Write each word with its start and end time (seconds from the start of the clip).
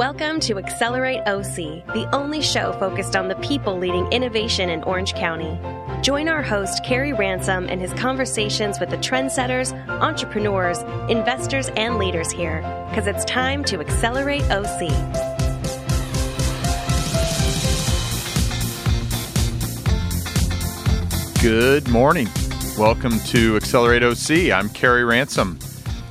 Welcome 0.00 0.40
to 0.40 0.56
Accelerate 0.56 1.20
OC, 1.26 1.84
the 1.92 2.08
only 2.14 2.40
show 2.40 2.72
focused 2.78 3.14
on 3.14 3.28
the 3.28 3.34
people 3.34 3.76
leading 3.76 4.10
innovation 4.10 4.70
in 4.70 4.82
Orange 4.84 5.12
County. 5.12 5.60
Join 6.00 6.26
our 6.26 6.40
host, 6.40 6.82
Kerry 6.82 7.12
Ransom, 7.12 7.68
and 7.68 7.82
his 7.82 7.92
conversations 7.92 8.80
with 8.80 8.88
the 8.88 8.96
trendsetters, 8.96 9.74
entrepreneurs, 10.00 10.78
investors, 11.10 11.68
and 11.76 11.98
leaders 11.98 12.30
here, 12.32 12.62
because 12.88 13.06
it's 13.06 13.26
time 13.26 13.62
to 13.64 13.78
Accelerate 13.80 14.40
OC. 14.44 14.88
Good 21.42 21.88
morning. 21.88 22.28
Welcome 22.78 23.20
to 23.26 23.56
Accelerate 23.56 24.02
OC. 24.02 24.50
I'm 24.50 24.70
Kerry 24.70 25.04
Ransom. 25.04 25.58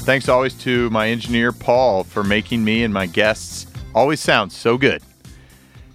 Thanks 0.01 0.29
always 0.29 0.53
to 0.59 0.91
my 0.91 1.09
engineer, 1.09 1.51
Paul, 1.51 2.03
for 2.03 2.23
making 2.23 2.63
me 2.63 2.83
and 2.83 2.93
my 2.93 3.07
guests 3.07 3.65
always 3.93 4.19
sounds 4.19 4.55
so 4.55 4.77
good. 4.77 5.01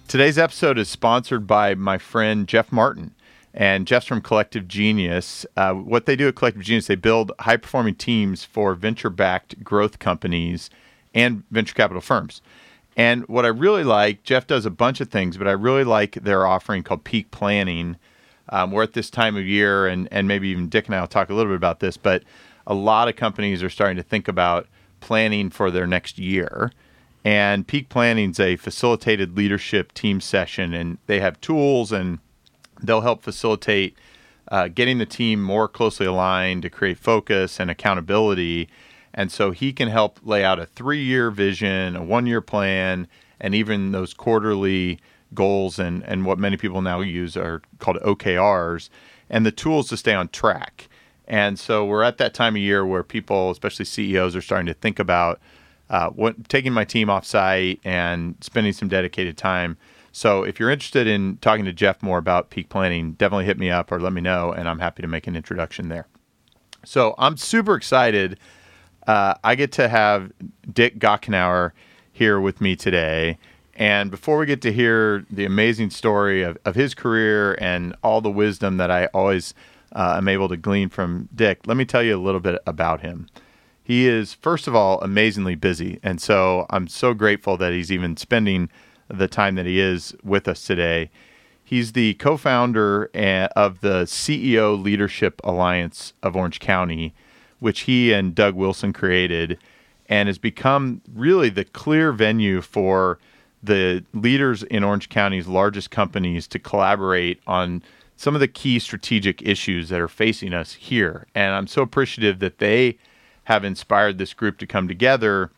Today's 0.07 0.37
episode 0.37 0.77
is 0.77 0.89
sponsored 0.89 1.47
by 1.47 1.75
my 1.75 1.97
friend 1.97 2.47
Jeff 2.47 2.71
Martin. 2.71 3.11
And 3.53 3.87
Jeff's 3.87 4.05
from 4.05 4.21
Collective 4.21 4.67
Genius. 4.67 5.45
Uh, 5.55 5.73
what 5.73 6.05
they 6.05 6.17
do 6.17 6.27
at 6.27 6.35
Collective 6.35 6.61
Genius, 6.61 6.87
they 6.87 6.95
build 6.95 7.31
high 7.39 7.55
performing 7.55 7.95
teams 7.95 8.43
for 8.43 8.75
venture 8.75 9.09
backed 9.09 9.63
growth 9.63 9.97
companies 9.97 10.69
and 11.13 11.43
venture 11.51 11.73
capital 11.73 12.01
firms. 12.01 12.41
And 12.97 13.25
what 13.29 13.45
I 13.45 13.49
really 13.49 13.85
like, 13.85 14.23
Jeff 14.23 14.45
does 14.45 14.65
a 14.65 14.69
bunch 14.69 14.99
of 14.99 15.09
things, 15.09 15.37
but 15.37 15.47
I 15.47 15.51
really 15.51 15.85
like 15.85 16.15
their 16.15 16.45
offering 16.45 16.83
called 16.83 17.05
Peak 17.05 17.31
Planning. 17.31 17.95
Um, 18.49 18.71
we're 18.71 18.83
at 18.83 18.93
this 18.93 19.09
time 19.09 19.37
of 19.37 19.45
year, 19.45 19.87
and, 19.87 20.09
and 20.11 20.27
maybe 20.27 20.49
even 20.49 20.67
Dick 20.67 20.87
and 20.87 20.95
I 20.95 20.99
will 20.99 21.07
talk 21.07 21.29
a 21.29 21.33
little 21.33 21.51
bit 21.51 21.57
about 21.57 21.79
this, 21.79 21.95
but 21.95 22.23
a 22.67 22.73
lot 22.73 23.07
of 23.07 23.15
companies 23.15 23.63
are 23.63 23.69
starting 23.69 23.97
to 23.97 24.03
think 24.03 24.27
about 24.27 24.67
planning 24.99 25.49
for 25.49 25.71
their 25.71 25.87
next 25.87 26.19
year. 26.19 26.71
And 27.25 27.67
peak 27.67 27.89
planning 27.89 28.29
is 28.29 28.39
a 28.39 28.55
facilitated 28.55 29.35
leadership 29.35 29.95
team 29.95 30.21
session, 30.21 30.75
and 30.75 30.99
they 31.07 31.19
have 31.21 31.41
tools 31.41 31.91
and 31.91 32.19
they'll 32.79 33.01
help 33.01 33.23
facilitate 33.23 33.97
uh, 34.49 34.67
getting 34.67 34.99
the 34.99 35.07
team 35.07 35.41
more 35.41 35.67
closely 35.67 36.05
aligned 36.05 36.61
to 36.61 36.69
create 36.69 36.99
focus 36.99 37.59
and 37.59 37.71
accountability. 37.71 38.69
And 39.11 39.31
so 39.31 39.49
he 39.49 39.73
can 39.73 39.87
help 39.89 40.19
lay 40.23 40.45
out 40.45 40.59
a 40.59 40.67
three 40.67 41.01
year 41.01 41.31
vision, 41.31 41.95
a 41.95 42.03
one 42.03 42.27
year 42.27 42.41
plan, 42.41 43.07
and 43.39 43.55
even 43.55 43.91
those 43.91 44.13
quarterly 44.13 44.99
goals 45.33 45.79
and, 45.79 46.03
and 46.03 46.27
what 46.27 46.37
many 46.37 46.57
people 46.57 46.83
now 46.83 47.01
use 47.01 47.35
are 47.35 47.63
called 47.79 47.97
OKRs 48.01 48.89
and 49.31 49.47
the 49.47 49.51
tools 49.51 49.89
to 49.89 49.97
stay 49.97 50.13
on 50.13 50.27
track. 50.27 50.89
And 51.27 51.57
so 51.57 51.83
we're 51.83 52.03
at 52.03 52.19
that 52.19 52.35
time 52.35 52.55
of 52.55 52.61
year 52.61 52.85
where 52.85 53.01
people, 53.01 53.49
especially 53.49 53.85
CEOs, 53.85 54.35
are 54.35 54.43
starting 54.43 54.67
to 54.67 54.75
think 54.75 54.99
about 54.99 55.39
uh, 55.89 56.09
what, 56.09 56.49
taking 56.49 56.73
my 56.73 56.85
team 56.85 57.09
off 57.09 57.25
site 57.25 57.79
and 57.83 58.35
spending 58.41 58.73
some 58.73 58.87
dedicated 58.87 59.37
time. 59.37 59.77
So 60.11 60.43
if 60.43 60.59
you're 60.59 60.69
interested 60.69 61.07
in 61.07 61.37
talking 61.41 61.65
to 61.65 61.73
Jeff 61.73 62.01
more 62.01 62.17
about 62.17 62.49
peak 62.49 62.69
planning, 62.69 63.13
definitely 63.13 63.45
hit 63.45 63.59
me 63.59 63.69
up 63.69 63.91
or 63.91 63.99
let 63.99 64.13
me 64.13 64.21
know, 64.21 64.51
and 64.51 64.69
I'm 64.69 64.79
happy 64.79 65.01
to 65.01 65.07
make 65.07 65.27
an 65.27 65.35
introduction 65.35 65.89
there. 65.89 66.07
So 66.85 67.15
I'm 67.17 67.35
super 67.37 67.75
excited. 67.75 68.39
Uh, 69.07 69.35
I 69.43 69.55
get 69.55 69.71
to 69.73 69.89
have 69.89 70.31
Dick 70.71 70.99
Gochnauer 70.99 71.71
here 72.11 72.39
with 72.39 72.61
me 72.61 72.75
today. 72.75 73.37
And 73.75 74.09
before 74.09 74.37
we 74.37 74.45
get 74.45 74.61
to 74.61 74.71
hear 74.71 75.25
the 75.29 75.43
amazing 75.43 75.89
story 75.89 76.43
of, 76.43 76.57
of 76.63 76.75
his 76.75 76.95
career 76.95 77.57
and 77.59 77.93
all 78.03 78.21
the 78.21 78.31
wisdom 78.31 78.77
that 78.77 78.89
I 78.89 79.07
always 79.07 79.53
uh, 79.91 80.15
am 80.17 80.29
able 80.29 80.47
to 80.47 80.55
glean 80.55 80.87
from 80.87 81.27
Dick, 81.35 81.67
let 81.67 81.75
me 81.75 81.83
tell 81.83 82.01
you 82.01 82.15
a 82.15 82.23
little 82.23 82.39
bit 82.39 82.61
about 82.65 83.01
him. 83.01 83.27
He 83.85 84.07
is, 84.07 84.33
first 84.33 84.67
of 84.67 84.73
all, 84.73 84.99
amazingly 85.01 85.53
busy. 85.53 85.99
And 86.01 86.19
so 86.19 86.65
I'm 86.71 86.87
so 86.87 87.13
grateful 87.13 87.55
that 87.57 87.71
he's 87.71 87.91
even 87.91 88.17
spending 88.17 88.71
the 89.07 89.27
time 89.27 89.53
that 89.55 89.67
he 89.67 89.79
is 89.79 90.15
with 90.23 90.47
us 90.47 90.65
today. 90.65 91.11
He's 91.63 91.91
the 91.91 92.15
co 92.15 92.35
founder 92.35 93.11
eh, 93.13 93.47
of 93.55 93.81
the 93.81 94.05
CEO 94.05 94.81
Leadership 94.81 95.39
Alliance 95.43 96.13
of 96.23 96.35
Orange 96.35 96.59
County, 96.59 97.13
which 97.59 97.81
he 97.81 98.11
and 98.11 98.33
Doug 98.33 98.55
Wilson 98.55 98.91
created, 98.91 99.59
and 100.09 100.27
has 100.29 100.39
become 100.39 101.03
really 101.13 101.49
the 101.49 101.63
clear 101.63 102.11
venue 102.11 102.61
for 102.61 103.19
the 103.61 104.03
leaders 104.13 104.63
in 104.63 104.83
Orange 104.83 105.09
County's 105.09 105.47
largest 105.47 105.91
companies 105.91 106.47
to 106.47 106.57
collaborate 106.57 107.39
on 107.45 107.83
some 108.17 108.33
of 108.33 108.41
the 108.41 108.47
key 108.47 108.79
strategic 108.79 109.43
issues 109.43 109.89
that 109.89 109.99
are 109.99 110.07
facing 110.07 110.55
us 110.55 110.73
here. 110.73 111.27
And 111.35 111.53
I'm 111.53 111.67
so 111.67 111.83
appreciative 111.83 112.39
that 112.39 112.57
they 112.57 112.97
have 113.45 113.63
inspired 113.63 114.17
this 114.17 114.33
group 114.33 114.57
to 114.59 114.67
come 114.67 114.87
together 114.87 115.51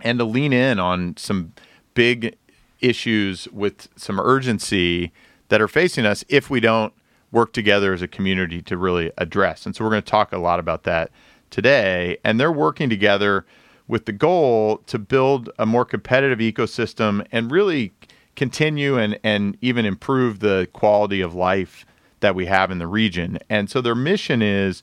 and 0.00 0.18
to 0.18 0.24
lean 0.24 0.52
in 0.52 0.78
on 0.78 1.16
some 1.16 1.52
big 1.94 2.36
issues 2.80 3.48
with 3.48 3.88
some 3.96 4.20
urgency 4.20 5.12
that 5.48 5.60
are 5.60 5.68
facing 5.68 6.04
us 6.04 6.24
if 6.28 6.50
we 6.50 6.60
don't 6.60 6.92
work 7.32 7.52
together 7.52 7.92
as 7.92 8.02
a 8.02 8.08
community 8.08 8.62
to 8.62 8.76
really 8.76 9.10
address. 9.18 9.66
And 9.66 9.74
so 9.74 9.84
we're 9.84 9.90
going 9.90 10.02
to 10.02 10.10
talk 10.10 10.32
a 10.32 10.38
lot 10.38 10.60
about 10.60 10.84
that 10.84 11.10
today. 11.50 12.18
And 12.24 12.38
they're 12.38 12.52
working 12.52 12.88
together 12.88 13.44
with 13.88 14.06
the 14.06 14.12
goal 14.12 14.78
to 14.86 14.98
build 14.98 15.50
a 15.58 15.66
more 15.66 15.84
competitive 15.84 16.38
ecosystem 16.38 17.26
and 17.32 17.50
really 17.50 17.92
continue 18.36 18.98
and, 18.98 19.18
and 19.22 19.56
even 19.60 19.84
improve 19.84 20.40
the 20.40 20.68
quality 20.72 21.20
of 21.20 21.34
life 21.34 21.84
that 22.20 22.34
we 22.34 22.46
have 22.46 22.70
in 22.70 22.78
the 22.78 22.86
region. 22.86 23.38
And 23.50 23.68
so 23.68 23.80
their 23.80 23.94
mission 23.94 24.42
is 24.42 24.82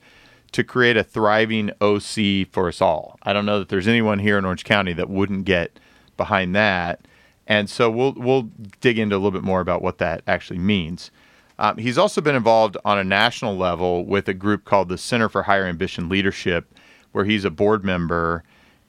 to 0.51 0.63
create 0.63 0.97
a 0.97 1.03
thriving 1.03 1.71
OC 1.81 2.47
for 2.51 2.67
us 2.67 2.81
all. 2.81 3.17
I 3.23 3.33
don't 3.33 3.45
know 3.45 3.59
that 3.59 3.69
there's 3.69 3.87
anyone 3.87 4.19
here 4.19 4.37
in 4.37 4.45
Orange 4.45 4.63
County 4.63 4.93
that 4.93 5.09
wouldn't 5.09 5.45
get 5.45 5.79
behind 6.17 6.55
that. 6.55 7.07
And 7.47 7.69
so 7.69 7.89
we'll 7.89 8.13
we'll 8.13 8.49
dig 8.79 8.99
into 8.99 9.15
a 9.15 9.17
little 9.17 9.31
bit 9.31 9.43
more 9.43 9.61
about 9.61 9.81
what 9.81 9.97
that 9.97 10.21
actually 10.27 10.59
means. 10.59 11.11
Um, 11.59 11.77
he's 11.77 11.97
also 11.97 12.21
been 12.21 12.35
involved 12.35 12.77
on 12.85 12.97
a 12.97 13.03
national 13.03 13.55
level 13.55 14.05
with 14.05 14.27
a 14.27 14.33
group 14.33 14.65
called 14.65 14.89
the 14.89 14.97
Center 14.97 15.29
for 15.29 15.43
Higher 15.43 15.65
Ambition 15.65 16.09
Leadership, 16.09 16.73
where 17.11 17.25
he's 17.25 17.45
a 17.45 17.51
board 17.51 17.83
member 17.83 18.43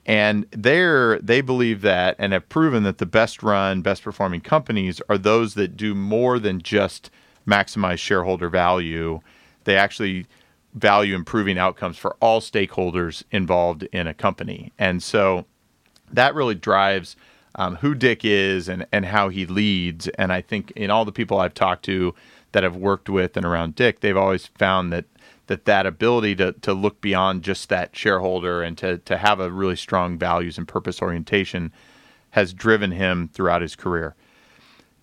and 0.04 0.46
there, 0.50 1.18
they 1.20 1.40
believe 1.40 1.82
that 1.82 2.16
and 2.18 2.32
have 2.32 2.48
proven 2.48 2.82
that 2.82 2.98
the 2.98 3.06
best 3.06 3.42
run, 3.42 3.82
best 3.82 4.02
performing 4.02 4.40
companies 4.40 5.00
are 5.08 5.18
those 5.18 5.54
that 5.54 5.76
do 5.76 5.94
more 5.94 6.38
than 6.38 6.60
just 6.60 7.10
maximize 7.46 7.98
shareholder 7.98 8.48
value. 8.48 9.20
They 9.64 9.76
actually 9.76 10.26
value 10.74 11.14
improving 11.14 11.58
outcomes 11.58 11.98
for 11.98 12.16
all 12.20 12.40
stakeholders 12.40 13.22
involved 13.30 13.82
in 13.92 14.06
a 14.06 14.14
company. 14.14 14.72
And 14.78 15.02
so 15.02 15.44
that 16.10 16.34
really 16.34 16.54
drives 16.54 17.16
um, 17.56 17.76
who 17.76 17.94
Dick 17.94 18.24
is 18.24 18.68
and, 18.68 18.86
and 18.92 19.04
how 19.04 19.28
he 19.28 19.44
leads. 19.46 20.08
And 20.08 20.32
I 20.32 20.40
think 20.40 20.70
in 20.72 20.90
all 20.90 21.04
the 21.04 21.12
people 21.12 21.38
I've 21.38 21.54
talked 21.54 21.84
to 21.86 22.14
that 22.52 22.62
have 22.62 22.76
worked 22.76 23.08
with 23.08 23.36
and 23.36 23.44
around 23.44 23.74
Dick, 23.74 24.00
they've 24.00 24.16
always 24.16 24.46
found 24.46 24.92
that 24.92 25.04
that 25.48 25.64
that 25.64 25.86
ability 25.86 26.36
to, 26.36 26.52
to 26.52 26.72
look 26.72 27.00
beyond 27.00 27.42
just 27.42 27.68
that 27.68 27.94
shareholder 27.96 28.62
and 28.62 28.78
to, 28.78 28.98
to 28.98 29.18
have 29.18 29.40
a 29.40 29.50
really 29.50 29.76
strong 29.76 30.16
values 30.16 30.56
and 30.56 30.68
purpose 30.68 31.02
orientation 31.02 31.72
has 32.30 32.54
driven 32.54 32.92
him 32.92 33.28
throughout 33.28 33.60
his 33.60 33.74
career. 33.74 34.14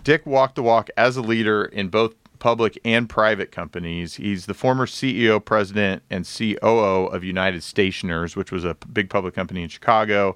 Dick 0.04 0.26
walked 0.26 0.56
the 0.56 0.64
walk 0.64 0.90
as 0.96 1.18
a 1.18 1.22
leader 1.22 1.66
in 1.66 1.90
both 1.90 2.19
public 2.40 2.80
and 2.84 3.08
private 3.10 3.52
companies. 3.52 4.16
He's 4.16 4.46
the 4.46 4.54
former 4.54 4.86
CEO, 4.86 5.44
president, 5.44 6.04
and 6.10 6.26
COO 6.26 7.08
of 7.08 7.24
United 7.24 7.62
Stationers, 7.62 8.36
which 8.36 8.52
was 8.52 8.66
a 8.66 8.76
big 8.92 9.10
public 9.10 9.34
company 9.34 9.64
in 9.64 9.70
Chicago. 9.70 10.36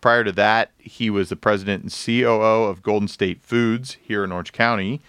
Prior 0.00 0.24
to 0.24 0.32
that, 0.32 0.70
he 0.78 1.08
was 1.08 1.30
the 1.30 1.36
president 1.36 1.82
and 1.82 1.92
COO 1.92 2.64
of 2.64 2.82
Golden 2.82 3.08
State 3.08 3.40
Foods 3.40 3.96
here 4.02 4.22
in 4.22 4.32
Orange 4.32 4.52
County. 4.52 5.00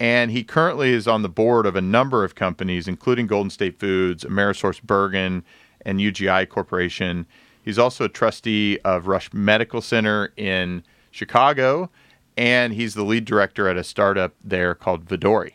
And 0.00 0.32
he 0.32 0.42
currently 0.42 0.92
is 0.92 1.06
on 1.06 1.22
the 1.22 1.28
board 1.28 1.66
of 1.66 1.76
a 1.76 1.80
number 1.80 2.24
of 2.24 2.34
companies, 2.34 2.88
including 2.88 3.28
Golden 3.28 3.50
State 3.50 3.78
Foods, 3.78 4.24
Amerisource 4.24 4.82
Bergen, 4.82 5.44
and 5.86 6.00
UGI 6.00 6.48
Corporation. 6.48 7.26
He's 7.62 7.78
also 7.78 8.04
a 8.04 8.08
trustee 8.08 8.78
of 8.84 9.06
Rush 9.06 9.32
Medical 9.32 9.80
Center 9.80 10.32
in 10.36 10.82
Chicago, 11.12 11.90
and 12.36 12.72
he's 12.72 12.94
the 12.94 13.04
lead 13.04 13.24
director 13.24 13.68
at 13.68 13.76
a 13.76 13.84
startup 13.84 14.34
there 14.42 14.74
called 14.74 15.06
Vidori. 15.06 15.52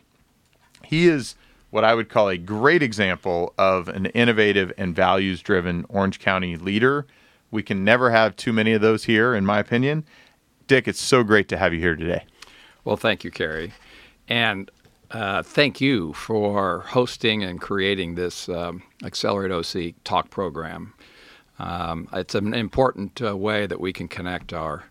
He 0.90 1.06
is 1.06 1.36
what 1.70 1.84
I 1.84 1.94
would 1.94 2.08
call 2.08 2.28
a 2.28 2.36
great 2.36 2.82
example 2.82 3.54
of 3.56 3.86
an 3.86 4.06
innovative 4.06 4.72
and 4.76 4.92
values 4.92 5.40
driven 5.40 5.86
Orange 5.88 6.18
County 6.18 6.56
leader. 6.56 7.06
We 7.52 7.62
can 7.62 7.84
never 7.84 8.10
have 8.10 8.34
too 8.34 8.52
many 8.52 8.72
of 8.72 8.80
those 8.80 9.04
here, 9.04 9.32
in 9.32 9.46
my 9.46 9.60
opinion. 9.60 10.04
Dick, 10.66 10.88
it's 10.88 11.00
so 11.00 11.22
great 11.22 11.48
to 11.50 11.56
have 11.56 11.72
you 11.72 11.78
here 11.78 11.94
today. 11.94 12.24
Well, 12.84 12.96
thank 12.96 13.22
you, 13.22 13.30
Kerry. 13.30 13.72
And 14.26 14.68
uh, 15.12 15.44
thank 15.44 15.80
you 15.80 16.12
for 16.12 16.80
hosting 16.80 17.44
and 17.44 17.60
creating 17.60 18.16
this 18.16 18.48
um, 18.48 18.82
Accelerate 19.04 19.52
OC 19.52 19.94
talk 20.02 20.28
program. 20.30 20.92
Um, 21.60 22.08
it's 22.12 22.34
an 22.34 22.52
important 22.52 23.22
uh, 23.22 23.36
way 23.36 23.68
that 23.68 23.78
we 23.78 23.92
can 23.92 24.08
connect 24.08 24.52
our 24.52 24.86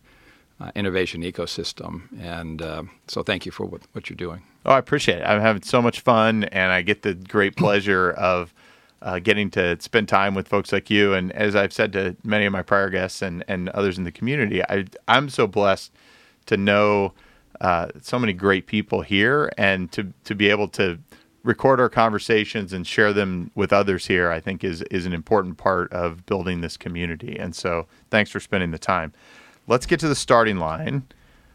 uh, 0.61 0.71
innovation 0.75 1.23
ecosystem. 1.23 2.03
And 2.21 2.61
uh, 2.61 2.83
so 3.07 3.21
thank 3.21 3.45
you 3.45 3.51
for 3.51 3.65
what, 3.65 3.81
what, 3.91 4.09
you're 4.09 4.15
doing. 4.15 4.43
Oh, 4.65 4.71
I 4.71 4.77
appreciate 4.77 5.19
it. 5.19 5.23
I'm 5.23 5.41
having 5.41 5.61
so 5.61 5.81
much 5.81 6.01
fun, 6.01 6.43
and 6.45 6.71
I 6.71 6.81
get 6.81 7.01
the 7.01 7.13
great 7.13 7.55
pleasure 7.55 8.11
of 8.11 8.53
uh, 9.01 9.19
getting 9.19 9.49
to 9.51 9.79
spend 9.79 10.09
time 10.09 10.35
with 10.35 10.47
folks 10.47 10.71
like 10.71 10.89
you. 10.89 11.13
And 11.13 11.31
as 11.31 11.55
I've 11.55 11.73
said 11.73 11.93
to 11.93 12.15
many 12.23 12.45
of 12.45 12.51
my 12.51 12.61
prior 12.61 12.89
guests 12.89 13.21
and, 13.21 13.43
and 13.47 13.69
others 13.69 13.97
in 13.97 14.03
the 14.03 14.11
community, 14.11 14.61
I, 14.63 14.85
I'm 15.07 15.29
so 15.29 15.47
blessed 15.47 15.91
to 16.47 16.57
know 16.57 17.13
uh, 17.61 17.87
so 18.01 18.19
many 18.19 18.33
great 18.33 18.67
people 18.67 19.01
here 19.01 19.51
and 19.57 19.91
to, 19.93 20.13
to 20.25 20.35
be 20.35 20.49
able 20.49 20.67
to 20.69 20.99
record 21.43 21.79
our 21.79 21.89
conversations 21.89 22.73
and 22.73 22.85
share 22.85 23.13
them 23.13 23.51
with 23.55 23.71
others 23.71 24.07
here, 24.07 24.29
I 24.29 24.41
think 24.41 24.63
is, 24.63 24.81
is 24.83 25.05
an 25.05 25.13
important 25.13 25.57
part 25.57 25.91
of 25.93 26.25
building 26.25 26.59
this 26.59 26.75
community. 26.75 27.37
And 27.39 27.55
so 27.55 27.87
thanks 28.09 28.29
for 28.29 28.41
spending 28.41 28.71
the 28.71 28.79
time. 28.79 29.13
Let's 29.67 29.85
get 29.85 29.99
to 30.01 30.09
the 30.09 30.15
starting 30.15 30.57
line. 30.57 31.03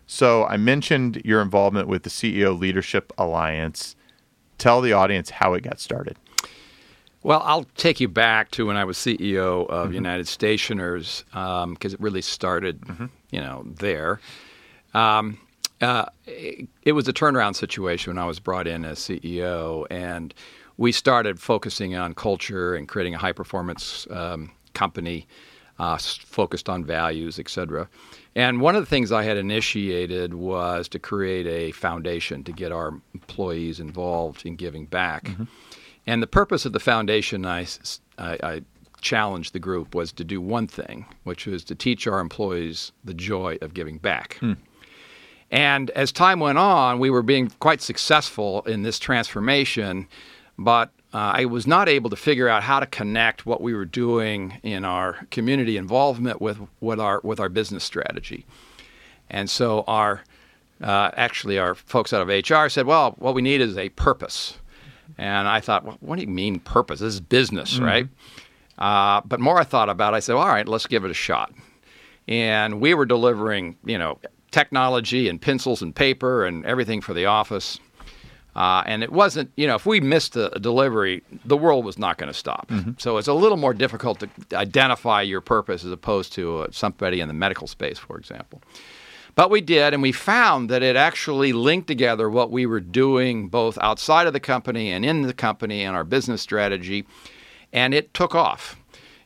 So 0.06 0.45
I 0.45 0.56
mentioned 0.56 1.23
your 1.25 1.41
involvement 1.41 1.89
with 1.89 2.03
the 2.03 2.11
CEO 2.11 2.59
Leadership 2.59 3.12
Alliance. 3.19 3.97
Tell 4.59 4.81
the 4.81 4.93
audience 4.93 5.31
how 5.31 5.55
it 5.55 5.62
got 5.62 5.81
started. 5.81 6.17
Well, 7.23 7.43
I'll 7.43 7.65
take 7.77 8.01
you 8.01 8.09
back 8.09 8.51
to 8.53 8.67
when 8.67 8.77
I 8.77 8.85
was 8.85 8.99
CEO 8.99 9.67
of 9.69 9.87
mm-hmm. 9.87 9.95
United 9.95 10.29
Stationers 10.29 11.25
because 11.31 11.65
um, 11.65 11.77
it 11.83 11.99
really 11.99 12.21
started, 12.21 12.83
mm-hmm. 12.83 13.06
you 13.31 13.41
know, 13.41 13.65
there. 13.67 14.21
Um, 14.93 15.39
uh, 15.81 16.05
it, 16.27 16.69
it, 16.83 16.93
was 16.93 17.09
a 17.09 17.12
turnaround 17.12 17.56
situation 17.56 18.15
when 18.15 18.23
I 18.23 18.27
was 18.27 18.41
brought 18.41 18.67
in 18.67 18.85
as 18.85 18.99
CEO, 18.99 19.87
and 19.91 20.35
we 20.77 20.93
started 20.93 21.41
focusing 21.41 21.97
on 21.97 22.15
culture 22.15 22.75
and 22.75 22.87
creating 22.87 23.15
a 23.15 23.19
high 23.19 23.33
performance 23.33 24.06
um, 24.11 24.51
company 24.75 25.27
uh, 25.79 25.99
focused 25.99 26.69
on 26.69 26.85
values, 26.85 27.38
et 27.38 27.49
cetera. 27.49 27.88
And 28.35 28.61
one 28.61 28.76
of 28.76 28.82
the 28.82 28.87
things 28.87 29.12
I 29.12 29.25
had 29.25 29.37
initiated 29.37 30.35
was 30.35 30.88
to 30.88 30.99
create 30.99 31.47
a 31.47 31.73
foundation 31.73 32.44
to 32.44 32.53
get 32.53 32.73
our 32.73 33.00
employees 33.12 33.81
involved 33.81 34.44
in 34.44 34.56
giving 34.56 34.87
back. 34.87 35.25
Mm-hmm. 35.25 35.44
And 36.06 36.23
the 36.23 36.26
purpose 36.26 36.67
of 36.67 36.73
the 36.73 36.81
foundation, 36.81 37.47
I, 37.47 37.67
I, 38.19 38.38
I, 38.43 38.62
challenged 39.00 39.53
the 39.53 39.59
group, 39.59 39.94
was 39.94 40.12
to 40.12 40.25
do 40.25 40.41
one 40.41 40.67
thing, 40.67 41.05
which 41.25 41.47
was 41.47 41.62
to 41.65 41.75
teach 41.75 42.06
our 42.06 42.20
employees 42.20 42.91
the 43.05 43.12
joy 43.12 43.59
of 43.61 43.75
giving 43.75 43.99
back. 43.99 44.38
Hmm. 44.38 44.55
And 45.50 45.91
as 45.91 46.11
time 46.11 46.41
went 46.41 46.56
on, 46.56 46.99
we 46.99 47.11
were 47.11 47.23
being 47.23 47.50
quite 47.61 47.82
successful 47.82 48.62
in 48.62 48.82
this 48.82 48.99
transformation, 48.99 50.09
but 50.59 50.91
uh, 51.14 51.32
I 51.37 51.44
was 51.44 51.66
not 51.66 51.88
able 51.88 52.11
to 52.11 52.16
figure 52.16 52.49
out 52.49 52.64
how 52.64 52.81
to 52.81 52.87
connect 52.87 53.46
what 53.46 53.61
we 53.61 53.72
were 53.72 53.84
doing 53.84 54.58
in 54.64 54.84
our 54.84 55.26
community 55.31 55.76
involvement 55.76 56.40
with, 56.40 56.58
with 56.81 56.99
our 56.99 57.20
with 57.22 57.38
our 57.38 57.49
business 57.49 57.84
strategy. 57.84 58.44
And 59.31 59.49
so 59.49 59.84
our 59.87 60.22
uh, 60.82 61.12
actually 61.16 61.58
our 61.58 61.76
folks 61.76 62.12
out 62.12 62.20
of 62.20 62.28
HR 62.28 62.69
said, 62.69 62.87
"Well, 62.87 63.14
what 63.19 63.34
we 63.34 63.43
need 63.43 63.61
is 63.61 63.78
a 63.78 63.90
purpose." 63.90 64.58
And 65.19 65.46
I 65.46 65.61
thought, 65.61 65.84
well, 65.84 65.96
what 66.00 66.16
do 66.16 66.22
you 66.22 66.28
mean 66.28 66.58
purpose? 66.61 67.00
This 67.00 67.14
is 67.14 67.20
business, 67.20 67.75
mm-hmm. 67.75 67.84
right? 67.84 68.08
Uh, 68.78 69.20
but 69.25 69.38
more 69.38 69.58
I 69.58 69.64
thought 69.64 69.88
about 69.88 70.14
it, 70.14 70.17
I 70.17 70.20
said, 70.20 70.34
all 70.34 70.49
right, 70.49 70.67
let's 70.67 70.87
give 70.87 71.05
it 71.05 71.10
a 71.10 71.14
shot. 71.14 71.52
And 72.26 72.81
we 72.81 72.94
were 72.94 73.06
delivering, 73.06 73.76
you 73.84 73.99
know, 73.99 74.19
technology 74.50 75.28
and 75.28 75.40
pencils 75.40 75.82
and 75.82 75.94
paper 75.94 76.44
and 76.44 76.64
everything 76.64 77.00
for 77.00 77.14
the 77.14 77.26
office. 77.26 77.78
Uh, 78.56 78.85
and 78.87 79.03
it 79.03 79.11
wasn't, 79.11 79.51
you 79.56 79.67
know, 79.67 79.75
if 79.75 79.85
we 79.85 80.01
missed 80.01 80.37
a, 80.37 80.49
delivery, 80.61 81.23
the 81.45 81.56
world 81.56 81.85
was 81.85 81.99
not 81.99 82.19
going 82.19 82.33
to 82.33 82.39
stop. 82.39 82.69
Mm-hmm. 82.69 82.93
So 82.99 83.17
it's 83.17 83.27
a 83.27 83.35
little 83.35 83.56
more 83.56 83.75
difficult 83.75 84.21
to 84.21 84.29
identify 84.56 85.23
your 85.23 85.41
purpose 85.41 85.85
as 85.85 85.91
opposed 85.91 86.33
to 86.35 86.59
uh, 86.59 86.67
somebody 86.71 87.21
in 87.21 87.29
the 87.29 87.35
medical 87.35 87.67
space, 87.67 87.99
for 87.99 88.17
example. 88.17 88.62
But 89.35 89.51
we 89.51 89.61
did, 89.61 89.93
and 89.93 90.03
we 90.03 90.12
found 90.12 90.71
that 90.71 90.85
it 90.85 90.95
actually 90.95 91.53
linked 91.53 91.89
together 91.89 92.31
what 92.31 92.53
we 92.53 92.67
were 92.67 92.81
doing 92.81 93.49
both 93.49 93.77
outside 93.81 94.29
of 94.29 94.33
the 94.33 94.41
company 94.41 94.93
and 94.93 95.05
in 95.05 95.23
the 95.23 95.35
company 95.35 95.83
and 95.83 95.97
our 95.97 96.05
business 96.05 96.41
strategy, 96.41 97.05
and 97.73 97.93
it 97.93 98.15
took 98.15 98.35
off. 98.35 98.77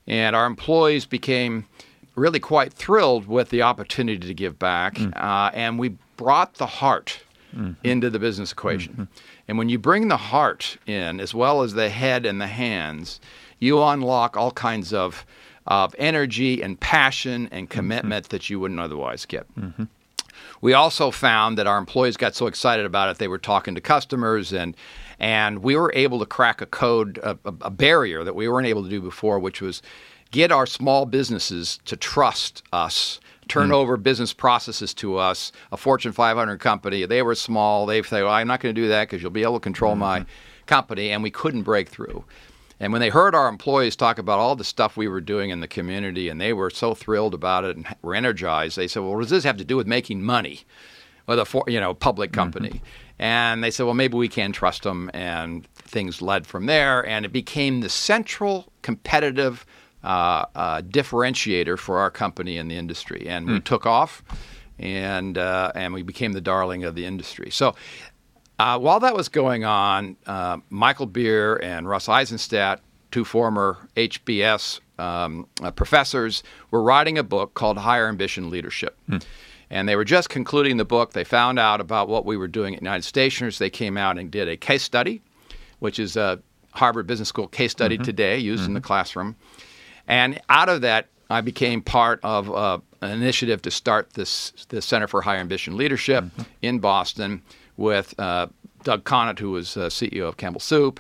And 0.07 0.35
our 0.35 0.47
employees 0.47 1.05
became 1.05 1.67
really 2.15 2.41
quite 2.41 2.73
thrilled 2.73 3.29
with 3.29 3.51
the 3.51 3.61
opportunity 3.61 4.27
to 4.27 4.33
give 4.33 4.59
back, 4.59 4.95
mm. 4.95 5.15
uh, 5.15 5.51
and 5.53 5.79
we 5.79 5.91
brought 6.17 6.55
the 6.55 6.67
heart 6.67 7.21
mm-hmm. 7.55 7.73
into 7.85 8.11
the 8.11 8.19
business 8.19 8.53
equation. 8.53 8.93
Mm-hmm. 8.93 9.05
And 9.49 9.59
when 9.59 9.69
you 9.69 9.79
bring 9.79 10.09
the 10.09 10.17
heart 10.17 10.79
in, 10.87 11.21
as 11.21 11.35
well 11.35 11.63
as 11.63 11.75
the 11.75 11.89
head 11.89 12.27
and 12.27 12.41
the 12.41 12.47
hands, 12.47 13.21
you 13.59 13.83
unlock 13.83 14.37
all 14.37 14.53
kinds 14.53 14.93
of 14.93 15.25
of 15.67 15.95
energy 15.99 16.63
and 16.63 16.81
passion 16.81 17.47
and 17.53 17.69
commitment 17.69 18.25
mm-hmm. 18.25 18.31
that 18.31 18.49
you 18.49 18.59
wouldn't 18.59 18.81
otherwise 18.81 19.27
get. 19.27 19.47
Mm-hmm. 19.55 19.85
We 20.63 20.73
also 20.73 21.11
found 21.11 21.59
that 21.59 21.67
our 21.67 21.77
employees 21.77 22.17
got 22.17 22.35
so 22.35 22.47
excited 22.47 22.87
about 22.87 23.11
it, 23.11 23.19
they 23.19 23.29
were 23.29 23.39
talking 23.39 23.75
to 23.75 23.81
customers 23.81 24.53
and 24.53 24.77
and 25.21 25.63
we 25.63 25.77
were 25.77 25.93
able 25.95 26.21
to 26.21 26.27
crack 26.27 26.61
a 26.61 26.67
code, 26.67 27.19
a, 27.19 27.37
a 27.45 27.71
barrier 27.71 28.23
that 28.23 28.37
we 28.37 28.49
weren't 28.49 28.69
able 28.69 28.85
to 28.85 28.89
do 28.89 29.01
before, 29.01 29.39
which 29.41 29.61
was 29.61 29.83
get 30.31 30.53
our 30.53 30.65
small 30.67 31.07
businesses 31.07 31.81
to 31.87 31.97
trust 31.97 32.63
us 32.73 33.19
turn 33.49 33.71
mm. 33.71 33.75
over 33.75 33.97
business 33.97 34.33
processes 34.33 34.95
to 34.95 35.17
us, 35.17 35.53
a 35.73 35.77
Fortune 35.77 36.13
500 36.13 36.59
company. 36.59 37.05
They 37.07 37.23
were 37.23 37.35
small. 37.35 37.87
They 37.87 38.03
say, 38.03 38.23
well, 38.23 38.33
I'm 38.33 38.47
not 38.47 38.61
going 38.61 38.75
to 38.75 38.81
do 38.81 38.89
that 38.89 39.09
because 39.09 39.23
you'll 39.23 39.31
be 39.31 39.43
able 39.43 39.55
to 39.55 39.61
control 39.61 39.93
mm-hmm. 39.93 40.01
my 40.01 40.27
company. 40.67 41.11
And 41.11 41.23
we 41.23 41.31
couldn't 41.31 41.63
break 41.63 41.89
through. 41.89 42.25
And 42.81 42.93
when 42.93 43.01
they 43.01 43.09
heard 43.09 43.35
our 43.35 43.49
employees 43.49 43.97
talk 43.97 44.19
about 44.19 44.39
all 44.39 44.55
the 44.55 44.65
stuff 44.65 44.97
we 44.97 45.09
were 45.09 45.21
doing 45.21 45.51
in 45.51 45.61
the 45.61 45.69
community 45.69 46.29
and 46.29 46.41
they 46.41 46.53
were 46.53 46.71
so 46.71 46.95
thrilled 46.95 47.35
about 47.35 47.65
it 47.65 47.77
and 47.77 47.87
were 48.03 48.15
energized, 48.15 48.77
they 48.77 48.87
said, 48.87 49.03
well, 49.03 49.15
what 49.15 49.21
does 49.21 49.31
this 49.31 49.45
have 49.45 49.57
to 49.57 49.65
do 49.65 49.77
with 49.77 49.87
making 49.87 50.23
money 50.23 50.61
with 51.27 51.41
a 51.41 51.45
for, 51.45 51.65
you 51.67 51.81
know 51.81 51.93
public 51.93 52.31
mm-hmm. 52.31 52.41
company? 52.41 52.69
Mm-hmm. 52.69 52.85
And 53.21 53.65
they 53.65 53.73
said, 53.73 53.85
well, 53.85 53.95
maybe 53.95 54.17
we 54.17 54.29
can 54.29 54.53
trust 54.53 54.85
them. 54.85 55.11
And 55.13 55.67
things 55.75 56.23
led 56.23 56.47
from 56.47 56.67
there. 56.67 57.05
And 57.05 57.25
it 57.25 57.33
became 57.33 57.81
the 57.81 57.89
central 57.89 58.73
competitive 58.83 59.67
uh, 60.05 60.45
uh, 60.55 60.83
differentiator 60.83 61.79
for 61.79 61.99
our 61.99 62.11
company 62.11 62.57
in 62.57 62.69
the 62.69 62.77
industry. 62.77 63.27
And 63.29 63.47
mm. 63.47 63.49
we 63.49 63.57
hmm. 63.57 63.65
took 63.65 63.87
off 63.87 64.23
and, 64.79 65.37
uh, 65.37 65.73
and 65.75 65.93
we 65.93 66.03
became 66.03 66.33
the 66.33 66.41
darling 66.41 66.85
of 66.85 66.95
the 66.95 67.05
industry. 67.05 67.51
So 67.51 67.75
uh, 68.59 68.79
while 68.79 69.01
that 69.01 69.15
was 69.15 69.29
going 69.29 69.65
on, 69.65 70.17
uh, 70.27 70.59
Michael 70.71 71.07
Beer 71.07 71.57
and 71.57 71.89
Russ 71.89 72.07
Eisenstat, 72.07 72.81
two 73.11 73.25
former 73.25 73.89
HBS 73.97 74.81
um, 74.99 75.47
uh, 75.63 75.71
professors, 75.71 76.43
were 76.71 76.83
writing 76.83 77.19
a 77.19 77.23
book 77.23 77.55
called 77.55 77.79
Higher 77.79 78.09
Ambition 78.09 78.51
Leadership. 78.51 78.99
Hmm. 79.09 79.19
And 79.71 79.89
they 79.89 79.97
were 79.97 80.05
just 80.05 80.31
concluding 80.31 80.79
the 80.79 80.85
book. 80.85 81.13
They 81.13 81.25
found 81.25 81.59
out 81.59 81.81
about 81.81 82.09
what 82.09 82.25
we 82.25 82.37
were 82.37 82.49
doing 82.49 82.75
at 82.75 82.81
United 82.81 83.05
Stationers. 83.05 83.59
They 83.59 83.69
came 83.69 83.99
out 83.99 84.19
and 84.19 84.31
did 84.31 84.49
a 84.49 84.57
case 84.57 84.83
study, 84.83 85.21
which 85.79 85.99
is 85.99 86.17
a 86.17 86.41
Harvard 86.73 87.07
Business 87.07 87.29
School 87.29 87.49
case 87.49 87.73
study 87.73 87.97
mm-hmm. 87.97 88.05
today 88.05 88.39
used 88.39 88.63
mm-hmm. 88.63 88.71
in 88.71 88.75
the 88.75 88.81
classroom. 88.81 89.37
And 90.09 90.41
out 90.49 90.69
of 90.69 90.81
that, 90.81 91.07
I 91.31 91.43
became 91.43 91.83
part 91.83 92.19
of 92.23 92.51
uh, 92.51 92.79
an 93.03 93.11
initiative 93.11 93.63
to 93.63 93.71
start 93.71 94.15
this 94.15 94.53
the 94.71 94.83
Center 94.83 95.07
for 95.07 95.21
Higher 95.21 95.39
Ambition 95.39 95.77
Leadership 95.77 96.25
mm-hmm. 96.25 96.43
in 96.63 96.79
Boston 96.79 97.43
with 97.77 98.19
uh, 98.19 98.49
Doug 98.83 99.05
Conant, 99.05 99.39
who 99.39 99.51
was 99.51 99.77
uh, 99.77 99.87
CEO 99.87 100.27
of 100.27 100.39
Campbell 100.39 100.61
Soup, 100.61 100.99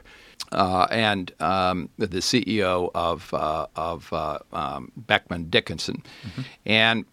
uh, 0.52 0.86
and 0.90 1.32
um, 1.40 1.88
the 1.96 2.06
CEO 2.08 2.90
of 2.94 3.32
uh, 3.32 3.66
of 3.74 4.12
uh, 4.12 4.38
um, 4.52 4.92
Becton 5.06 5.50
Dickinson, 5.50 6.02
mm-hmm. 6.22 6.42
and 6.66 7.04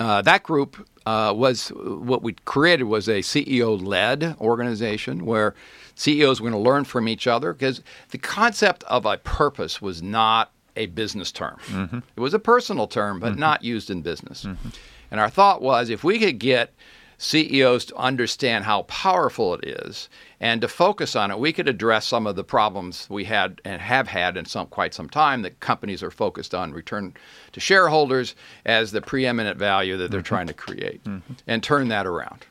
uh, 0.00 0.22
that 0.22 0.42
group 0.42 0.88
uh, 1.04 1.32
was 1.36 1.68
what 1.68 2.22
we 2.22 2.32
created 2.46 2.84
was 2.84 3.08
a 3.08 3.20
CEO 3.20 3.80
led 3.80 4.36
organization 4.40 5.26
where 5.26 5.54
CEOs 5.94 6.40
were 6.40 6.50
going 6.50 6.62
to 6.62 6.70
learn 6.70 6.84
from 6.84 7.06
each 7.06 7.26
other 7.26 7.52
because 7.52 7.82
the 8.10 8.18
concept 8.18 8.82
of 8.84 9.04
a 9.04 9.18
purpose 9.18 9.82
was 9.82 10.02
not 10.02 10.52
a 10.80 10.86
business 10.86 11.30
term. 11.30 11.56
Mm-hmm. 11.66 11.98
It 12.16 12.20
was 12.20 12.34
a 12.34 12.38
personal 12.38 12.86
term, 12.86 13.20
but 13.20 13.32
mm-hmm. 13.32 13.40
not 13.40 13.62
used 13.62 13.90
in 13.90 14.02
business. 14.02 14.44
Mm-hmm. 14.44 14.68
And 15.10 15.20
our 15.20 15.30
thought 15.30 15.60
was 15.60 15.90
if 15.90 16.02
we 16.02 16.18
could 16.18 16.38
get 16.38 16.72
CEOs 17.18 17.84
to 17.84 17.96
understand 17.96 18.64
how 18.64 18.82
powerful 18.84 19.52
it 19.54 19.68
is 19.68 20.08
and 20.40 20.62
to 20.62 20.68
focus 20.68 21.14
on 21.14 21.30
it, 21.30 21.38
we 21.38 21.52
could 21.52 21.68
address 21.68 22.06
some 22.06 22.26
of 22.26 22.34
the 22.34 22.44
problems 22.44 23.06
we 23.10 23.24
had 23.24 23.60
and 23.64 23.82
have 23.82 24.08
had 24.08 24.38
in 24.38 24.46
some 24.46 24.66
quite 24.66 24.94
some 24.94 25.10
time 25.10 25.42
that 25.42 25.60
companies 25.60 26.02
are 26.02 26.10
focused 26.10 26.54
on 26.54 26.72
return 26.72 27.12
to 27.52 27.60
shareholders 27.60 28.34
as 28.64 28.92
the 28.92 29.02
preeminent 29.02 29.58
value 29.58 29.98
that 29.98 30.10
they're 30.10 30.20
mm-hmm. 30.20 30.34
trying 30.34 30.46
to 30.46 30.54
create 30.54 31.04
mm-hmm. 31.04 31.34
and 31.46 31.62
turn 31.62 31.88
that 31.88 32.06
around. 32.06 32.46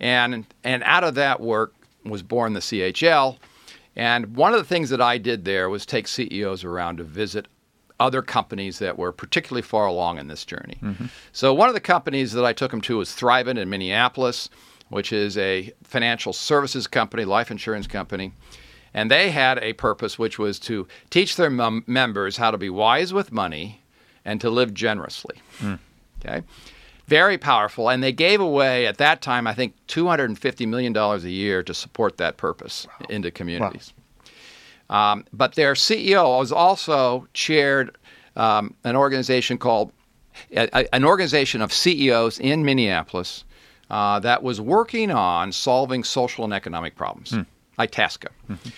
And 0.00 0.46
and 0.64 0.82
out 0.84 1.04
of 1.04 1.14
that 1.16 1.40
work 1.40 1.74
was 2.04 2.22
born 2.22 2.54
the 2.54 2.60
CHL. 2.60 3.36
And 3.96 4.34
one 4.34 4.52
of 4.52 4.58
the 4.58 4.64
things 4.64 4.90
that 4.90 5.00
I 5.00 5.18
did 5.18 5.44
there 5.44 5.68
was 5.68 5.86
take 5.86 6.08
CEOs 6.08 6.64
around 6.64 6.96
to 6.96 7.04
visit 7.04 7.46
other 8.00 8.22
companies 8.22 8.78
that 8.80 8.98
were 8.98 9.12
particularly 9.12 9.62
far 9.62 9.86
along 9.86 10.18
in 10.18 10.26
this 10.28 10.44
journey. 10.44 10.78
Mm-hmm. 10.82 11.06
So 11.32 11.54
one 11.54 11.68
of 11.68 11.74
the 11.74 11.80
companies 11.80 12.32
that 12.32 12.44
I 12.44 12.52
took 12.52 12.70
them 12.70 12.80
to 12.82 12.98
was 12.98 13.10
Thrivent 13.10 13.58
in 13.58 13.70
Minneapolis, 13.70 14.48
which 14.88 15.12
is 15.12 15.38
a 15.38 15.72
financial 15.82 16.32
services 16.32 16.86
company, 16.86 17.24
life 17.24 17.50
insurance 17.50 17.86
company. 17.86 18.32
And 18.92 19.10
they 19.10 19.30
had 19.30 19.58
a 19.58 19.72
purpose, 19.72 20.18
which 20.18 20.38
was 20.38 20.58
to 20.60 20.86
teach 21.10 21.36
their 21.36 21.50
mem- 21.50 21.84
members 21.86 22.36
how 22.36 22.50
to 22.50 22.58
be 22.58 22.70
wise 22.70 23.12
with 23.12 23.32
money 23.32 23.80
and 24.24 24.40
to 24.40 24.50
live 24.50 24.72
generously. 24.74 25.36
Mm. 25.58 25.78
Okay? 26.24 26.42
Very 27.06 27.36
powerful. 27.36 27.90
And 27.90 28.02
they 28.02 28.12
gave 28.12 28.40
away, 28.40 28.86
at 28.86 28.98
that 28.98 29.20
time, 29.20 29.46
I 29.46 29.54
think 29.54 29.74
$250 29.88 30.66
million 30.66 30.96
a 30.96 31.18
year 31.18 31.62
to 31.62 31.74
support 31.74 32.16
that 32.18 32.36
purpose 32.36 32.86
wow. 33.00 33.06
into 33.08 33.30
communities. 33.30 33.92
Um, 34.90 35.24
but 35.32 35.54
their 35.54 35.74
CEO 35.74 36.38
was 36.38 36.52
also 36.52 37.26
chaired 37.32 37.96
um, 38.36 38.74
an 38.84 38.96
organization 38.96 39.58
called 39.58 39.92
a, 40.52 40.94
an 40.94 41.04
organization 41.04 41.62
of 41.62 41.72
CEOs 41.72 42.38
in 42.38 42.64
Minneapolis 42.64 43.44
uh, 43.90 44.18
that 44.20 44.42
was 44.42 44.60
working 44.60 45.10
on 45.10 45.52
solving 45.52 46.04
social 46.04 46.44
and 46.44 46.52
economic 46.52 46.96
problems, 46.96 47.32
mm. 47.32 47.46
Itasca. 47.78 48.28
Mm-hmm. 48.50 48.68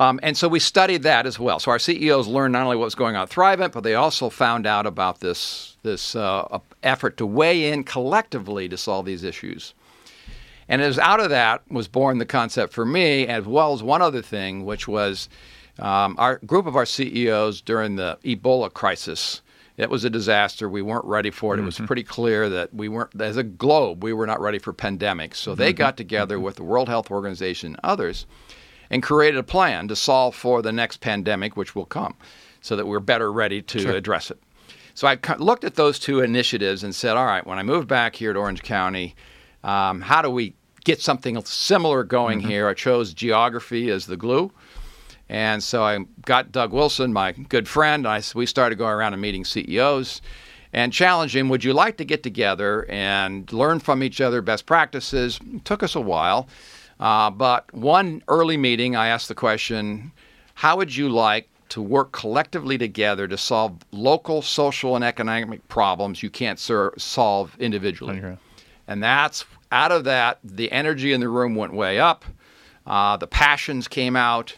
Um, 0.00 0.18
and 0.22 0.36
so 0.36 0.48
we 0.48 0.60
studied 0.60 1.02
that 1.02 1.26
as 1.26 1.38
well. 1.38 1.58
So 1.58 1.70
our 1.70 1.78
CEOs 1.78 2.26
learned 2.26 2.52
not 2.52 2.62
only 2.62 2.76
what 2.76 2.84
was 2.84 2.94
going 2.94 3.16
on 3.16 3.24
at 3.24 3.28
Thrivent, 3.28 3.72
but 3.72 3.82
they 3.82 3.94
also 3.94 4.30
found 4.30 4.66
out 4.66 4.86
about 4.86 5.20
this 5.20 5.76
this 5.82 6.16
uh, 6.16 6.58
effort 6.82 7.16
to 7.18 7.26
weigh 7.26 7.70
in 7.70 7.84
collectively 7.84 8.68
to 8.68 8.76
solve 8.76 9.04
these 9.04 9.24
issues. 9.24 9.74
And 10.70 10.80
as 10.80 11.00
out 11.00 11.18
of 11.18 11.30
that 11.30 11.68
was 11.68 11.88
born 11.88 12.18
the 12.18 12.24
concept 12.24 12.72
for 12.72 12.86
me, 12.86 13.26
as 13.26 13.44
well 13.44 13.72
as 13.72 13.82
one 13.82 14.00
other 14.00 14.22
thing, 14.22 14.64
which 14.64 14.86
was 14.86 15.28
um, 15.80 16.14
our 16.16 16.38
group 16.46 16.64
of 16.64 16.76
our 16.76 16.86
CEOs 16.86 17.60
during 17.60 17.96
the 17.96 18.18
Ebola 18.24 18.72
crisis. 18.72 19.42
It 19.76 19.90
was 19.90 20.04
a 20.04 20.10
disaster. 20.10 20.68
We 20.68 20.80
weren't 20.80 21.04
ready 21.06 21.32
for 21.32 21.54
it. 21.54 21.56
Mm-hmm. 21.56 21.62
It 21.62 21.66
was 21.66 21.74
mm-hmm. 21.74 21.86
pretty 21.86 22.04
clear 22.04 22.48
that 22.48 22.72
we 22.72 22.88
weren't, 22.88 23.20
as 23.20 23.36
a 23.36 23.42
globe, 23.42 24.04
we 24.04 24.12
were 24.12 24.28
not 24.28 24.40
ready 24.40 24.60
for 24.60 24.72
pandemics. 24.72 25.36
So 25.36 25.56
they 25.56 25.70
mm-hmm. 25.70 25.78
got 25.78 25.96
together 25.96 26.36
mm-hmm. 26.36 26.44
with 26.44 26.56
the 26.56 26.64
World 26.64 26.88
Health 26.88 27.10
Organization 27.10 27.70
and 27.72 27.80
others 27.82 28.26
and 28.90 29.02
created 29.02 29.38
a 29.38 29.42
plan 29.42 29.88
to 29.88 29.96
solve 29.96 30.36
for 30.36 30.62
the 30.62 30.72
next 30.72 31.00
pandemic, 31.00 31.56
which 31.56 31.74
will 31.74 31.84
come, 31.84 32.14
so 32.60 32.76
that 32.76 32.86
we're 32.86 33.00
better 33.00 33.32
ready 33.32 33.60
to 33.62 33.80
sure. 33.80 33.96
address 33.96 34.30
it. 34.30 34.40
So 34.94 35.08
I 35.08 35.18
looked 35.38 35.64
at 35.64 35.74
those 35.74 35.98
two 35.98 36.20
initiatives 36.20 36.84
and 36.84 36.94
said, 36.94 37.16
all 37.16 37.26
right, 37.26 37.44
when 37.44 37.58
I 37.58 37.64
moved 37.64 37.88
back 37.88 38.14
here 38.14 38.32
to 38.32 38.38
Orange 38.38 38.62
County, 38.62 39.16
um, 39.64 40.00
how 40.00 40.22
do 40.22 40.30
we 40.30 40.54
get 40.84 41.00
something 41.00 41.42
similar 41.44 42.04
going 42.04 42.40
mm-hmm. 42.40 42.48
here? 42.48 42.68
I 42.68 42.74
chose 42.74 43.14
geography 43.14 43.90
as 43.90 44.06
the 44.06 44.16
glue. 44.16 44.52
And 45.28 45.62
so 45.62 45.84
I 45.84 45.98
got 46.26 46.50
Doug 46.50 46.72
Wilson, 46.72 47.12
my 47.12 47.32
good 47.32 47.68
friend. 47.68 48.06
I, 48.06 48.20
we 48.34 48.46
started 48.46 48.76
going 48.76 48.92
around 48.92 49.12
and 49.12 49.22
meeting 49.22 49.44
CEOs 49.44 50.20
and 50.72 50.92
challenging, 50.92 51.48
would 51.48 51.64
you 51.64 51.72
like 51.72 51.96
to 51.96 52.04
get 52.04 52.22
together 52.22 52.86
and 52.88 53.52
learn 53.52 53.80
from 53.80 54.02
each 54.02 54.20
other 54.20 54.40
best 54.40 54.66
practices? 54.66 55.40
It 55.52 55.64
took 55.64 55.82
us 55.82 55.94
a 55.94 56.00
while. 56.00 56.48
Uh, 56.98 57.30
but 57.30 57.72
one 57.74 58.22
early 58.28 58.56
meeting, 58.56 58.94
I 58.94 59.08
asked 59.08 59.28
the 59.28 59.34
question 59.34 60.12
how 60.54 60.76
would 60.76 60.94
you 60.94 61.08
like 61.08 61.48
to 61.70 61.80
work 61.80 62.12
collectively 62.12 62.76
together 62.76 63.26
to 63.26 63.38
solve 63.38 63.78
local 63.92 64.42
social 64.42 64.94
and 64.94 65.04
economic 65.04 65.66
problems 65.68 66.22
you 66.22 66.28
can't 66.28 66.58
ser- 66.58 66.92
solve 66.98 67.56
individually? 67.58 68.18
And 68.86 69.02
that's 69.02 69.44
out 69.72 69.92
of 69.92 70.04
that, 70.04 70.38
the 70.42 70.70
energy 70.72 71.12
in 71.12 71.20
the 71.20 71.28
room 71.28 71.54
went 71.54 71.72
way 71.72 71.98
up. 71.98 72.24
Uh, 72.86 73.16
the 73.16 73.26
passions 73.26 73.88
came 73.88 74.16
out. 74.16 74.56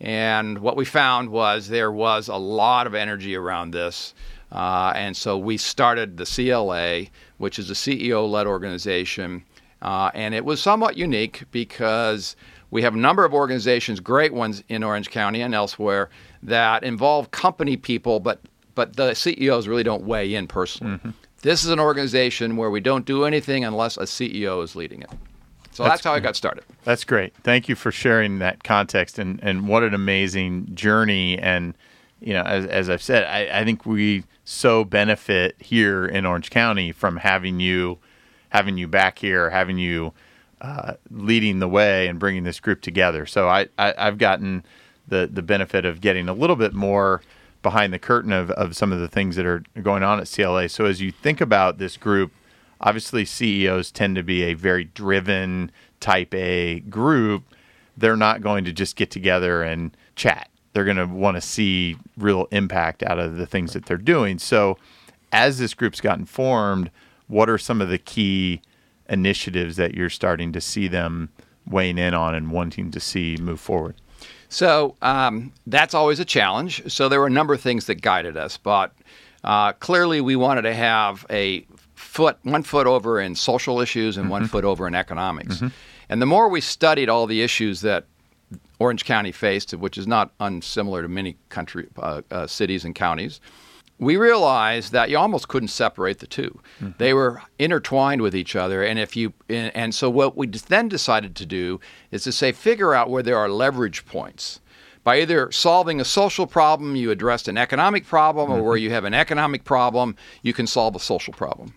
And 0.00 0.58
what 0.58 0.76
we 0.76 0.84
found 0.84 1.30
was 1.30 1.68
there 1.68 1.92
was 1.92 2.28
a 2.28 2.36
lot 2.36 2.86
of 2.86 2.94
energy 2.94 3.36
around 3.36 3.70
this. 3.70 4.14
Uh, 4.50 4.92
and 4.94 5.16
so 5.16 5.38
we 5.38 5.56
started 5.56 6.16
the 6.16 6.26
CLA, 6.26 7.10
which 7.38 7.58
is 7.58 7.70
a 7.70 7.74
CEO 7.74 8.28
led 8.28 8.46
organization 8.46 9.44
uh, 9.84 10.10
and 10.14 10.34
it 10.34 10.44
was 10.44 10.60
somewhat 10.60 10.96
unique 10.96 11.44
because 11.52 12.36
we 12.70 12.82
have 12.82 12.94
a 12.94 12.98
number 12.98 13.24
of 13.24 13.34
organizations, 13.34 14.00
great 14.00 14.32
ones 14.32 14.64
in 14.68 14.82
Orange 14.82 15.10
County 15.10 15.42
and 15.42 15.54
elsewhere, 15.54 16.08
that 16.42 16.82
involve 16.82 17.30
company 17.30 17.76
people, 17.76 18.18
but 18.18 18.40
but 18.74 18.96
the 18.96 19.14
CEOs 19.14 19.68
really 19.68 19.84
don't 19.84 20.02
weigh 20.02 20.34
in 20.34 20.48
personally. 20.48 20.96
Mm-hmm. 20.96 21.10
This 21.44 21.62
is 21.62 21.70
an 21.70 21.78
organization 21.78 22.56
where 22.56 22.70
we 22.70 22.80
don't 22.80 23.04
do 23.04 23.24
anything 23.26 23.66
unless 23.66 23.98
a 23.98 24.04
CEO 24.04 24.64
is 24.64 24.74
leading 24.74 25.02
it. 25.02 25.10
So 25.72 25.82
that's, 25.82 25.96
that's 25.96 26.04
how 26.04 26.14
I 26.14 26.20
got 26.20 26.36
started. 26.36 26.64
That's 26.84 27.04
great. 27.04 27.34
Thank 27.42 27.68
you 27.68 27.74
for 27.74 27.92
sharing 27.92 28.38
that 28.38 28.64
context 28.64 29.18
and, 29.18 29.38
and 29.42 29.68
what 29.68 29.82
an 29.82 29.92
amazing 29.92 30.74
journey. 30.74 31.38
And, 31.38 31.74
you 32.18 32.32
know, 32.32 32.44
as, 32.44 32.64
as 32.64 32.88
I've 32.88 33.02
said, 33.02 33.24
I, 33.24 33.60
I 33.60 33.64
think 33.64 33.84
we 33.84 34.24
so 34.44 34.84
benefit 34.84 35.60
here 35.60 36.06
in 36.06 36.24
Orange 36.24 36.48
County 36.48 36.92
from 36.92 37.18
having 37.18 37.60
you 37.60 37.98
having 38.48 38.78
you 38.78 38.88
back 38.88 39.18
here, 39.18 39.50
having 39.50 39.76
you 39.76 40.14
uh, 40.62 40.94
leading 41.10 41.58
the 41.58 41.68
way 41.68 42.08
and 42.08 42.18
bringing 42.18 42.44
this 42.44 42.58
group 42.58 42.80
together. 42.80 43.26
So 43.26 43.48
I, 43.48 43.68
I 43.76 43.92
have 43.98 44.16
gotten 44.16 44.64
the 45.08 45.28
the 45.30 45.42
benefit 45.42 45.84
of 45.84 46.00
getting 46.00 46.26
a 46.26 46.32
little 46.32 46.56
bit 46.56 46.72
more 46.72 47.20
behind 47.64 47.92
the 47.92 47.98
curtain 47.98 48.30
of, 48.30 48.52
of 48.52 48.76
some 48.76 48.92
of 48.92 49.00
the 49.00 49.08
things 49.08 49.34
that 49.34 49.46
are 49.46 49.64
going 49.82 50.04
on 50.04 50.20
at 50.20 50.30
CLA. 50.32 50.68
So 50.68 50.84
as 50.84 51.00
you 51.00 51.10
think 51.10 51.40
about 51.40 51.78
this 51.78 51.96
group, 51.96 52.30
obviously 52.80 53.24
CEOs 53.24 53.90
tend 53.90 54.14
to 54.14 54.22
be 54.22 54.44
a 54.44 54.54
very 54.54 54.84
driven 54.84 55.72
type 55.98 56.32
A 56.34 56.80
group. 56.80 57.42
They're 57.96 58.16
not 58.16 58.42
going 58.42 58.64
to 58.66 58.72
just 58.72 58.94
get 58.94 59.10
together 59.10 59.64
and 59.64 59.96
chat. 60.14 60.48
They're 60.72 60.84
going 60.84 60.98
to 60.98 61.06
want 61.06 61.36
to 61.36 61.40
see 61.40 61.96
real 62.16 62.46
impact 62.52 63.02
out 63.02 63.18
of 63.18 63.36
the 63.36 63.46
things 63.46 63.72
that 63.72 63.86
they're 63.86 63.96
doing. 63.96 64.38
So 64.38 64.76
as 65.32 65.58
this 65.58 65.74
group's 65.74 66.00
gotten 66.00 66.26
formed, 66.26 66.90
what 67.26 67.48
are 67.48 67.58
some 67.58 67.80
of 67.80 67.88
the 67.88 67.98
key 67.98 68.60
initiatives 69.08 69.76
that 69.76 69.94
you're 69.94 70.10
starting 70.10 70.52
to 70.52 70.60
see 70.60 70.86
them 70.86 71.30
weighing 71.66 71.98
in 71.98 72.12
on 72.12 72.34
and 72.34 72.50
wanting 72.50 72.90
to 72.90 73.00
see 73.00 73.36
move 73.40 73.60
forward? 73.60 73.94
So 74.54 74.94
um, 75.02 75.52
that's 75.66 75.94
always 75.94 76.20
a 76.20 76.24
challenge. 76.24 76.80
So 76.86 77.08
there 77.08 77.18
were 77.18 77.26
a 77.26 77.30
number 77.30 77.52
of 77.54 77.60
things 77.60 77.86
that 77.86 77.96
guided 77.96 78.36
us, 78.36 78.56
but 78.56 78.92
uh, 79.42 79.72
clearly 79.72 80.20
we 80.20 80.36
wanted 80.36 80.62
to 80.62 80.72
have 80.72 81.26
a 81.28 81.66
foot, 81.96 82.38
one 82.44 82.62
foot 82.62 82.86
over 82.86 83.20
in 83.20 83.34
social 83.34 83.80
issues 83.80 84.16
and 84.16 84.26
mm-hmm. 84.26 84.30
one 84.30 84.46
foot 84.46 84.64
over 84.64 84.86
in 84.86 84.94
economics. 84.94 85.56
Mm-hmm. 85.56 85.68
And 86.08 86.22
the 86.22 86.26
more 86.26 86.48
we 86.48 86.60
studied 86.60 87.08
all 87.08 87.26
the 87.26 87.42
issues 87.42 87.80
that 87.80 88.06
Orange 88.78 89.04
County 89.04 89.32
faced, 89.32 89.74
which 89.74 89.98
is 89.98 90.06
not 90.06 90.30
unsimilar 90.38 91.02
to 91.02 91.08
many 91.08 91.36
country 91.48 91.88
uh, 91.96 92.22
uh, 92.30 92.46
cities 92.46 92.84
and 92.84 92.94
counties, 92.94 93.40
we 94.04 94.16
realized 94.16 94.92
that 94.92 95.10
you 95.10 95.18
almost 95.18 95.48
couldn't 95.48 95.68
separate 95.68 96.18
the 96.18 96.26
2 96.26 96.42
mm-hmm. 96.42 96.90
They 96.98 97.14
were 97.14 97.42
intertwined 97.58 98.20
with 98.22 98.34
each 98.34 98.54
other, 98.54 98.82
and 98.82 98.98
if 98.98 99.16
you 99.16 99.32
and 99.48 99.94
so 99.94 100.10
what 100.10 100.36
we 100.36 100.46
then 100.46 100.88
decided 100.88 101.34
to 101.36 101.46
do 101.46 101.80
is 102.10 102.24
to 102.24 102.32
say 102.32 102.52
figure 102.52 102.94
out 102.94 103.10
where 103.10 103.22
there 103.22 103.38
are 103.38 103.48
leverage 103.48 104.06
points. 104.06 104.60
By 105.02 105.20
either 105.20 105.52
solving 105.52 106.00
a 106.00 106.04
social 106.04 106.46
problem, 106.46 106.96
you 106.96 107.10
addressed 107.10 107.46
an 107.46 107.58
economic 107.58 108.06
problem, 108.06 108.48
mm-hmm. 108.48 108.60
or 108.60 108.62
where 108.62 108.76
mm-hmm. 108.76 108.84
you 108.84 108.90
have 108.90 109.04
an 109.04 109.12
economic 109.12 109.64
problem, 109.64 110.16
you 110.42 110.54
can 110.54 110.66
solve 110.66 110.96
a 110.96 111.00
social 111.00 111.34
problem. 111.34 111.74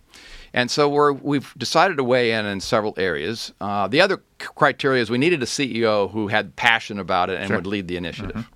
And 0.53 0.72
so 0.72 0.88
we 1.12 1.38
have 1.38 1.53
decided 1.57 1.98
to 1.98 2.05
weigh 2.05 2.31
in 2.31 2.46
in 2.46 2.62
several 2.62 2.93
areas. 2.98 3.51
Uh, 3.60 3.88
the 3.88 4.00
other 4.00 4.24
criteria 4.39 5.01
is 5.01 5.10
we 5.10 5.17
needed 5.17 5.43
a 5.43 5.46
CEO 5.46 6.10
who 6.10 6.29
had 6.29 6.55
passion 6.55 7.00
about 7.00 7.29
it 7.29 7.38
and 7.39 7.48
sure. 7.48 7.57
would 7.57 7.67
lead 7.67 7.89
the 7.89 7.98
initiative. 7.98 8.36
Mm-hmm. 8.36 8.53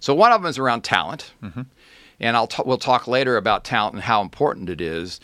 So 0.00 0.14
one 0.14 0.32
of 0.32 0.40
them 0.40 0.48
is 0.48 0.58
around 0.58 0.82
talent. 0.84 1.34
Mm-hmm 1.42 1.62
and 2.20 2.36
I'll 2.36 2.46
t- 2.46 2.62
we'll 2.64 2.78
talk 2.78 3.06
later 3.06 3.36
about 3.36 3.64
talent 3.64 3.94
and 3.94 4.02
how 4.02 4.22
important 4.22 4.68
it 4.68 4.80
is. 4.80 5.20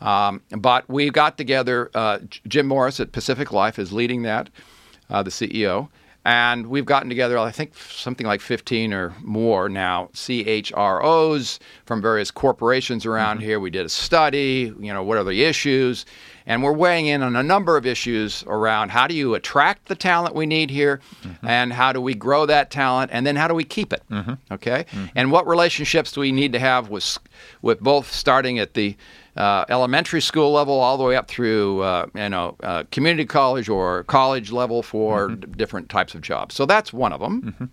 Um, 0.00 0.42
but 0.50 0.88
we 0.88 1.10
got 1.10 1.36
together. 1.36 1.90
Uh, 1.94 2.20
Jim 2.46 2.66
Morris 2.66 3.00
at 3.00 3.12
Pacific 3.12 3.52
Life 3.52 3.78
is 3.78 3.92
leading 3.92 4.22
that, 4.22 4.48
uh, 5.10 5.22
the 5.22 5.30
CEO, 5.30 5.88
and 6.28 6.66
we've 6.66 6.84
gotten 6.84 7.08
together, 7.08 7.38
I 7.38 7.50
think, 7.50 7.74
something 7.74 8.26
like 8.26 8.42
15 8.42 8.92
or 8.92 9.14
more 9.22 9.70
now, 9.70 10.10
CHROs 10.12 11.58
from 11.86 12.02
various 12.02 12.30
corporations 12.30 13.06
around 13.06 13.38
mm-hmm. 13.38 13.46
here. 13.46 13.60
We 13.60 13.70
did 13.70 13.86
a 13.86 13.88
study, 13.88 14.70
you 14.78 14.92
know, 14.92 15.02
what 15.02 15.16
are 15.16 15.24
the 15.24 15.44
issues? 15.44 16.04
And 16.44 16.62
we're 16.62 16.74
weighing 16.74 17.06
in 17.06 17.22
on 17.22 17.34
a 17.34 17.42
number 17.42 17.78
of 17.78 17.86
issues 17.86 18.44
around 18.46 18.90
how 18.90 19.06
do 19.06 19.14
you 19.14 19.36
attract 19.36 19.88
the 19.88 19.94
talent 19.94 20.34
we 20.34 20.44
need 20.44 20.68
here, 20.68 21.00
mm-hmm. 21.22 21.46
and 21.46 21.72
how 21.72 21.94
do 21.94 22.00
we 22.02 22.12
grow 22.14 22.44
that 22.44 22.70
talent, 22.70 23.10
and 23.10 23.26
then 23.26 23.36
how 23.36 23.48
do 23.48 23.54
we 23.54 23.64
keep 23.64 23.94
it? 23.94 24.02
Mm-hmm. 24.10 24.34
Okay? 24.52 24.84
Mm-hmm. 24.90 25.06
And 25.14 25.32
what 25.32 25.46
relationships 25.46 26.12
do 26.12 26.20
we 26.20 26.30
need 26.30 26.52
to 26.52 26.58
have 26.58 26.90
with, 26.90 27.16
with 27.62 27.80
both 27.80 28.12
starting 28.12 28.58
at 28.58 28.74
the 28.74 28.98
uh, 29.38 29.64
elementary 29.68 30.20
school 30.20 30.50
level 30.52 30.80
all 30.80 30.98
the 30.98 31.04
way 31.04 31.16
up 31.16 31.28
through 31.28 31.80
uh, 31.82 32.06
you 32.14 32.28
know 32.28 32.56
uh, 32.62 32.82
community 32.90 33.24
college 33.24 33.68
or 33.68 34.02
college 34.04 34.50
level 34.50 34.82
for 34.82 35.28
mm-hmm. 35.28 35.40
d- 35.40 35.46
different 35.56 35.88
types 35.88 36.14
of 36.14 36.20
jobs. 36.20 36.54
So 36.54 36.66
that's 36.66 36.92
one 36.92 37.12
of 37.12 37.20
them. 37.20 37.42
Mm-hmm. 37.42 37.64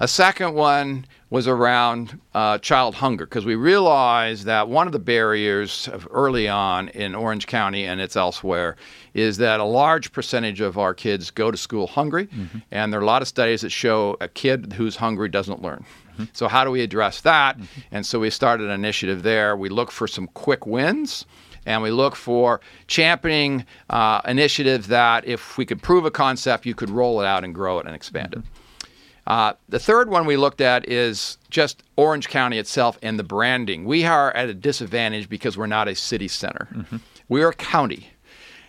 A 0.00 0.08
second 0.08 0.54
one 0.54 1.04
was 1.30 1.46
around 1.46 2.18
uh, 2.34 2.58
child 2.58 2.94
hunger 2.94 3.24
because 3.24 3.44
we 3.44 3.54
realized 3.54 4.46
that 4.46 4.68
one 4.68 4.86
of 4.86 4.92
the 4.92 4.98
barriers 4.98 5.88
early 6.10 6.48
on 6.48 6.88
in 6.88 7.14
Orange 7.14 7.46
County 7.46 7.84
and 7.84 8.00
it's 8.00 8.16
elsewhere 8.16 8.76
is 9.14 9.36
that 9.36 9.60
a 9.60 9.64
large 9.64 10.10
percentage 10.10 10.60
of 10.60 10.76
our 10.76 10.92
kids 10.92 11.30
go 11.30 11.50
to 11.50 11.56
school 11.56 11.86
hungry, 11.86 12.26
mm-hmm. 12.26 12.58
and 12.70 12.92
there 12.92 12.98
are 12.98 13.02
a 13.02 13.06
lot 13.06 13.22
of 13.22 13.28
studies 13.28 13.60
that 13.60 13.70
show 13.70 14.16
a 14.20 14.28
kid 14.28 14.72
who's 14.72 14.96
hungry 14.96 15.28
doesn't 15.28 15.62
learn. 15.62 15.84
Mm-hmm. 16.12 16.24
So, 16.32 16.48
how 16.48 16.64
do 16.64 16.70
we 16.70 16.82
address 16.82 17.20
that? 17.22 17.56
Mm-hmm. 17.56 17.80
And 17.90 18.06
so, 18.06 18.20
we 18.20 18.30
started 18.30 18.66
an 18.66 18.72
initiative 18.72 19.22
there. 19.22 19.56
We 19.56 19.68
look 19.68 19.90
for 19.90 20.06
some 20.06 20.28
quick 20.28 20.66
wins 20.66 21.26
and 21.66 21.82
we 21.82 21.90
look 21.90 22.16
for 22.16 22.60
championing 22.86 23.64
uh, 23.90 24.20
initiatives 24.26 24.88
that, 24.88 25.26
if 25.26 25.56
we 25.56 25.64
could 25.64 25.82
prove 25.82 26.04
a 26.04 26.10
concept, 26.10 26.66
you 26.66 26.74
could 26.74 26.90
roll 26.90 27.20
it 27.20 27.26
out 27.26 27.44
and 27.44 27.54
grow 27.54 27.78
it 27.78 27.86
and 27.86 27.94
expand 27.94 28.34
it. 28.34 28.38
Mm-hmm. 28.40 28.48
Uh, 29.26 29.52
the 29.68 29.78
third 29.78 30.10
one 30.10 30.26
we 30.26 30.36
looked 30.36 30.60
at 30.60 30.88
is 30.88 31.38
just 31.48 31.82
Orange 31.96 32.28
County 32.28 32.58
itself 32.58 32.98
and 33.02 33.18
the 33.18 33.24
branding. 33.24 33.84
We 33.84 34.04
are 34.04 34.32
at 34.32 34.48
a 34.48 34.54
disadvantage 34.54 35.28
because 35.28 35.56
we're 35.56 35.66
not 35.68 35.86
a 35.86 35.94
city 35.94 36.26
center. 36.28 36.68
Mm-hmm. 36.72 36.96
We're 37.28 37.50
a 37.50 37.54
county. 37.54 38.10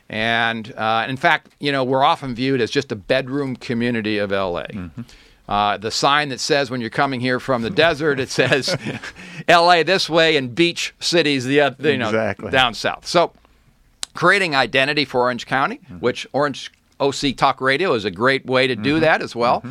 And 0.10 0.72
uh, 0.74 1.08
in 1.10 1.18
fact, 1.18 1.50
you 1.60 1.72
know, 1.72 1.84
we're 1.84 2.04
often 2.04 2.36
viewed 2.36 2.62
as 2.62 2.70
just 2.70 2.92
a 2.92 2.96
bedroom 2.96 3.56
community 3.56 4.20
of 4.20 4.30
LA. 4.30 4.66
Mm-hmm. 4.66 5.02
Uh, 5.48 5.78
the 5.78 5.92
sign 5.92 6.30
that 6.30 6.40
says 6.40 6.72
when 6.72 6.80
you're 6.80 6.90
coming 6.90 7.20
here 7.20 7.40
from 7.40 7.62
the 7.64 7.70
desert, 7.70 8.20
it 8.20 8.30
says 8.30 8.76
L.A. 9.48 9.84
this 9.84 10.10
way 10.10 10.38
and 10.38 10.56
beach 10.56 10.94
cities 11.00 11.44
the 11.46 11.60
other, 11.62 11.92
you 11.92 11.98
know 11.98 12.08
Exactly. 12.08 12.50
down 12.52 12.74
south. 12.74 13.06
So 13.06 13.34
creating 14.14 14.56
identity 14.56 15.06
for 15.06 15.22
Orange 15.22 15.46
County, 15.46 15.80
which 16.00 16.26
Orange 16.34 16.72
OC 17.00 17.36
Talk 17.36 17.60
Radio 17.60 17.94
is 17.94 18.06
a 18.06 18.12
great 18.12 18.46
way 18.46 18.68
to 18.68 18.76
do 18.76 19.00
that 19.02 19.22
as 19.22 19.36
well. 19.36 19.64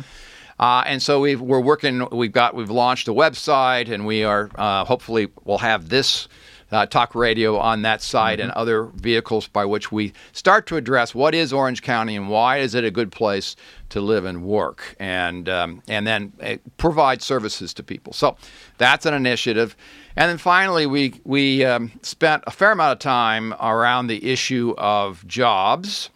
Uh, 0.59 0.83
and 0.85 1.01
so 1.01 1.19
we've, 1.19 1.41
we're 1.41 1.59
working. 1.59 2.07
We've 2.11 2.31
got 2.31 2.53
we've 2.53 2.69
launched 2.69 3.07
a 3.07 3.11
website, 3.13 3.89
and 3.91 4.05
we 4.05 4.23
are 4.23 4.51
uh, 4.55 4.85
hopefully 4.85 5.29
we'll 5.43 5.57
have 5.57 5.89
this 5.89 6.27
uh, 6.71 6.85
talk 6.85 7.15
radio 7.15 7.57
on 7.57 7.81
that 7.81 8.01
site 8.03 8.39
and 8.39 8.51
other 8.51 8.83
vehicles 8.95 9.47
by 9.47 9.65
which 9.65 9.91
we 9.91 10.13
start 10.31 10.67
to 10.67 10.77
address 10.77 11.15
what 11.15 11.33
is 11.33 11.51
Orange 11.53 11.81
County 11.81 12.15
and 12.15 12.29
why 12.29 12.57
is 12.57 12.75
it 12.75 12.83
a 12.83 12.91
good 12.91 13.11
place 13.11 13.55
to 13.93 14.01
live 14.01 14.25
and 14.25 14.43
work, 14.43 14.95
and 14.99 15.47
um, 15.47 15.83
and 15.87 16.05
then 16.07 16.33
uh, 16.41 16.55
provide 16.77 17.21
services 17.21 17.73
to 17.75 17.83
people. 17.83 18.11
So 18.11 18.35
that's 18.79 19.05
an 19.05 19.13
initiative. 19.13 19.75
And 20.15 20.29
then 20.29 20.39
finally, 20.39 20.87
we 20.87 21.21
we 21.23 21.63
um, 21.63 21.91
spent 22.01 22.43
a 22.47 22.51
fair 22.51 22.71
amount 22.71 22.93
of 22.93 22.99
time 22.99 23.53
around 23.61 24.07
the 24.07 24.31
issue 24.31 24.73
of 24.79 25.25
jobs 25.27 26.09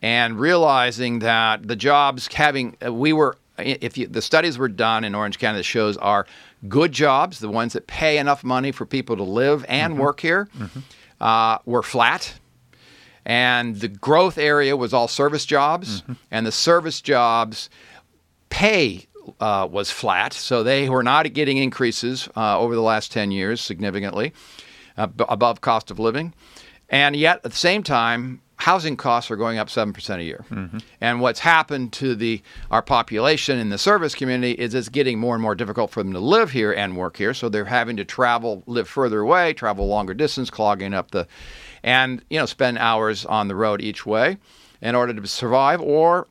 and 0.00 0.40
realizing 0.40 1.18
that 1.18 1.68
the 1.68 1.76
jobs 1.76 2.28
having 2.32 2.76
uh, 2.84 2.92
we 2.92 3.12
were 3.12 3.36
if 3.58 3.98
you, 3.98 4.06
the 4.06 4.22
studies 4.22 4.56
were 4.56 4.68
done 4.68 5.04
in 5.04 5.14
Orange 5.14 5.38
County 5.38 5.58
that 5.58 5.64
shows 5.64 5.96
are 5.98 6.26
good 6.66 6.92
jobs, 6.92 7.40
the 7.40 7.48
ones 7.50 7.74
that 7.74 7.86
pay 7.86 8.16
enough 8.18 8.42
money 8.42 8.72
for 8.72 8.86
people 8.86 9.16
to 9.16 9.22
live 9.24 9.66
and 9.68 9.98
work 9.98 10.20
here, 10.20 10.48
uh, 11.20 11.58
were 11.66 11.82
flat. 11.82 12.34
And 13.28 13.76
the 13.76 13.88
growth 13.88 14.38
area 14.38 14.74
was 14.74 14.94
all 14.94 15.06
service 15.06 15.44
jobs, 15.44 16.02
and 16.30 16.46
the 16.46 16.50
service 16.52 17.00
jobs 17.02 17.68
pay 18.48 19.06
uh, 19.38 19.68
was 19.70 19.90
flat, 19.90 20.32
so 20.32 20.62
they 20.62 20.88
were 20.88 21.02
not 21.02 21.30
getting 21.34 21.58
increases 21.58 22.28
uh, 22.34 22.58
over 22.58 22.74
the 22.74 22.80
last 22.80 23.12
10 23.12 23.30
years 23.30 23.60
significantly 23.60 24.32
uh, 24.96 25.06
b- 25.08 25.26
above 25.28 25.60
cost 25.60 25.90
of 25.90 25.98
living. 25.98 26.32
And 26.88 27.14
yet, 27.14 27.42
at 27.44 27.50
the 27.50 27.56
same 27.56 27.82
time, 27.82 28.40
housing 28.56 28.96
costs 28.96 29.30
are 29.30 29.36
going 29.36 29.58
up 29.58 29.68
7% 29.68 30.18
a 30.18 30.22
year. 30.22 30.44
And 31.02 31.20
what's 31.20 31.40
happened 31.40 31.92
to 31.94 32.14
the 32.14 32.40
our 32.70 32.80
population 32.80 33.58
in 33.58 33.68
the 33.68 33.76
service 33.76 34.14
community 34.14 34.52
is 34.52 34.72
it's 34.74 34.88
getting 34.88 35.18
more 35.20 35.34
and 35.34 35.42
more 35.42 35.54
difficult 35.54 35.90
for 35.90 36.02
them 36.02 36.14
to 36.14 36.18
live 36.20 36.50
here 36.52 36.72
and 36.72 36.96
work 36.96 37.18
here, 37.18 37.34
so 37.34 37.50
they're 37.50 37.66
having 37.66 37.98
to 37.98 38.06
travel, 38.06 38.62
live 38.66 38.88
further 38.88 39.20
away, 39.20 39.52
travel 39.52 39.86
longer 39.86 40.14
distance, 40.14 40.48
clogging 40.48 40.94
up 40.94 41.10
the 41.10 41.28
and 41.82 42.22
you 42.30 42.38
know, 42.38 42.46
spend 42.46 42.78
hours 42.78 43.24
on 43.26 43.48
the 43.48 43.54
road 43.54 43.80
each 43.80 44.04
way 44.06 44.36
in 44.80 44.94
order 44.94 45.12
to 45.14 45.26
survive 45.26 45.80
or 45.80 46.26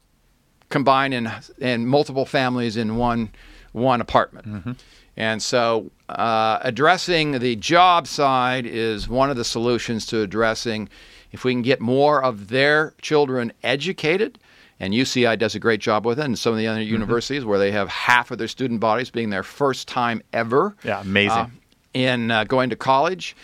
combine 0.70 1.14
in 1.14 1.32
in 1.60 1.86
multiple 1.88 2.26
families 2.26 2.78
in 2.78 2.98
one 2.98 3.30
one 3.72 4.02
apartment. 4.02 4.78
And 5.20 5.42
so, 5.42 5.90
uh, 6.10 6.60
addressing 6.62 7.40
the 7.40 7.56
job 7.56 8.06
side 8.08 8.68
is 8.68 9.10
one 9.10 9.32
of 9.32 9.36
the 9.38 9.44
solutions 9.44 10.06
to 10.08 10.22
addressing 10.22 10.90
if 11.32 11.44
we 11.44 11.54
can 11.54 11.64
get 11.64 11.82
more 11.82 12.24
of 12.24 12.50
their 12.50 12.94
children 13.02 13.52
educated. 13.64 14.38
And 14.80 14.94
UCI 14.94 15.40
does 15.40 15.56
a 15.56 15.60
great 15.60 15.80
job 15.80 16.06
with 16.06 16.20
it, 16.20 16.26
and 16.26 16.38
some 16.38 16.52
of 16.54 16.60
the 16.60 16.68
other 16.68 16.84
universities 16.84 17.44
where 17.44 17.58
they 17.58 17.72
have 17.72 17.90
half 17.90 18.30
of 18.30 18.38
their 18.38 18.48
student 18.48 18.80
bodies 18.80 19.10
being 19.10 19.32
their 19.32 19.42
first 19.42 19.88
time 19.88 20.22
ever 20.34 20.76
Yeah, 20.84 21.02
amazing. 21.02 21.32
uh, 21.32 21.48
in 21.96 22.30
uh, 22.30 22.44
going 22.44 22.70
to 22.70 22.76
college. 22.76 23.36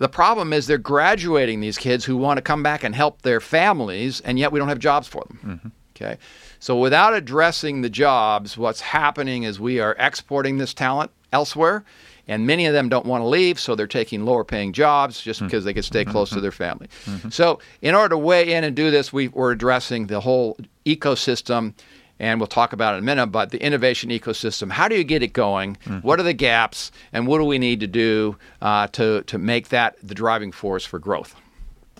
The 0.00 0.08
problem 0.08 0.54
is 0.54 0.66
they're 0.66 0.78
graduating 0.78 1.60
these 1.60 1.76
kids 1.76 2.06
who 2.06 2.16
want 2.16 2.38
to 2.38 2.42
come 2.42 2.62
back 2.62 2.84
and 2.84 2.94
help 2.94 3.20
their 3.20 3.38
families, 3.38 4.22
and 4.22 4.38
yet 4.38 4.50
we 4.50 4.58
don't 4.58 4.70
have 4.70 4.78
jobs 4.78 5.06
for 5.06 5.24
them. 5.24 5.38
Mm-hmm. 5.44 5.68
Okay, 5.94 6.16
so 6.58 6.78
without 6.78 7.12
addressing 7.12 7.82
the 7.82 7.90
jobs, 7.90 8.56
what's 8.56 8.80
happening 8.80 9.42
is 9.42 9.60
we 9.60 9.78
are 9.78 9.94
exporting 9.98 10.56
this 10.56 10.72
talent 10.72 11.10
elsewhere, 11.34 11.84
and 12.26 12.46
many 12.46 12.64
of 12.64 12.72
them 12.72 12.88
don't 12.88 13.04
want 13.04 13.20
to 13.20 13.26
leave, 13.26 13.60
so 13.60 13.74
they're 13.74 13.86
taking 13.86 14.24
lower 14.24 14.42
paying 14.42 14.72
jobs 14.72 15.20
just 15.20 15.40
mm-hmm. 15.40 15.48
because 15.48 15.64
they 15.64 15.74
can 15.74 15.82
stay 15.82 16.04
mm-hmm. 16.04 16.12
close 16.12 16.30
to 16.30 16.40
their 16.40 16.50
family. 16.50 16.88
So, 17.28 17.60
in 17.82 17.94
order 17.94 18.14
to 18.14 18.18
weigh 18.18 18.54
in 18.54 18.64
and 18.64 18.74
do 18.74 18.90
this, 18.90 19.12
we, 19.12 19.28
we're 19.28 19.52
addressing 19.52 20.06
the 20.06 20.20
whole 20.20 20.56
ecosystem 20.86 21.74
and 22.20 22.38
we'll 22.38 22.46
talk 22.46 22.72
about 22.72 22.94
it 22.94 22.98
in 22.98 23.02
a 23.02 23.06
minute, 23.06 23.26
but 23.28 23.50
the 23.50 23.60
innovation 23.60 24.10
ecosystem, 24.10 24.70
how 24.70 24.86
do 24.86 24.94
you 24.94 25.02
get 25.04 25.22
it 25.22 25.32
going? 25.32 25.76
What 26.02 26.20
are 26.20 26.22
the 26.22 26.32
gaps? 26.34 26.92
And 27.12 27.26
what 27.26 27.38
do 27.38 27.44
we 27.44 27.58
need 27.58 27.80
to 27.80 27.86
do 27.88 28.36
uh, 28.62 28.86
to, 28.88 29.22
to 29.22 29.38
make 29.38 29.70
that 29.70 29.96
the 30.02 30.14
driving 30.14 30.52
force 30.52 30.84
for 30.84 30.98
growth? 30.98 31.34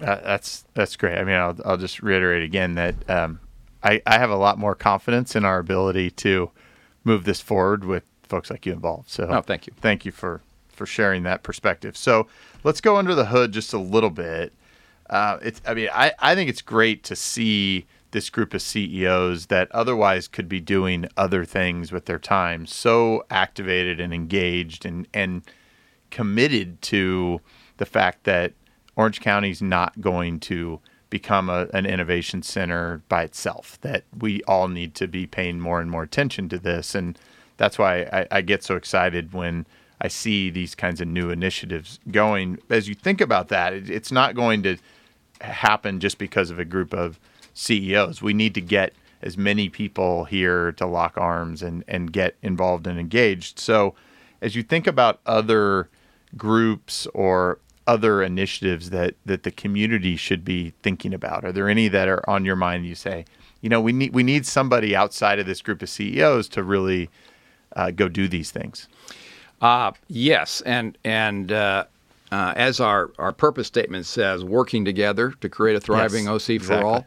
Uh, 0.00 0.16
that's 0.22 0.64
that's 0.74 0.96
great. 0.96 1.18
I 1.18 1.24
mean, 1.24 1.34
I'll, 1.36 1.56
I'll 1.64 1.76
just 1.76 2.00
reiterate 2.02 2.42
again 2.42 2.74
that 2.76 2.94
um, 3.10 3.40
I, 3.82 4.00
I 4.06 4.18
have 4.18 4.30
a 4.30 4.36
lot 4.36 4.58
more 4.58 4.74
confidence 4.74 5.34
in 5.34 5.44
our 5.44 5.58
ability 5.58 6.10
to 6.12 6.50
move 7.04 7.24
this 7.24 7.40
forward 7.40 7.84
with 7.84 8.04
folks 8.22 8.50
like 8.50 8.64
you 8.66 8.72
involved. 8.72 9.10
So, 9.10 9.26
Oh, 9.28 9.40
thank 9.42 9.66
you. 9.66 9.72
thank 9.80 10.04
you 10.04 10.12
for 10.12 10.40
for 10.68 10.86
sharing 10.86 11.22
that 11.24 11.42
perspective. 11.42 11.96
So, 11.98 12.26
let's 12.64 12.80
go 12.80 12.96
under 12.96 13.14
the 13.14 13.26
hood 13.26 13.52
just 13.52 13.72
a 13.74 13.78
little 13.78 14.08
bit. 14.10 14.52
Uh, 15.10 15.38
it's, 15.42 15.60
I 15.66 15.74
mean, 15.74 15.88
I, 15.92 16.12
I 16.20 16.34
think 16.34 16.48
it's 16.48 16.62
great 16.62 17.02
to 17.04 17.16
see 17.16 17.84
this 18.12 18.30
group 18.30 18.54
of 18.54 18.62
CEOs 18.62 19.46
that 19.46 19.70
otherwise 19.72 20.28
could 20.28 20.48
be 20.48 20.60
doing 20.60 21.06
other 21.16 21.44
things 21.44 21.92
with 21.92 22.06
their 22.06 22.18
time 22.18 22.66
so 22.66 23.24
activated 23.30 24.00
and 24.00 24.12
engaged 24.12 24.84
and 24.84 25.06
and 25.14 25.42
committed 26.10 26.80
to 26.82 27.40
the 27.76 27.86
fact 27.86 28.24
that 28.24 28.52
Orange 28.96 29.20
County's 29.20 29.62
not 29.62 30.00
going 30.00 30.40
to 30.40 30.80
become 31.08 31.48
a, 31.48 31.66
an 31.72 31.86
innovation 31.86 32.42
center 32.42 33.02
by 33.08 33.22
itself. 33.22 33.78
That 33.82 34.04
we 34.18 34.42
all 34.44 34.68
need 34.68 34.94
to 34.96 35.08
be 35.08 35.26
paying 35.26 35.60
more 35.60 35.80
and 35.80 35.90
more 35.90 36.02
attention 36.02 36.48
to 36.50 36.58
this, 36.58 36.94
and 36.94 37.18
that's 37.56 37.78
why 37.78 38.02
I, 38.12 38.26
I 38.30 38.40
get 38.42 38.62
so 38.62 38.76
excited 38.76 39.32
when 39.32 39.66
I 40.00 40.08
see 40.08 40.50
these 40.50 40.74
kinds 40.74 41.00
of 41.00 41.08
new 41.08 41.30
initiatives 41.30 41.98
going. 42.10 42.58
As 42.70 42.88
you 42.88 42.94
think 42.94 43.20
about 43.20 43.48
that, 43.48 43.72
it, 43.72 43.90
it's 43.90 44.12
not 44.12 44.34
going 44.34 44.62
to 44.62 44.76
happen 45.40 46.00
just 46.00 46.18
because 46.18 46.50
of 46.50 46.58
a 46.58 46.64
group 46.64 46.92
of 46.92 47.18
CEOs. 47.60 48.22
We 48.22 48.32
need 48.32 48.54
to 48.54 48.60
get 48.60 48.94
as 49.22 49.36
many 49.36 49.68
people 49.68 50.24
here 50.24 50.72
to 50.72 50.86
lock 50.86 51.16
arms 51.18 51.62
and, 51.62 51.84
and 51.86 52.12
get 52.12 52.36
involved 52.42 52.86
and 52.86 52.98
engaged. 52.98 53.58
So, 53.58 53.94
as 54.40 54.56
you 54.56 54.62
think 54.62 54.86
about 54.86 55.20
other 55.26 55.88
groups 56.36 57.06
or 57.12 57.58
other 57.86 58.22
initiatives 58.22 58.88
that, 58.90 59.14
that 59.26 59.42
the 59.42 59.50
community 59.50 60.16
should 60.16 60.44
be 60.44 60.72
thinking 60.82 61.12
about, 61.12 61.44
are 61.44 61.52
there 61.52 61.68
any 61.68 61.88
that 61.88 62.08
are 62.08 62.28
on 62.28 62.46
your 62.46 62.56
mind? 62.56 62.86
You 62.86 62.94
say, 62.94 63.26
you 63.60 63.68
know, 63.68 63.80
we 63.80 63.92
need 63.92 64.14
we 64.14 64.22
need 64.22 64.46
somebody 64.46 64.96
outside 64.96 65.38
of 65.38 65.46
this 65.46 65.60
group 65.60 65.82
of 65.82 65.90
CEOs 65.90 66.48
to 66.50 66.62
really 66.62 67.10
uh, 67.76 67.90
go 67.90 68.08
do 68.08 68.26
these 68.26 68.50
things. 68.50 68.88
Uh, 69.60 69.92
yes, 70.08 70.62
and 70.62 70.96
and 71.04 71.52
uh, 71.52 71.84
uh, 72.32 72.54
as 72.56 72.80
our, 72.80 73.10
our 73.18 73.32
purpose 73.32 73.66
statement 73.66 74.06
says, 74.06 74.44
working 74.44 74.84
together 74.84 75.32
to 75.40 75.48
create 75.48 75.76
a 75.76 75.80
thriving 75.80 76.24
Yes, 76.24 76.34
OC 76.34 76.46
for 76.46 76.52
exactly. 76.52 76.84
all. 76.84 77.06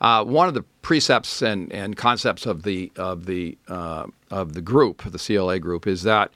Uh, 0.00 0.24
one 0.24 0.48
of 0.48 0.54
the 0.54 0.62
precepts 0.82 1.42
and, 1.42 1.70
and 1.72 1.96
concepts 1.96 2.46
of 2.46 2.62
the 2.62 2.90
of 2.96 3.26
the 3.26 3.58
uh, 3.68 4.06
of 4.30 4.54
the 4.54 4.62
group, 4.62 5.02
the 5.10 5.18
CLA 5.18 5.58
group, 5.58 5.86
is 5.86 6.02
that 6.04 6.30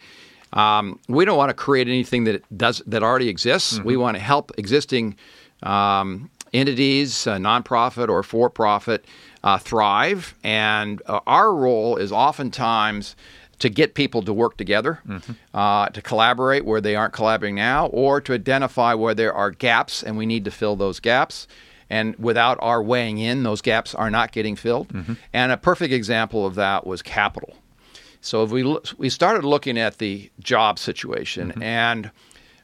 um, 0.52 0.98
we 1.08 1.24
don't 1.24 1.38
want 1.38 1.50
to 1.50 1.54
create 1.54 1.88
anything 1.88 2.24
that 2.24 2.44
does 2.56 2.82
that 2.86 3.02
already 3.02 3.28
exists. 3.28 3.80
We 3.80 3.96
want 3.96 4.16
to 4.16 4.22
help 4.22 4.52
existing 4.58 5.16
um, 5.62 6.30
entities, 6.52 7.26
uh, 7.26 7.36
nonprofit 7.36 8.08
or 8.08 8.22
for 8.22 8.48
profit, 8.48 9.04
uh, 9.42 9.58
thrive. 9.58 10.34
And 10.44 11.02
uh, 11.06 11.20
our 11.26 11.52
role 11.54 11.96
is 11.96 12.12
oftentimes 12.12 13.16
to 13.60 13.68
get 13.68 13.94
people 13.94 14.22
to 14.22 14.32
work 14.32 14.56
together, 14.56 15.00
uh, 15.54 15.88
to 15.88 16.02
collaborate 16.02 16.64
where 16.64 16.80
they 16.80 16.96
aren't 16.96 17.12
collaborating 17.12 17.54
now, 17.54 17.86
or 17.86 18.20
to 18.20 18.32
identify 18.34 18.94
where 18.94 19.14
there 19.14 19.32
are 19.32 19.50
gaps 19.50 20.02
and 20.02 20.16
we 20.16 20.26
need 20.26 20.44
to 20.44 20.50
fill 20.50 20.76
those 20.76 21.00
gaps. 21.00 21.46
And 21.90 22.16
without 22.16 22.58
our 22.60 22.82
weighing 22.82 23.18
in, 23.18 23.42
those 23.42 23.60
gaps 23.60 23.94
are 23.94 24.10
not 24.10 24.32
getting 24.32 24.56
filled. 24.56 24.90
And 25.32 25.52
a 25.52 25.56
perfect 25.56 25.92
example 25.92 26.46
of 26.46 26.54
that 26.54 26.86
was 26.86 27.02
capital. 27.02 27.56
So 28.20 28.42
if 28.42 28.50
we 28.50 28.62
we 28.96 29.10
started 29.10 29.44
looking 29.44 29.78
at 29.78 29.98
the 29.98 30.30
job 30.40 30.78
situation, 30.78 31.62
and 31.62 32.10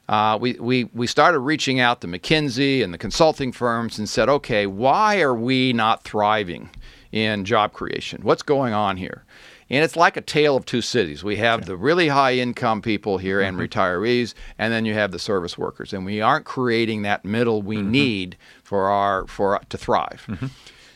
uh, 0.09 0.37
we, 0.41 0.53
we 0.53 0.85
we 0.85 1.05
started 1.07 1.39
reaching 1.39 1.79
out 1.79 2.01
to 2.01 2.07
McKinsey 2.07 2.83
and 2.83 2.91
the 2.91 2.97
consulting 2.97 3.51
firms 3.51 3.99
and 3.99 4.09
said, 4.09 4.27
okay, 4.27 4.65
why 4.65 5.21
are 5.21 5.35
we 5.35 5.71
not 5.71 6.03
thriving 6.03 6.69
in 7.11 7.45
job 7.45 7.73
creation? 7.73 8.21
What's 8.23 8.43
going 8.43 8.73
on 8.73 8.97
here? 8.97 9.23
And 9.69 9.85
it's 9.85 9.95
like 9.95 10.17
a 10.17 10.21
tale 10.21 10.57
of 10.57 10.65
two 10.65 10.81
cities. 10.81 11.23
We 11.23 11.37
have 11.37 11.65
the 11.65 11.77
really 11.77 12.09
high 12.09 12.33
income 12.33 12.81
people 12.81 13.17
here 13.17 13.39
and 13.39 13.57
mm-hmm. 13.57 13.79
retirees, 13.79 14.33
and 14.57 14.73
then 14.73 14.83
you 14.83 14.93
have 14.95 15.11
the 15.11 15.19
service 15.19 15.57
workers. 15.57 15.93
And 15.93 16.05
we 16.05 16.19
aren't 16.19 16.45
creating 16.45 17.03
that 17.03 17.23
middle 17.23 17.61
we 17.61 17.77
mm-hmm. 17.77 17.91
need 17.91 18.37
for 18.63 18.89
our 18.89 19.25
for 19.27 19.61
to 19.69 19.77
thrive. 19.77 20.25
Mm-hmm. 20.27 20.47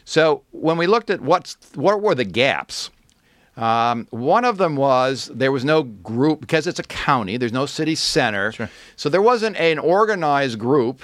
So 0.04 0.44
when 0.52 0.78
we 0.78 0.88
looked 0.88 1.10
at 1.10 1.22
what's 1.22 1.56
what 1.76 2.02
were 2.02 2.16
the 2.16 2.26
gaps, 2.26 2.90
um, 3.56 4.08
one 4.10 4.44
of 4.44 4.58
them 4.58 4.76
was 4.76 5.32
there 5.34 5.54
was 5.54 5.64
no 5.64 5.84
group 5.84 6.42
because 6.42 6.68
it's 6.68 6.80
a 6.80 6.84
county. 6.84 7.38
There's 7.38 7.54
no 7.54 7.66
city 7.66 7.96
center, 7.96 8.54
so 8.98 9.08
there 9.08 9.22
wasn't 9.22 9.56
an 9.56 9.80
organized 9.80 10.60
group 10.60 11.02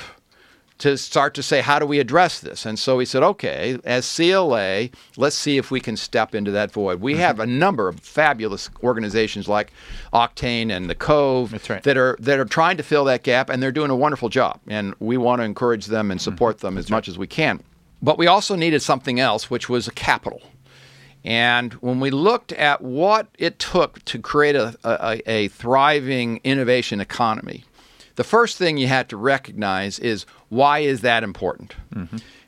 to 0.81 0.97
start 0.97 1.35
to 1.35 1.43
say, 1.43 1.61
how 1.61 1.77
do 1.77 1.85
we 1.85 1.99
address 1.99 2.39
this? 2.39 2.65
And 2.65 2.77
so 2.77 2.97
we 2.97 3.05
said, 3.05 3.21
okay, 3.21 3.77
as 3.83 4.15
CLA, 4.15 4.89
let's 5.15 5.35
see 5.35 5.57
if 5.57 5.69
we 5.69 5.79
can 5.79 5.95
step 5.95 6.33
into 6.33 6.49
that 6.51 6.71
void. 6.71 7.01
We 7.01 7.13
mm-hmm. 7.13 7.21
have 7.21 7.39
a 7.39 7.45
number 7.45 7.87
of 7.87 7.99
fabulous 7.99 8.69
organizations 8.83 9.47
like 9.47 9.71
Octane 10.11 10.75
and 10.75 10.89
the 10.89 10.95
Cove 10.95 11.53
right. 11.69 11.83
that 11.83 11.97
are 11.97 12.17
that 12.19 12.39
are 12.39 12.45
trying 12.45 12.77
to 12.77 12.83
fill 12.83 13.05
that 13.05 13.21
gap, 13.21 13.49
and 13.49 13.61
they're 13.61 13.71
doing 13.71 13.91
a 13.91 13.95
wonderful 13.95 14.29
job. 14.29 14.59
And 14.67 14.95
we 14.99 15.17
want 15.17 15.39
to 15.39 15.43
encourage 15.43 15.85
them 15.85 16.09
and 16.09 16.19
mm-hmm. 16.19 16.31
support 16.31 16.59
them 16.59 16.77
as 16.77 16.89
much 16.89 17.07
as 17.07 17.17
we 17.17 17.27
can. 17.27 17.61
But 18.01 18.17
we 18.17 18.25
also 18.25 18.55
needed 18.55 18.81
something 18.81 19.19
else, 19.19 19.51
which 19.51 19.69
was 19.69 19.87
a 19.87 19.91
capital. 19.91 20.41
And 21.23 21.73
when 21.73 21.99
we 21.99 22.09
looked 22.09 22.51
at 22.53 22.81
what 22.81 23.27
it 23.37 23.59
took 23.59 24.03
to 24.05 24.17
create 24.17 24.55
a, 24.55 24.75
a, 24.83 25.21
a 25.29 25.47
thriving 25.49 26.41
innovation 26.43 26.99
economy, 26.99 27.63
the 28.15 28.23
first 28.23 28.57
thing 28.57 28.77
you 28.77 28.87
had 28.87 29.09
to 29.09 29.17
recognize 29.17 29.99
is 29.99 30.25
why 30.49 30.79
is 30.79 31.01
that 31.01 31.23
important? 31.23 31.75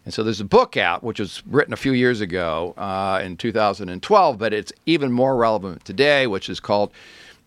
And 0.06 0.14
so 0.14 0.24
there's 0.24 0.42
a 0.42 0.46
book 0.46 0.76
out, 0.76 1.04
which 1.04 1.20
was 1.20 1.42
written 1.46 1.74
a 1.74 1.78
few 1.78 1.94
years 1.94 2.20
ago 2.20 2.74
uh, 2.78 3.22
in 3.24 3.38
2012, 3.38 4.38
but 4.38 4.54
it's 4.54 4.74
even 4.86 5.12
more 5.12 5.36
relevant 5.38 5.86
today, 5.86 6.28
which 6.28 6.50
is 6.50 6.60
called 6.60 6.92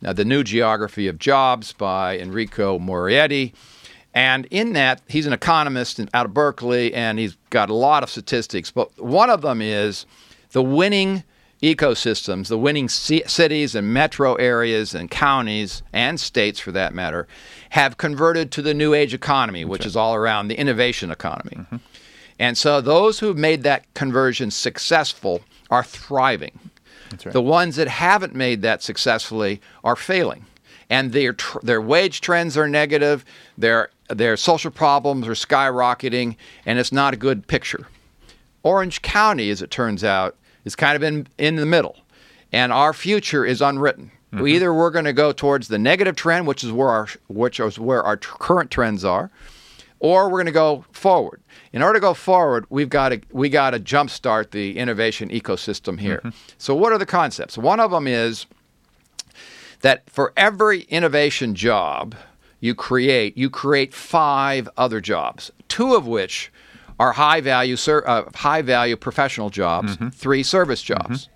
uh, 0.04 0.12
The 0.14 0.24
New 0.24 0.42
Geography 0.42 1.06
of 1.06 1.18
Jobs 1.18 1.72
by 1.74 2.18
Enrico 2.18 2.78
Moretti. 2.78 3.52
And 4.14 4.46
in 4.46 4.72
that, 4.72 5.02
he's 5.08 5.26
an 5.26 5.34
economist 5.34 6.00
out 6.14 6.24
of 6.24 6.32
Berkeley, 6.32 6.94
and 6.94 7.18
he's 7.18 7.36
got 7.50 7.68
a 7.68 7.74
lot 7.74 8.02
of 8.02 8.08
statistics. 8.08 8.70
But 8.70 8.98
one 8.98 9.28
of 9.28 9.42
them 9.42 9.60
is 9.60 10.06
the 10.52 10.62
winning 10.62 11.22
ecosystems, 11.62 12.48
the 12.48 12.58
winning 12.58 12.88
ci- 12.88 13.22
cities 13.26 13.74
and 13.74 13.92
metro 13.92 14.34
areas 14.34 14.94
and 14.94 15.10
counties 15.10 15.82
and 15.92 16.20
states, 16.20 16.60
for 16.60 16.72
that 16.72 16.94
matter, 16.94 17.26
have 17.70 17.96
converted 17.96 18.50
to 18.52 18.62
the 18.62 18.74
new 18.74 18.94
age 18.94 19.14
economy, 19.14 19.64
which 19.64 19.86
is 19.86 19.96
all 19.96 20.14
around 20.14 20.48
the 20.48 20.58
innovation 20.58 21.10
economy. 21.10 21.56
Mm-hmm. 21.56 21.76
And 22.38 22.58
so 22.58 22.80
those 22.80 23.18
who've 23.20 23.36
made 23.36 23.62
that 23.62 23.92
conversion 23.94 24.50
successful 24.50 25.40
are 25.70 25.82
thriving. 25.82 26.58
That's 27.10 27.26
right. 27.26 27.32
The 27.32 27.42
ones 27.42 27.76
that 27.76 27.88
haven't 27.88 28.34
made 28.34 28.62
that 28.62 28.82
successfully 28.82 29.60
are 29.82 29.96
failing. 29.96 30.44
And 30.88 31.12
their 31.12 31.32
tr- 31.32 31.58
their 31.62 31.80
wage 31.80 32.20
trends 32.20 32.56
are 32.56 32.68
negative, 32.68 33.24
their 33.58 33.90
their 34.08 34.36
social 34.36 34.70
problems 34.70 35.26
are 35.26 35.32
skyrocketing, 35.32 36.36
and 36.64 36.78
it's 36.78 36.92
not 36.92 37.14
a 37.14 37.16
good 37.16 37.48
picture. 37.48 37.88
Orange 38.62 39.02
County, 39.02 39.50
as 39.50 39.62
it 39.62 39.70
turns 39.70 40.04
out, 40.04 40.36
is 40.66 40.76
kind 40.76 40.96
of 40.96 41.02
in 41.02 41.26
in 41.38 41.56
the 41.56 41.64
middle, 41.64 41.96
and 42.52 42.70
our 42.70 42.92
future 42.92 43.46
is 43.46 43.62
unwritten. 43.62 44.10
Mm-hmm. 44.32 44.42
We 44.42 44.56
either 44.56 44.74
we're 44.74 44.90
going 44.90 45.06
to 45.06 45.14
go 45.14 45.32
towards 45.32 45.68
the 45.68 45.78
negative 45.78 46.16
trend, 46.16 46.46
which 46.46 46.62
is 46.62 46.72
where 46.72 46.90
our 46.90 47.08
which 47.28 47.58
is 47.58 47.78
where 47.78 48.02
our 48.02 48.18
current 48.18 48.70
trends 48.70 49.04
are, 49.04 49.30
or 50.00 50.24
we're 50.24 50.38
going 50.38 50.46
to 50.46 50.52
go 50.52 50.84
forward. 50.92 51.40
In 51.72 51.82
order 51.82 51.94
to 51.94 52.00
go 52.00 52.12
forward, 52.12 52.66
we've 52.68 52.88
got 52.88 53.10
to 53.10 53.20
we 53.30 53.48
got 53.48 53.70
to 53.70 53.80
jumpstart 53.80 54.50
the 54.50 54.76
innovation 54.76 55.30
ecosystem 55.30 55.98
here. 55.98 56.18
Mm-hmm. 56.18 56.30
So, 56.58 56.74
what 56.74 56.92
are 56.92 56.98
the 56.98 57.06
concepts? 57.06 57.56
One 57.56 57.80
of 57.80 57.92
them 57.92 58.06
is 58.06 58.46
that 59.80 60.08
for 60.10 60.32
every 60.36 60.82
innovation 60.82 61.54
job 61.54 62.16
you 62.58 62.74
create, 62.74 63.36
you 63.36 63.48
create 63.48 63.94
five 63.94 64.68
other 64.76 65.00
jobs, 65.00 65.52
two 65.68 65.94
of 65.94 66.06
which 66.06 66.50
are 66.98 67.12
high 67.12 67.40
value 67.40 67.76
ser- 67.76 68.06
uh, 68.06 68.24
high 68.34 68.62
value 68.62 68.96
professional 68.96 69.50
jobs, 69.50 69.96
mm-hmm. 69.96 70.08
three 70.08 70.42
service 70.42 70.82
mm-hmm. 70.82 71.12
jobs. 71.12 71.28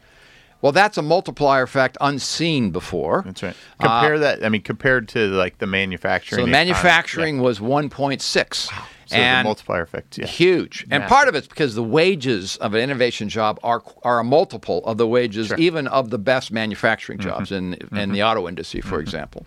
Well, 0.62 0.72
that's 0.72 0.98
a 0.98 1.02
multiplier 1.02 1.62
effect 1.62 1.96
unseen 2.02 2.70
before. 2.70 3.22
That's 3.24 3.42
right. 3.42 3.56
Compare 3.80 4.14
uh, 4.16 4.18
that. 4.18 4.44
I 4.44 4.50
mean, 4.50 4.60
compared 4.60 5.08
to 5.10 5.28
like 5.28 5.58
the 5.58 5.66
manufacturing. 5.66 6.40
So 6.40 6.42
economy, 6.42 6.52
manufacturing 6.52 7.40
was 7.40 7.60
1.6. 7.60 8.70
So 9.10 9.16
and 9.16 9.44
the 9.44 9.48
multiplier 9.48 9.82
effect. 9.82 10.18
Yeah. 10.18 10.26
huge. 10.26 10.82
And 10.82 11.00
Massive. 11.00 11.08
part 11.08 11.28
of 11.28 11.34
it's 11.34 11.48
because 11.48 11.74
the 11.74 11.82
wages 11.82 12.56
of 12.58 12.74
an 12.74 12.80
innovation 12.80 13.28
job 13.28 13.58
are 13.64 13.82
are 14.02 14.20
a 14.20 14.24
multiple 14.24 14.84
of 14.84 14.98
the 14.98 15.06
wages 15.06 15.48
Sure. 15.48 15.56
Mm-hmm. 15.56 15.62
even 15.62 15.86
of 15.88 16.10
the 16.10 16.18
best 16.18 16.52
manufacturing 16.52 17.18
mm-hmm. 17.18 17.30
jobs 17.30 17.50
in 17.50 17.74
in 17.92 18.12
the 18.12 18.22
auto 18.22 18.46
industry, 18.46 18.82
for 18.82 19.00
example. 19.00 19.46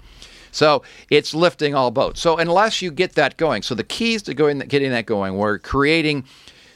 So 0.54 0.84
it's 1.10 1.34
lifting 1.34 1.76
all 1.76 1.92
boats. 1.92 2.22
So 2.22 2.38
unless 2.38 2.82
you 2.82 2.92
get 2.92 3.14
that 3.14 3.36
going, 3.36 3.64
so 3.64 3.76
the 3.76 3.84
keys 3.84 4.22
to 4.24 4.34
going 4.34 4.60
getting 4.60 4.92
that 4.92 5.06
going, 5.06 5.36
we're 5.36 5.60
creating 5.60 6.24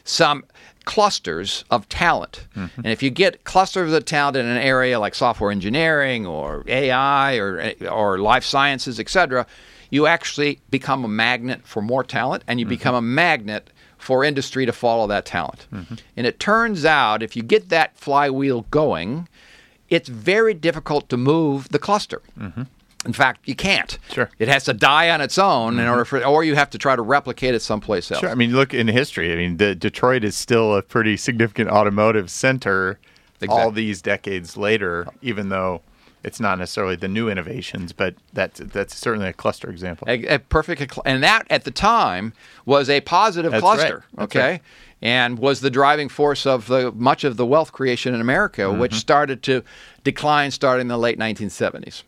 some 0.03 0.43
clusters 0.85 1.63
of 1.69 1.87
talent. 1.89 2.47
Mm-hmm. 2.55 2.81
And 2.81 2.87
if 2.87 3.03
you 3.03 3.09
get 3.09 3.43
clusters 3.43 3.93
of 3.93 4.05
talent 4.05 4.37
in 4.37 4.45
an 4.45 4.57
area 4.57 4.99
like 4.99 5.15
software 5.15 5.51
engineering 5.51 6.25
or 6.25 6.63
AI 6.67 7.35
or 7.37 7.73
or 7.89 8.17
life 8.17 8.43
sciences, 8.43 8.99
et 8.99 9.09
cetera, 9.09 9.45
you 9.89 10.07
actually 10.07 10.59
become 10.69 11.05
a 11.05 11.07
magnet 11.07 11.61
for 11.65 11.81
more 11.81 12.03
talent 12.03 12.43
and 12.47 12.59
you 12.59 12.65
Mm-hmm. 12.65 12.69
become 12.69 12.95
a 12.95 13.01
magnet 13.01 13.69
for 13.97 14.23
industry 14.23 14.65
to 14.65 14.71
follow 14.71 15.07
that 15.07 15.25
talent. 15.25 15.67
Mm-hmm. 15.73 15.95
And 16.15 16.25
it 16.27 16.39
turns 16.39 16.85
out 16.85 17.21
if 17.21 17.35
you 17.35 17.43
get 17.43 17.69
that 17.69 17.97
flywheel 17.97 18.61
going, 18.71 19.27
it's 19.89 20.09
very 20.09 20.53
difficult 20.53 21.09
to 21.09 21.17
move 21.17 21.69
the 21.69 21.79
cluster. 21.79 22.21
In 23.07 23.13
fact, 23.13 23.47
you 23.47 23.55
can't. 23.55 23.97
Mm-hmm. 24.03 24.13
Sure. 24.13 24.25
Mm-hmm. 24.25 24.43
It 24.43 24.49
has 24.49 24.65
to 24.65 24.73
die 24.73 25.09
on 25.09 25.21
its 25.21 25.37
own 25.37 25.79
in 25.79 25.87
order 25.87 26.05
for, 26.05 26.23
or 26.23 26.43
you 26.43 26.55
have 26.55 26.69
to 26.71 26.77
try 26.77 26.95
to 26.95 27.01
replicate 27.01 27.55
it 27.55 27.61
someplace 27.61 28.11
else. 28.11 28.19
Sure. 28.21 28.29
I 28.29 28.35
mean, 28.35 28.51
look 28.53 28.73
in 28.73 28.87
history. 28.87 29.33
I 29.33 29.35
mean, 29.37 29.57
the, 29.57 29.73
Detroit 29.73 30.23
is 30.23 30.35
still 30.35 30.75
a 30.75 30.81
pretty 30.83 31.17
significant 31.17 31.69
automotive 31.69 32.29
center 32.29 32.99
all 33.49 33.71
these 33.71 34.01
decades 34.01 34.57
later, 34.57 35.07
even 35.21 35.49
though 35.49 35.81
it's 36.23 36.39
not 36.39 36.57
necessarily 36.57 36.95
the 36.95 37.07
new 37.07 37.29
innovations, 37.29 37.93
but 37.93 38.15
that's 38.33 38.59
that's 38.59 38.95
certainly 38.97 39.27
a 39.29 39.33
cluster 39.33 39.69
example. 39.69 40.07
A, 40.09 40.25
a 40.25 40.39
perfect, 40.39 40.97
and 41.05 41.21
that 41.23 41.45
at 41.49 41.63
the 41.63 41.71
time 41.71 42.33
was 42.65 42.89
a 42.89 42.99
positive 43.01 43.51
That's 43.51 43.61
cluster. 43.61 44.03
right. 44.15 44.23
Okay, 44.23 44.39
right. 44.39 44.61
and 45.01 45.37
was 45.37 45.61
the 45.61 45.69
driving 45.69 46.09
force 46.09 46.45
of 46.47 46.65
the 46.67 46.91
much 46.93 47.23
of 47.23 47.37
the 47.37 47.45
wealth 47.45 47.71
creation 47.71 48.15
in 48.15 48.21
America, 48.21 48.63
Mm-hmm. 48.63 48.79
which 48.79 48.95
started 48.95 49.43
to 49.43 49.63
decline 50.03 50.49
starting 50.51 50.81
in 50.85 50.87
the 50.87 50.97
late 50.97 51.19
1970s. 51.19 52.01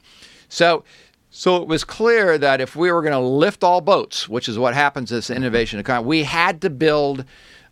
So. 0.50 0.84
So 1.32 1.62
it 1.62 1.68
was 1.68 1.84
clear 1.84 2.40
that 2.40 2.60
if 2.60 2.76
we 2.76 2.92
were 2.92 3.04
going 3.04 3.14
to 3.14 3.20
lift 3.20 3.64
all 3.64 3.82
boats, 3.82 4.28
which 4.28 4.50
is 4.50 4.58
what 4.58 4.74
happens 4.74 5.12
as 5.12 5.30
an 5.30 5.38
innovation 5.38 5.80
economy, 5.80 6.08
we 6.08 6.24
had 6.24 6.60
to 6.62 6.72
build 6.72 7.24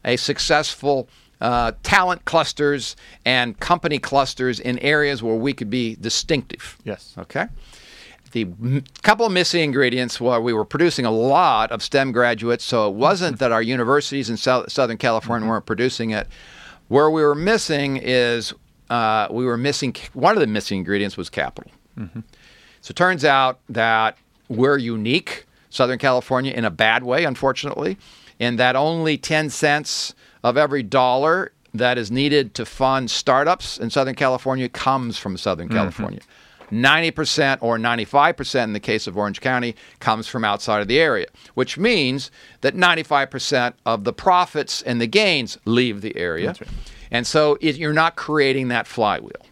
a 0.06 0.16
successful 0.16 1.10
uh, 1.42 1.72
talent 1.82 2.24
clusters 2.26 2.96
and 3.26 3.60
company 3.60 3.98
clusters 3.98 4.60
in 4.60 4.78
areas 4.78 5.24
where 5.24 5.34
we 5.36 5.54
could 5.54 5.72
be 5.72 5.96
distinctive. 5.96 6.78
Yes. 6.84 7.16
Okay. 7.18 7.48
The 8.32 8.42
m- 8.44 8.84
couple 9.02 9.26
of 9.26 9.32
missing 9.32 9.64
ingredients 9.64 10.22
were 10.22 10.40
we 10.40 10.54
were 10.54 10.64
producing 10.66 11.06
a 11.06 11.12
lot 11.12 11.72
of 11.72 11.82
STEM 11.82 12.12
graduates, 12.12 12.64
so 12.64 12.88
it 12.88 12.94
wasn't 12.94 13.40
that 13.40 13.52
our 13.52 13.64
universities 13.64 14.30
in 14.30 14.38
Sou- 14.38 14.66
Southern 14.68 14.98
California 14.98 15.50
weren't 15.50 15.66
producing 15.66 16.12
it. 16.12 16.28
Where 16.90 17.10
we 17.10 17.24
were 17.24 17.34
missing 17.36 17.98
is 17.98 18.54
uh, 18.92 19.30
we 19.32 19.46
were 19.46 19.58
missing 19.58 19.96
one 20.14 20.36
of 20.36 20.42
the 20.42 20.48
missing 20.48 20.78
ingredients 20.78 21.18
was 21.18 21.32
capital. 21.32 21.72
So 22.82 22.92
it 22.92 22.96
turns 22.96 23.26
out 23.26 23.60
that 23.70 24.18
we're 24.50 24.78
unique, 24.78 25.46
Southern 25.70 26.00
California, 26.00 26.54
in 26.54 26.66
a 26.66 26.72
bad 26.72 27.04
way, 27.04 27.26
unfortunately, 27.26 27.98
in 28.40 28.56
that 28.58 28.76
only 28.76 29.18
10 29.18 29.50
cents 29.50 30.14
of 30.44 30.58
every 30.58 30.84
dollar 30.84 31.52
that 31.74 31.98
is 31.98 32.10
needed 32.10 32.54
to 32.56 32.66
fund 32.66 33.12
startups 33.12 33.78
in 33.78 33.90
Southern 33.90 34.16
California 34.16 34.70
comes 34.70 35.18
from 35.18 35.38
Southern 35.38 35.70
California. 35.70 36.22
90% 36.72 37.60
or 37.62 37.78
95% 37.78 38.64
in 38.64 38.74
the 38.74 38.80
case 38.80 39.08
of 39.08 39.18
Orange 39.18 39.40
County 39.42 39.76
comes 40.00 40.28
from 40.28 40.44
outside 40.44 40.82
of 40.82 40.88
the 40.88 41.00
area, 41.00 41.28
which 41.54 41.78
means 41.78 42.30
that 42.62 42.76
95% 42.76 43.74
of 43.86 44.04
the 44.04 44.14
profits 44.14 44.82
and 44.82 45.00
the 45.00 45.08
gains 45.08 45.58
leave 45.66 46.02
the 46.02 46.16
area. 46.18 46.48
That's 46.48 46.62
right. 46.62 46.70
And 47.10 47.26
so 47.26 47.58
it, 47.62 47.78
you're 47.78 47.94
not 47.94 48.18
creating 48.18 48.68
that 48.68 48.86
flywheel. 48.86 49.46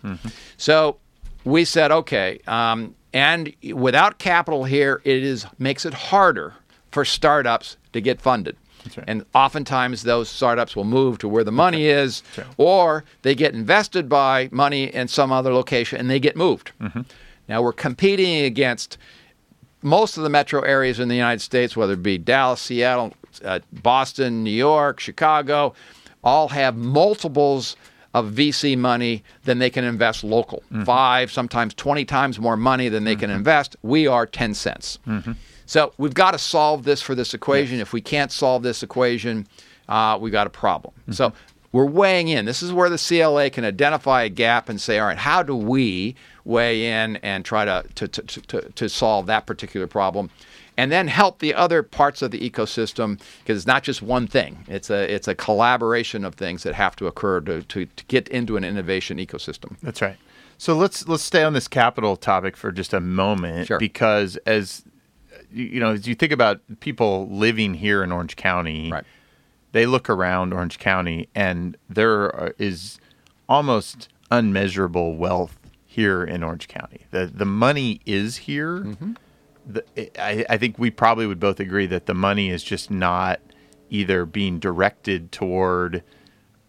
So 0.57 0.97
we 1.45 1.63
said, 1.63 1.91
okay, 1.91 2.39
um, 2.47 2.95
and 3.15 3.53
without 3.73 4.17
capital 4.17 4.65
here, 4.65 5.01
it 5.05 5.23
is 5.23 5.47
makes 5.57 5.85
it 5.85 5.93
harder 5.93 6.53
for 6.91 7.05
startups 7.05 7.77
to 7.93 8.01
get 8.01 8.19
funded. 8.19 8.57
right. 8.85 9.05
And 9.07 9.25
oftentimes 9.33 10.03
those 10.03 10.27
startups 10.27 10.75
will 10.75 10.83
move 10.83 11.17
to 11.19 11.29
where 11.29 11.45
the 11.45 11.51
money 11.51 11.85
is, 11.85 12.23
right. 12.37 12.45
or 12.57 13.05
they 13.21 13.33
get 13.33 13.53
invested 13.53 14.09
by 14.09 14.49
money 14.51 14.93
in 14.93 15.07
some 15.07 15.31
other 15.31 15.53
location 15.53 15.97
and 15.97 16.09
they 16.09 16.19
get 16.19 16.35
moved. 16.35 16.73
Mm-hmm. 16.81 17.01
Now 17.47 17.61
we're 17.61 17.71
competing 17.71 18.43
against 18.43 18.97
most 19.81 20.17
of 20.17 20.23
the 20.23 20.29
metro 20.29 20.59
areas 20.61 20.99
in 20.99 21.07
the 21.07 21.15
United 21.15 21.39
States, 21.41 21.77
whether 21.77 21.93
it 21.93 22.03
be 22.03 22.17
Dallas, 22.17 22.59
Seattle, 22.59 23.13
uh, 23.45 23.59
Boston, 23.71 24.43
New 24.43 24.51
York, 24.51 24.99
Chicago, 24.99 25.73
all 26.21 26.49
have 26.49 26.75
multiples 26.75 27.77
of 28.15 28.31
VC 28.31 28.77
money 28.77 29.25
than 29.43 29.59
they 29.59 29.69
can 29.69 29.83
invest 29.83 30.23
local. 30.23 30.63
Mm-hmm. 30.71 30.85
Five, 30.85 31.29
sometimes 31.29 31.73
20 31.73 32.05
times 32.05 32.39
more 32.39 32.55
money 32.55 32.87
than 32.87 33.03
they 33.03 33.17
can 33.17 33.29
mm-hmm. 33.29 33.39
invest. 33.39 33.75
We 33.83 34.07
are 34.07 34.25
10 34.25 34.53
cents. 34.53 34.99
Mm-hmm. 35.05 35.33
So 35.65 35.91
we've 35.97 36.13
got 36.13 36.31
to 36.31 36.37
solve 36.37 36.85
this 36.85 37.01
for 37.01 37.13
this 37.13 37.33
equation. 37.33 37.81
If 37.81 37.91
we 37.91 37.99
can't 37.99 38.31
solve 38.31 38.63
this 38.63 38.83
equation, 38.83 39.47
uh, 39.89 40.17
we've 40.19 40.31
got 40.31 40.47
a 40.47 40.49
problem. 40.49 40.93
So 41.11 41.33
we're 41.73 41.85
weighing 41.85 42.29
in. 42.29 42.45
This 42.45 42.63
is 42.63 42.71
where 42.71 42.89
the 42.89 42.97
CLA 42.97 43.49
can 43.49 43.65
identify 43.65 44.23
a 44.23 44.29
gap 44.29 44.69
and 44.69 44.79
say, 44.79 44.97
all 44.97 45.07
right, 45.07 45.17
how 45.17 45.43
do 45.43 45.53
we, 45.53 46.15
weigh 46.45 46.85
in 46.85 47.17
and 47.17 47.43
try 47.43 47.65
to 47.65 47.83
to, 47.95 48.07
to, 48.07 48.41
to, 48.41 48.61
to 48.61 48.87
solve 48.87 49.25
that 49.25 49.45
particular 49.45 49.87
problem 49.87 50.29
and 50.77 50.91
then 50.91 51.07
help 51.07 51.39
the 51.39 51.53
other 51.53 51.81
parts 51.83 52.21
of 52.21 52.31
the 52.31 52.49
ecosystem 52.49 53.19
because 53.43 53.57
it's 53.57 53.67
not 53.67 53.83
just 53.83 54.01
one 54.01 54.27
thing. 54.27 54.65
It's 54.67 54.89
a 54.89 55.11
it's 55.13 55.27
a 55.27 55.35
collaboration 55.35 56.25
of 56.25 56.35
things 56.35 56.63
that 56.63 56.75
have 56.75 56.95
to 56.97 57.07
occur 57.07 57.39
to, 57.41 57.61
to, 57.63 57.85
to 57.85 58.05
get 58.05 58.27
into 58.29 58.57
an 58.57 58.63
innovation 58.63 59.17
ecosystem. 59.17 59.77
That's 59.81 60.01
right. 60.01 60.17
So 60.57 60.75
let's 60.75 61.07
let's 61.07 61.23
stay 61.23 61.43
on 61.43 61.53
this 61.53 61.67
capital 61.67 62.15
topic 62.15 62.55
for 62.57 62.71
just 62.71 62.93
a 62.93 62.99
moment 63.01 63.67
Sure. 63.67 63.79
because 63.79 64.37
as 64.45 64.83
you 65.51 65.79
know, 65.79 65.91
as 65.91 66.07
you 66.07 66.15
think 66.15 66.31
about 66.31 66.59
people 66.79 67.27
living 67.29 67.73
here 67.75 68.03
in 68.03 68.11
Orange 68.11 68.35
County, 68.35 68.91
Right. 68.91 69.03
they 69.71 69.85
look 69.85 70.09
around 70.09 70.53
Orange 70.53 70.79
County 70.79 71.27
and 71.35 71.77
there 71.89 72.53
is 72.57 72.99
almost 73.47 74.09
unmeasurable 74.31 75.15
wealth 75.15 75.57
here 75.85 76.23
in 76.23 76.43
Orange 76.43 76.67
County. 76.67 77.05
The 77.11 77.25
the 77.33 77.45
money 77.45 78.01
is 78.05 78.37
here. 78.37 78.79
Mm-hmm. 78.79 79.13
The, 79.67 79.83
I, 80.21 80.45
I 80.49 80.57
think 80.57 80.77
we 80.77 80.91
probably 80.91 81.25
would 81.25 81.39
both 81.39 81.59
agree 81.59 81.87
that 81.87 82.05
the 82.05 82.13
money 82.13 82.49
is 82.49 82.63
just 82.63 82.91
not 82.91 83.39
either 83.89 84.25
being 84.25 84.59
directed 84.59 85.31
toward 85.31 86.03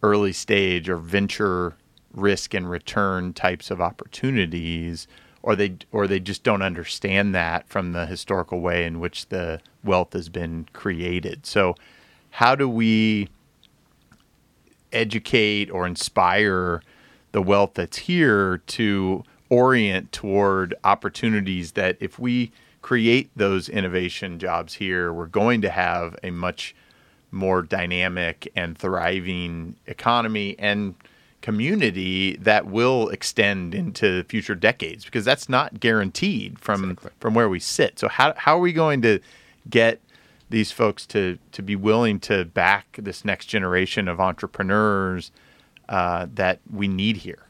early 0.03 0.33
stage 0.33 0.89
or 0.89 0.97
venture 0.97 1.77
risk 2.13 2.55
and 2.55 2.69
return 2.69 3.33
types 3.33 3.71
of 3.71 3.81
opportunities 3.81 5.07
or 5.43 5.55
they 5.55 5.77
or 5.93 6.07
they 6.07 6.19
just 6.19 6.43
don't 6.43 6.63
understand 6.63 7.35
that 7.35 7.69
from 7.69 7.93
the 7.93 8.07
historical 8.07 8.61
way 8.61 8.85
in 8.85 8.99
which 8.99 9.29
the 9.29 9.61
wealth 9.85 10.13
has 10.13 10.29
been 10.29 10.67
created. 10.73 11.47
So 11.47 11.77
how 12.31 12.55
do 12.55 12.69
we 12.69 13.29
educate 14.93 15.71
or 15.71 15.87
inspire 15.87 16.83
the 17.33 17.43
wealth 17.43 17.73
that's 17.75 17.99
here 17.99 18.59
to 18.59 19.23
orient 19.49 20.11
toward 20.11 20.75
opportunities 20.83 21.73
that 21.73 21.97
if 22.01 22.19
we 22.19 22.51
create 22.87 23.29
those 23.35 23.69
innovation 23.69 24.39
jobs 24.39 24.75
here, 24.75 25.13
we're 25.13 25.27
going 25.27 25.61
to 25.61 25.69
have 25.69 26.15
a 26.23 26.31
much 26.31 26.73
more 27.33 27.61
dynamic 27.61 28.47
and 28.55 28.79
thriving 28.79 29.75
economy 29.89 30.55
and 30.57 30.95
community 31.43 32.37
that 32.37 32.65
will 32.67 33.09
extend 33.09 33.75
into 33.75 34.23
future 34.29 34.55
decades 34.55 35.05
because 35.05 35.25
that's 35.25 35.49
not 35.49 35.81
guaranteed 35.81 36.61
from 36.61 36.97
from 37.19 37.35
where 37.35 37.49
we 37.49 37.59
sit. 37.59 37.99
So 37.99 38.07
how 38.07 38.35
how 38.37 38.57
are 38.57 38.61
we 38.61 38.73
going 38.73 39.03
to 39.03 39.19
get 39.69 40.01
these 40.49 40.71
folks 40.71 41.07
to 41.07 41.39
to 41.51 41.63
be 41.63 41.75
willing 41.75 42.21
to 42.21 42.45
back 42.45 43.01
this 43.03 43.25
next 43.25 43.47
generation 43.47 44.07
of 44.07 44.21
entrepreneurs 44.21 45.33
uh, 45.89 46.29
that 46.35 46.61
we 46.73 46.87
need 46.87 47.17
here? 47.17 47.46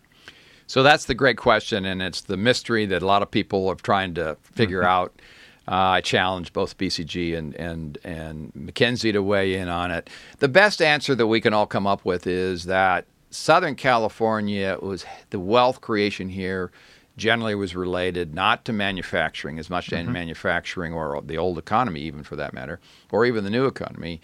So 0.66 0.82
that's 0.82 1.04
the 1.04 1.14
great 1.14 1.36
question, 1.36 1.84
and 1.84 2.02
it's 2.02 2.22
the 2.22 2.36
mystery 2.36 2.86
that 2.86 3.02
a 3.02 3.06
lot 3.06 3.22
of 3.22 3.30
people 3.30 3.68
are 3.68 3.76
trying 3.76 4.14
to 4.14 4.36
figure 4.42 4.82
out. 4.82 5.20
Uh, 5.68 5.98
I 5.98 6.00
challenge 6.00 6.52
both 6.52 6.78
BCG 6.78 7.36
and, 7.36 7.52
and, 7.56 7.98
and 8.04 8.52
McKinsey 8.54 9.12
to 9.12 9.20
weigh 9.20 9.54
in 9.54 9.68
on 9.68 9.90
it. 9.90 10.08
The 10.38 10.46
best 10.46 10.80
answer 10.80 11.16
that 11.16 11.26
we 11.26 11.40
can 11.40 11.52
all 11.52 11.66
come 11.66 11.88
up 11.88 12.04
with 12.04 12.26
is 12.28 12.64
that 12.64 13.04
Southern 13.30 13.74
California 13.74 14.78
was 14.80 15.04
the 15.30 15.40
wealth 15.40 15.80
creation 15.80 16.28
here 16.28 16.70
generally 17.16 17.54
was 17.54 17.74
related 17.74 18.34
not 18.34 18.64
to 18.66 18.72
manufacturing 18.72 19.58
as 19.58 19.70
much 19.70 19.88
to 19.88 20.04
manufacturing 20.04 20.92
or 20.92 21.20
the 21.24 21.38
old 21.38 21.56
economy, 21.58 22.00
even 22.02 22.22
for 22.22 22.36
that 22.36 22.52
matter, 22.52 22.78
or 23.10 23.24
even 23.24 23.42
the 23.42 23.50
new 23.50 23.66
economy, 23.66 24.20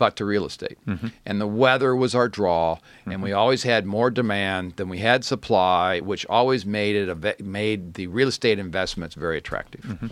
but 0.00 0.16
to 0.16 0.24
real 0.24 0.46
estate. 0.46 0.78
Mm-hmm. 0.88 1.08
And 1.26 1.40
the 1.40 1.46
weather 1.46 1.94
was 1.94 2.14
our 2.14 2.26
draw, 2.26 2.78
and 3.04 3.22
we 3.22 3.30
mm-hmm. 3.30 3.38
always 3.38 3.62
had 3.64 3.84
more 3.84 4.10
demand 4.10 4.76
than 4.76 4.88
we 4.88 4.96
had 4.98 5.26
supply, 5.26 6.00
which 6.00 6.24
always 6.26 6.64
made 6.64 6.96
it 6.96 7.08
a, 7.10 7.42
made 7.42 7.94
the 7.94 8.06
real 8.06 8.28
estate 8.28 8.58
investments 8.58 9.14
very 9.14 9.36
attractive. 9.36 9.82
Mm-hmm. 9.82 10.06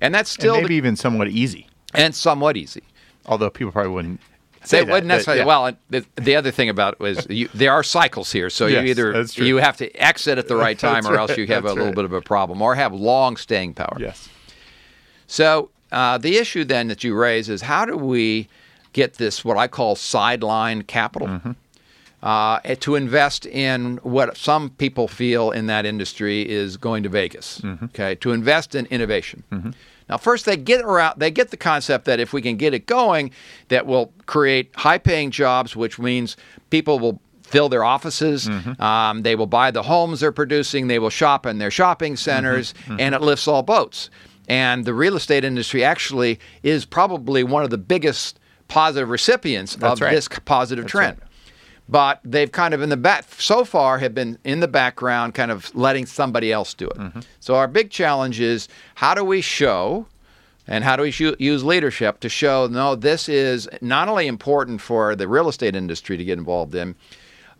And 0.00 0.14
that's 0.14 0.30
still 0.30 0.54
and 0.54 0.60
the- 0.64 0.68
maybe 0.68 0.76
even 0.76 0.94
somewhat 0.94 1.28
easy, 1.28 1.66
and 1.92 2.14
somewhat 2.14 2.56
easy. 2.56 2.84
although 3.26 3.50
people 3.50 3.72
probably 3.72 3.90
wouldn't 3.92 4.20
say 4.62 4.78
They 4.78 4.84
that, 4.84 4.92
wouldn't 4.92 5.08
necessarily. 5.08 5.40
yeah. 5.40 5.46
Well, 5.46 5.72
the, 5.90 6.06
the 6.14 6.36
other 6.36 6.52
thing 6.52 6.68
about 6.68 6.94
it 6.94 7.00
was 7.00 7.26
you, 7.28 7.48
there 7.54 7.72
are 7.72 7.82
cycles 7.82 8.30
here, 8.30 8.50
so 8.50 8.66
Yes, 8.66 8.84
you 8.84 8.90
either 8.90 9.24
you 9.44 9.56
have 9.56 9.76
to 9.78 9.90
exit 9.96 10.38
at 10.38 10.46
the 10.46 10.54
right 10.54 10.78
time, 10.88 11.04
or 11.08 11.16
else 11.16 11.36
you 11.36 11.48
have 11.48 11.64
a 11.64 11.72
little 11.72 11.92
bit 11.92 12.04
of 12.04 12.12
a 12.12 12.20
problem, 12.22 12.62
or 12.62 12.76
have 12.76 12.94
long 12.94 13.36
staying 13.36 13.74
power. 13.74 13.96
yes, 13.98 14.28
So 15.26 15.70
uh, 15.90 16.18
the 16.18 16.36
issue 16.36 16.64
then 16.64 16.88
that 16.88 17.02
you 17.02 17.14
raise 17.14 17.48
is 17.48 17.62
how 17.62 17.84
do 17.84 17.96
we 17.96 18.48
get 18.92 19.14
this 19.14 19.44
what 19.44 19.56
I 19.56 19.68
call 19.68 19.94
sideline 19.96 20.82
capital 20.82 21.28
Mm-hmm. 21.28 21.52
uh, 22.22 22.60
to 22.80 22.94
invest 22.96 23.46
in 23.46 23.98
what 24.02 24.36
some 24.36 24.70
people 24.70 25.06
feel 25.08 25.50
in 25.50 25.66
that 25.66 25.86
industry 25.86 26.48
is 26.48 26.76
going 26.76 27.02
to 27.04 27.08
Vegas. 27.08 27.60
Mm-hmm. 27.60 27.84
Okay, 27.86 28.14
to 28.16 28.32
invest 28.32 28.74
in 28.74 28.86
innovation. 28.86 29.44
Now, 30.08 30.16
first 30.16 30.46
they 30.46 30.56
get 30.56 30.80
around, 30.80 31.20
they 31.20 31.30
get 31.30 31.50
the 31.50 31.56
concept 31.58 32.06
that 32.06 32.18
if 32.18 32.32
we 32.32 32.40
can 32.40 32.56
get 32.56 32.72
it 32.72 32.86
going, 32.86 33.30
that 33.68 33.86
will 33.86 34.10
create 34.24 34.70
high-paying 34.74 35.30
jobs, 35.32 35.76
which 35.76 35.98
means 35.98 36.36
people 36.70 36.98
will 36.98 37.20
fill 37.42 37.68
their 37.68 37.84
offices. 37.84 38.48
Um, 38.78 39.22
they 39.22 39.36
will 39.36 39.46
buy 39.46 39.70
the 39.70 39.82
homes 39.82 40.20
they're 40.20 40.32
producing. 40.32 40.88
They 40.88 40.98
will 40.98 41.10
shop 41.10 41.44
in 41.46 41.58
their 41.58 41.70
shopping 41.70 42.16
centers, 42.16 42.74
and 42.88 43.14
it 43.14 43.20
lifts 43.20 43.46
all 43.46 43.62
boats. 43.62 44.10
And 44.48 44.86
the 44.86 44.94
real 44.94 45.14
estate 45.14 45.44
industry 45.44 45.84
actually 45.84 46.40
is 46.62 46.86
probably 46.86 47.44
one 47.44 47.62
of 47.62 47.70
the 47.70 47.78
biggest 47.78 48.40
positive 48.68 49.08
recipients 49.08 49.76
That's 49.76 49.94
of 49.94 50.00
right. 50.02 50.14
this 50.14 50.28
positive 50.44 50.86
trend. 50.86 51.18
But 51.88 52.20
they've 52.22 52.52
kind 52.52 52.74
of 52.74 52.82
in 52.82 52.90
the 52.90 52.98
back 52.98 53.24
so 53.38 53.64
far 53.64 53.98
have 53.98 54.14
been 54.14 54.38
in 54.44 54.60
the 54.60 54.68
background, 54.68 55.34
kind 55.34 55.50
of 55.50 55.74
letting 55.74 56.04
somebody 56.04 56.52
else 56.52 56.74
do 56.74 56.86
it. 56.86 57.24
So 57.40 57.54
our 57.54 57.66
big 57.66 57.90
challenge 57.90 58.40
is 58.40 58.68
how 58.94 59.14
do 59.14 59.24
we 59.24 59.40
show 59.40 60.06
and 60.66 60.84
how 60.84 60.96
do 60.96 61.02
we 61.02 61.10
shu- 61.10 61.34
use 61.38 61.64
leadership 61.64 62.20
to 62.20 62.28
show 62.28 62.66
no, 62.66 62.94
this 62.94 63.26
is 63.28 63.66
not 63.80 64.08
only 64.08 64.26
important 64.26 64.82
for 64.82 65.16
the 65.16 65.26
real 65.26 65.48
estate 65.48 65.74
industry 65.74 66.18
to 66.18 66.24
get 66.24 66.36
involved 66.36 66.74
in, 66.74 66.94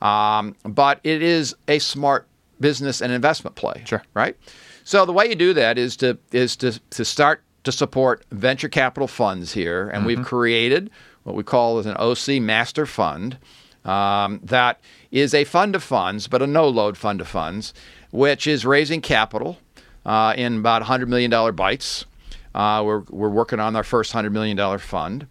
um, 0.02 0.54
but 0.62 1.00
it 1.04 1.22
is 1.22 1.56
a 1.66 1.78
smart 1.78 2.28
business 2.60 3.00
and 3.00 3.10
investment 3.10 3.56
play. 3.56 3.82
Sure. 3.86 4.02
Right. 4.12 4.36
So 4.84 5.06
the 5.06 5.12
way 5.12 5.26
you 5.28 5.34
do 5.34 5.54
that 5.54 5.78
is 5.78 5.96
to 5.98 6.18
is 6.32 6.54
to 6.56 6.78
to 6.90 7.04
start 7.04 7.42
to 7.68 7.72
support 7.72 8.24
venture 8.30 8.68
capital 8.70 9.06
funds 9.06 9.52
here, 9.52 9.90
and 9.90 10.06
we've 10.06 10.24
created 10.24 10.88
what 11.24 11.36
we 11.36 11.42
call 11.42 11.78
as 11.78 11.84
an 11.84 11.96
OC 11.98 12.40
master 12.40 12.86
fund. 12.86 13.36
Um, 13.84 14.40
that 14.42 14.80
is 15.10 15.34
a 15.34 15.44
fund 15.44 15.74
of 15.74 15.82
funds, 15.82 16.28
but 16.28 16.40
a 16.40 16.46
no 16.46 16.66
load 16.66 16.96
fund 16.96 17.20
of 17.20 17.28
funds, 17.28 17.74
which 18.10 18.46
is 18.46 18.64
raising 18.64 19.02
capital 19.02 19.58
uh, 20.06 20.32
in 20.34 20.56
about 20.56 20.82
$100 20.82 21.08
million 21.08 21.54
bites. 21.54 22.06
Uh, 22.54 22.82
we're, 22.84 23.00
we're 23.10 23.28
working 23.28 23.60
on 23.60 23.76
our 23.76 23.84
first 23.84 24.14
$100 24.14 24.32
million 24.32 24.78
fund 24.78 25.26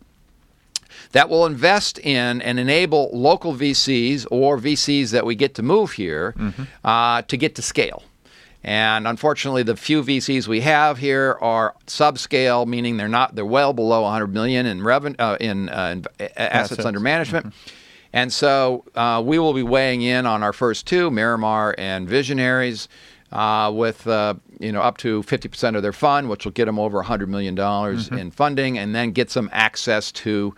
that 1.14 1.30
will 1.30 1.48
invest 1.48 1.98
in 2.00 2.42
and 2.44 2.60
enable 2.60 3.10
local 3.14 3.56
VCs 3.56 4.28
or 4.30 4.60
VCs 4.60 5.10
that 5.10 5.26
we 5.26 5.34
get 5.34 5.56
to 5.56 5.64
move 5.64 5.94
here 5.94 6.36
uh, 6.84 7.24
to 7.24 7.36
get 7.36 7.56
to 7.56 7.64
scale. 7.64 8.04
And 8.68 9.08
unfortunately, 9.08 9.64
the 9.64 9.78
few 9.78 10.04
VCs 10.04 10.46
we 10.46 10.60
have 10.60 10.98
here 10.98 11.38
are 11.40 11.74
subscale, 11.86 12.68
meaning 12.68 12.98
they're 12.98 13.08
not 13.08 13.34
they're 13.34 13.46
well 13.46 13.72
below 13.72 14.02
100 14.02 14.28
million 14.28 14.66
in 14.66 14.84
revenue 14.84 15.16
uh, 15.20 15.38
in, 15.40 15.70
uh, 15.70 15.96
in 15.96 16.06
assets, 16.20 16.74
Assets. 16.74 16.86
under 16.86 17.00
management. 17.00 17.54
And 18.12 18.32
so 18.34 18.84
uh, 18.94 19.24
we 19.26 19.40
will 19.40 19.54
be 19.54 19.64
weighing 19.64 20.02
in 20.02 20.26
on 20.26 20.44
our 20.44 20.52
first 20.52 20.86
two, 20.86 21.10
Miramar 21.10 21.76
and 21.78 22.10
Visionaries, 22.10 22.90
uh, 23.32 23.72
with 23.74 24.06
uh, 24.06 24.34
you 24.60 24.74
know 24.74 24.82
up 24.82 24.98
to 24.98 25.24
50% 25.24 25.78
of 25.78 25.82
their 25.82 25.94
fund, 25.94 26.30
which 26.30 26.44
will 26.44 26.52
get 26.52 26.66
them 26.66 26.78
over 26.78 26.98
100 26.98 27.30
million 27.30 27.56
dollars 27.56 28.10
in 28.10 28.32
funding, 28.32 28.78
and 28.78 28.94
then 28.94 29.12
get 29.12 29.32
some 29.32 29.50
access 29.54 30.12
to 30.12 30.54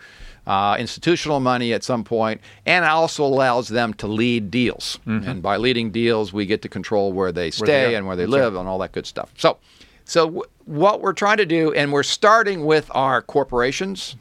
uh, 0.50 0.76
institutional 0.78 1.38
money 1.40 1.72
at 1.72 1.82
some 1.84 2.02
point, 2.04 2.40
and 2.66 2.84
also 2.84 3.22
allows 3.24 3.68
them 3.68 3.94
to 3.94 4.06
lead 4.08 4.50
deals. 4.50 4.98
And 5.06 5.40
by 5.42 5.56
leading 5.66 5.90
deals, 5.92 6.32
we 6.32 6.44
get 6.46 6.60
to 6.62 6.68
control 6.68 7.12
where 7.12 7.32
they 7.32 7.50
stay 7.52 7.64
are. 7.94 7.98
and 7.98 8.06
where 8.06 8.16
they 8.16 8.26
live 8.26 8.54
and 8.60 8.68
all 8.68 8.78
that 8.84 8.92
good 8.92 9.06
stuff. 9.06 9.28
So, 9.36 9.58
so 10.04 10.20
w- 10.26 10.48
what 10.66 11.00
we're 11.02 11.12
trying 11.24 11.36
to 11.38 11.46
do, 11.46 11.72
and 11.78 11.92
we're 11.92 12.02
starting 12.20 12.64
with 12.72 12.86
our 12.94 13.22
corporations, 13.22 14.16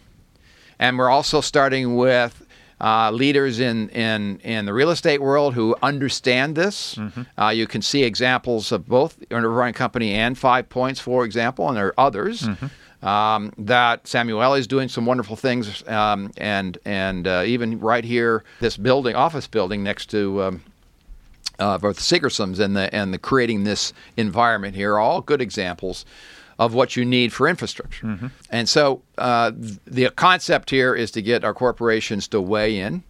and 0.77 0.97
we're 0.99 1.09
also 1.09 1.41
starting 1.41 1.95
with 1.95 2.33
uh, 2.81 3.11
leaders 3.11 3.59
in, 3.59 3.89
in, 3.89 4.39
in 4.39 4.65
the 4.65 4.71
real 4.73 4.89
estate 4.91 5.21
world 5.21 5.53
who 5.53 5.75
understand 5.83 6.55
this. 6.55 6.97
Uh, 7.37 7.49
you 7.49 7.67
can 7.67 7.81
see 7.81 8.03
examples 8.03 8.71
of 8.71 8.87
both 8.87 9.17
Underwriting 9.31 9.73
Company 9.73 10.13
and 10.13 10.37
Five 10.37 10.69
Points, 10.69 10.99
for 10.99 11.25
example, 11.25 11.67
and 11.67 11.75
there 11.75 11.87
are 11.87 11.99
others. 11.99 12.47
Um, 13.01 13.53
that 13.57 14.07
Samuel 14.07 14.53
is 14.55 14.67
doing 14.67 14.89
some 14.89 15.05
wonderful 15.05 15.37
things, 15.37 15.87
um, 15.87 16.31
and 16.37 16.77
and 16.83 17.27
uh, 17.27 17.43
even 17.45 17.79
right 17.79 18.03
here, 18.03 18.43
this 18.59 18.75
building, 18.75 19.15
office 19.15 19.47
building 19.47 19.83
next 19.83 20.07
to 20.07 20.43
um, 20.43 20.63
uh, 21.59 21.77
both 21.77 21.99
Sigersons 21.99 22.59
and 22.59 22.75
the 22.75 22.93
and 22.93 23.13
the 23.13 23.17
creating 23.17 23.63
this 23.63 23.93
environment 24.17 24.75
here 24.75 24.95
are 24.95 24.99
all 24.99 25.21
good 25.21 25.41
examples 25.41 26.03
of 26.57 26.73
what 26.73 26.97
you 26.97 27.05
need 27.05 27.31
for 27.31 27.47
infrastructure. 27.47 28.19
And 28.51 28.67
so 28.67 29.01
uh, 29.17 29.51
the 29.55 30.09
concept 30.09 30.69
here 30.69 30.93
is 30.93 31.09
to 31.11 31.21
get 31.21 31.45
our 31.45 31.53
corporations 31.53 32.27
to 32.27 32.41
weigh 32.41 32.79
in 32.79 33.03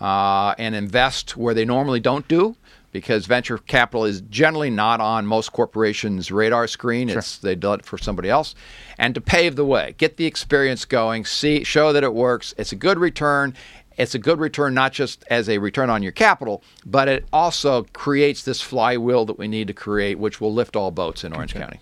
uh, 0.00 0.56
and 0.58 0.74
invest 0.74 1.36
where 1.36 1.54
they 1.54 1.64
normally 1.64 2.00
don't 2.00 2.26
do. 2.26 2.56
Because 2.92 3.26
venture 3.26 3.58
capital 3.58 4.04
is 4.04 4.20
generally 4.22 4.70
not 4.70 5.00
on 5.00 5.26
most 5.26 5.52
corporations' 5.52 6.30
radar 6.30 6.66
screen. 6.66 7.08
Sure. 7.08 7.18
It's 7.18 7.38
they 7.38 7.54
do 7.54 7.72
it 7.74 7.84
for 7.84 7.98
somebody 7.98 8.30
else, 8.30 8.54
and 8.98 9.14
to 9.14 9.20
pave 9.20 9.56
the 9.56 9.64
way, 9.64 9.94
get 9.98 10.16
the 10.16 10.26
experience 10.26 10.84
going, 10.84 11.24
see, 11.24 11.64
show 11.64 11.92
that 11.92 12.04
it 12.04 12.14
works. 12.14 12.54
It's 12.58 12.72
a 12.72 12.76
good 12.76 12.98
return. 12.98 13.54
It's 13.96 14.14
a 14.14 14.18
good 14.18 14.38
return 14.38 14.74
not 14.74 14.92
just 14.92 15.24
as 15.28 15.48
a 15.48 15.58
return 15.58 15.90
on 15.90 16.04
your 16.04 16.12
capital, 16.12 16.62
but 16.86 17.08
it 17.08 17.26
also 17.32 17.84
creates 17.92 18.44
this 18.44 18.60
flywheel 18.60 19.24
that 19.24 19.38
we 19.38 19.48
need 19.48 19.66
to 19.66 19.74
create, 19.74 20.20
which 20.20 20.40
will 20.40 20.54
lift 20.54 20.76
all 20.76 20.92
boats 20.92 21.24
in 21.24 21.32
Orange 21.32 21.56
okay. 21.56 21.64
County. 21.64 21.80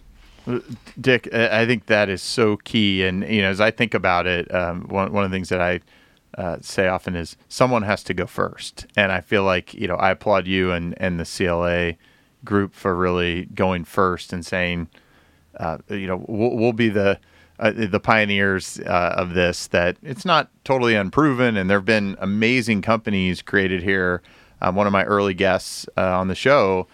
Dick, 0.98 1.32
I 1.34 1.66
think 1.66 1.86
that 1.86 2.08
is 2.08 2.22
so 2.22 2.56
key. 2.58 3.04
And 3.04 3.22
you 3.28 3.42
know, 3.42 3.50
as 3.50 3.60
I 3.60 3.70
think 3.70 3.94
about 3.94 4.26
it, 4.26 4.52
um, 4.54 4.88
one 4.88 5.12
one 5.12 5.24
of 5.24 5.30
the 5.30 5.34
things 5.34 5.50
that 5.50 5.60
I 5.60 5.80
uh, 6.36 6.58
say 6.60 6.86
often 6.86 7.16
is 7.16 7.36
someone 7.48 7.82
has 7.82 8.02
to 8.04 8.14
go 8.14 8.26
first. 8.26 8.86
And 8.96 9.12
I 9.12 9.20
feel 9.20 9.44
like 9.44 9.74
you 9.74 9.88
know 9.88 9.96
I 9.96 10.10
applaud 10.10 10.46
you 10.46 10.72
and 10.72 10.94
and 10.98 11.18
the 11.18 11.24
CLA 11.24 11.94
group 12.44 12.74
for 12.74 12.94
really 12.94 13.46
going 13.46 13.84
first 13.84 14.32
and 14.32 14.44
saying, 14.44 14.88
uh, 15.58 15.78
you 15.88 16.06
know, 16.06 16.24
we'll, 16.28 16.56
we'll 16.56 16.72
be 16.72 16.88
the 16.88 17.18
uh, 17.58 17.72
the 17.74 18.00
pioneers 18.00 18.78
uh, 18.80 19.14
of 19.16 19.34
this. 19.34 19.66
That 19.68 19.96
it's 20.02 20.24
not 20.24 20.50
totally 20.64 20.94
unproven, 20.94 21.56
and 21.56 21.70
there 21.70 21.78
have 21.78 21.86
been 21.86 22.16
amazing 22.20 22.82
companies 22.82 23.42
created 23.42 23.82
here. 23.82 24.22
Um, 24.60 24.74
one 24.74 24.86
of 24.86 24.92
my 24.92 25.04
early 25.04 25.34
guests 25.34 25.86
uh, 25.96 26.18
on 26.18 26.28
the 26.28 26.34
show 26.34 26.86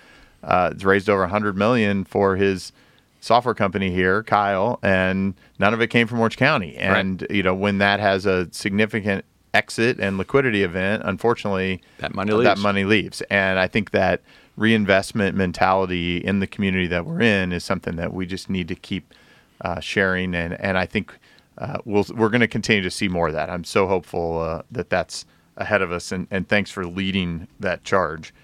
has 0.42 0.85
raised 0.85 1.09
over 1.09 1.21
100 1.21 1.57
million 1.57 2.03
for 2.05 2.35
his 2.35 2.73
software 3.22 3.54
company 3.54 3.90
here, 3.90 4.22
Kyle, 4.24 4.80
and 4.82 5.35
none 5.58 5.72
of 5.72 5.80
it 5.80 5.87
came 5.88 6.06
from 6.06 6.18
Orange 6.20 6.37
County. 6.37 6.76
And 6.76 7.22
right. 7.22 7.30
you 7.30 7.42
know, 7.42 7.54
when 7.54 7.78
that 7.78 8.00
has 8.00 8.26
a 8.26 8.52
significant 8.52 9.24
exit 9.54 10.00
and 10.00 10.18
liquidity 10.18 10.62
event, 10.62 11.02
unfortunately, 11.06 11.80
that 11.98 12.14
money 12.14 12.32
leaves. 12.32 12.44
that 12.44 12.58
money 12.58 12.85
leaves. 12.85 13.22
And 13.30 13.58
I 13.58 13.68
think 13.68 13.92
that 13.92 14.20
reinvestment 14.56 15.37
mentality 15.37 16.18
in 16.18 16.40
the 16.40 16.46
community 16.46 16.88
that 16.88 17.06
we're 17.06 17.22
in 17.22 17.52
is 17.52 17.64
something 17.64 17.96
that 17.96 18.12
we 18.12 18.26
just 18.26 18.50
need 18.50 18.68
to 18.68 18.74
keep 18.74 19.14
uh, 19.62 19.80
sharing. 19.80 20.35
And 20.35 20.61
and 20.61 20.76
I 20.76 20.85
think 20.85 21.16
uh, 21.58 21.78
we'll, 21.85 22.04
we're 22.14 22.28
going 22.28 22.40
to 22.40 22.48
continue 22.48 22.82
to 22.82 22.90
see 22.90 23.08
more 23.08 23.28
of 23.28 23.35
that. 23.35 23.48
I'm 23.48 23.64
so 23.64 23.87
hopeful 23.87 24.40
uh, 24.40 24.62
that 24.72 24.90
that's 24.90 25.24
ahead 25.56 25.80
of 25.80 25.92
us. 25.92 26.11
And, 26.11 26.26
and 26.30 26.48
thanks 26.48 26.72
for 26.72 26.85
leading 26.87 27.46
that 27.61 27.85
charge. 27.85 28.35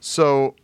So 0.00 0.54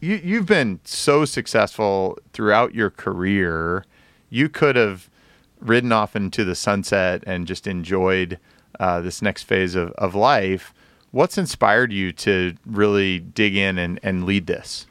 you 0.00 0.20
you've 0.22 0.46
been 0.46 0.80
so 0.84 1.24
successful 1.24 2.18
throughout 2.32 2.74
your 2.74 2.90
career. 2.90 3.84
You 4.28 4.48
could 4.48 4.76
have 4.76 5.08
ridden 5.60 5.92
off 5.92 6.16
into 6.16 6.44
the 6.44 6.54
sunset 6.54 7.22
and 7.26 7.46
just 7.46 7.66
enjoyed 7.66 8.38
uh, 8.78 9.00
this 9.00 9.20
next 9.20 9.42
phase 9.42 9.74
of, 9.74 9.90
of 9.92 10.14
life. 10.14 10.72
What's 11.10 11.36
inspired 11.36 11.92
you 11.92 12.12
to 12.12 12.54
really 12.64 13.18
dig 13.18 13.56
in 13.56 13.78
and, 13.78 14.00
and 14.02 14.24
lead 14.24 14.46
this? 14.46 14.86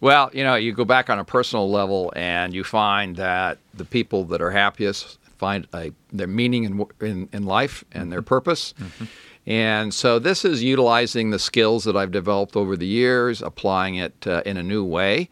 Well, 0.00 0.30
you 0.32 0.44
know, 0.44 0.54
you 0.54 0.72
go 0.72 0.84
back 0.84 1.10
on 1.10 1.18
a 1.18 1.24
personal 1.24 1.70
level 1.70 2.12
and 2.14 2.54
you 2.54 2.62
find 2.62 3.16
that 3.16 3.58
the 3.74 3.84
people 3.84 4.24
that 4.26 4.40
are 4.40 4.52
happiest 4.52 5.18
find 5.36 5.66
a, 5.74 5.92
their 6.12 6.26
meaning 6.26 6.64
in, 6.64 6.86
in, 7.00 7.28
in 7.32 7.44
life 7.44 7.84
and 7.92 8.12
their 8.12 8.20
mm-hmm. 8.20 8.28
purpose. 8.28 8.74
Mm-hmm. 8.80 9.04
And 9.46 9.94
so 9.94 10.18
this 10.18 10.44
is 10.44 10.62
utilizing 10.62 11.30
the 11.30 11.38
skills 11.38 11.84
that 11.84 11.96
I've 11.96 12.10
developed 12.10 12.56
over 12.56 12.76
the 12.76 12.86
years, 12.86 13.40
applying 13.40 13.94
it 13.94 14.26
uh, 14.26 14.42
in 14.44 14.56
a 14.56 14.62
new 14.62 14.84
way. 14.84 15.30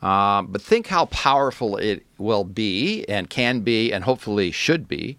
Uh, 0.00 0.42
but 0.42 0.62
think 0.62 0.86
how 0.86 1.06
powerful 1.06 1.76
it 1.76 2.06
will 2.18 2.44
be 2.44 3.04
and 3.08 3.28
can 3.28 3.60
be, 3.60 3.92
and 3.92 4.04
hopefully 4.04 4.50
should 4.50 4.86
be, 4.86 5.16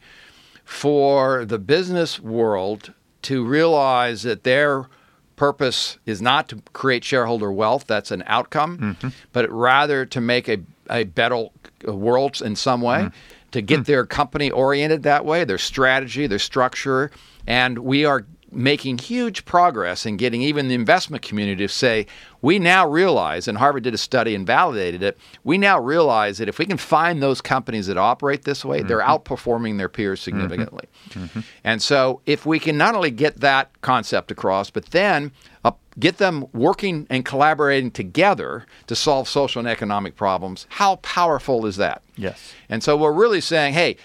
for 0.63 1.45
the 1.45 1.59
business 1.59 2.19
world 2.19 2.93
to 3.23 3.43
realize 3.45 4.23
that 4.23 4.43
their 4.43 4.87
purpose 5.35 5.97
is 6.05 6.21
not 6.21 6.49
to 6.49 6.61
create 6.73 7.03
shareholder 7.03 7.51
wealth, 7.51 7.85
that's 7.87 8.11
an 8.11 8.23
outcome, 8.25 8.77
mm-hmm. 8.77 9.07
but 9.33 9.49
rather 9.51 10.05
to 10.05 10.21
make 10.21 10.47
a, 10.47 10.59
a 10.89 11.03
better 11.03 11.47
world 11.85 12.41
in 12.41 12.55
some 12.55 12.81
way, 12.81 12.99
mm-hmm. 12.99 13.49
to 13.51 13.61
get 13.61 13.75
mm-hmm. 13.75 13.83
their 13.83 14.05
company 14.05 14.51
oriented 14.51 15.03
that 15.03 15.25
way, 15.25 15.43
their 15.43 15.57
strategy, 15.57 16.27
their 16.27 16.39
structure. 16.39 17.11
And 17.47 17.79
we 17.79 18.05
are 18.05 18.25
making 18.51 18.97
huge 18.97 19.45
progress 19.45 20.05
in 20.05 20.17
getting 20.17 20.41
even 20.41 20.67
the 20.67 20.73
investment 20.73 21.23
community 21.23 21.67
to 21.67 21.71
say, 21.71 22.05
we 22.41 22.57
now 22.57 22.87
realize, 22.87 23.47
and 23.47 23.57
Harvard 23.57 23.83
did 23.83 23.93
a 23.93 23.97
study 23.97 24.33
and 24.33 24.45
validated 24.45 25.03
it, 25.03 25.17
we 25.43 25.57
now 25.57 25.79
realize 25.79 26.37
that 26.37 26.49
if 26.49 26.57
we 26.57 26.65
can 26.65 26.77
find 26.77 27.21
those 27.21 27.41
companies 27.41 27.87
that 27.87 27.97
operate 27.97 28.43
this 28.43 28.63
way, 28.63 28.79
mm-hmm. 28.79 28.87
they're 28.87 29.01
outperforming 29.01 29.77
their 29.77 29.89
peers 29.89 30.19
mm-hmm. 30.19 30.39
significantly. 30.39 30.87
Mm-hmm. 31.09 31.41
And 31.63 31.81
so 31.81 32.21
if 32.25 32.45
we 32.45 32.59
can 32.59 32.77
not 32.77 32.95
only 32.95 33.11
get 33.11 33.39
that 33.41 33.69
concept 33.81 34.31
across, 34.31 34.69
but 34.69 34.87
then 34.87 35.31
uh, 35.63 35.71
get 35.99 36.17
them 36.17 36.47
working 36.53 37.05
and 37.09 37.25
collaborating 37.25 37.91
together 37.91 38.65
to 38.87 38.95
solve 38.95 39.27
social 39.27 39.59
and 39.59 39.67
economic 39.67 40.15
problems, 40.15 40.65
how 40.69 40.95
powerful 40.97 41.65
is 41.65 41.75
that? 41.77 42.01
Yes. 42.15 42.53
And 42.67 42.83
so 42.83 42.97
we're 42.97 43.11
really 43.11 43.41
saying, 43.41 43.73
hey, 43.73 43.97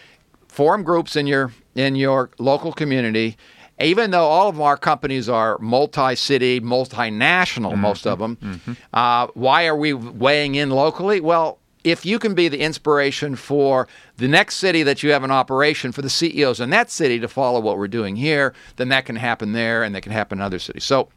form 0.48 0.82
groups 0.82 1.16
in 1.16 1.26
your 1.26 1.52
in 1.74 1.96
your 1.96 2.30
local 2.38 2.72
community 2.72 3.36
even 3.80 4.12
though 4.12 4.26
all 4.26 4.48
of 4.48 4.60
our 4.60 4.76
companies 4.76 5.28
are 5.28 5.58
multi-city, 5.58 6.60
multinational, 6.60 7.72
mm-hmm. 7.72 7.80
most 7.80 8.06
of 8.06 8.18
them, 8.18 8.36
mm-hmm. 8.36 8.72
uh, 8.92 9.26
why 9.34 9.66
are 9.66 9.76
we 9.76 9.92
weighing 9.92 10.54
in 10.54 10.70
locally? 10.70 11.20
Well, 11.20 11.58
if 11.82 12.06
you 12.06 12.18
can 12.18 12.34
be 12.34 12.48
the 12.48 12.60
inspiration 12.60 13.36
for 13.36 13.86
the 14.16 14.28
next 14.28 14.56
city 14.56 14.82
that 14.84 15.02
you 15.02 15.10
have 15.10 15.22
an 15.22 15.30
operation 15.30 15.92
for 15.92 16.02
the 16.02 16.08
CEOs 16.08 16.60
in 16.60 16.70
that 16.70 16.90
city 16.90 17.18
to 17.20 17.28
follow 17.28 17.60
what 17.60 17.76
we're 17.76 17.88
doing 17.88 18.16
here, 18.16 18.54
then 18.76 18.88
that 18.88 19.04
can 19.04 19.16
happen 19.16 19.52
there 19.52 19.82
and 19.82 19.94
that 19.94 20.02
can 20.02 20.12
happen 20.12 20.38
in 20.38 20.42
other 20.42 20.58
cities. 20.58 20.84
So, 20.84 21.08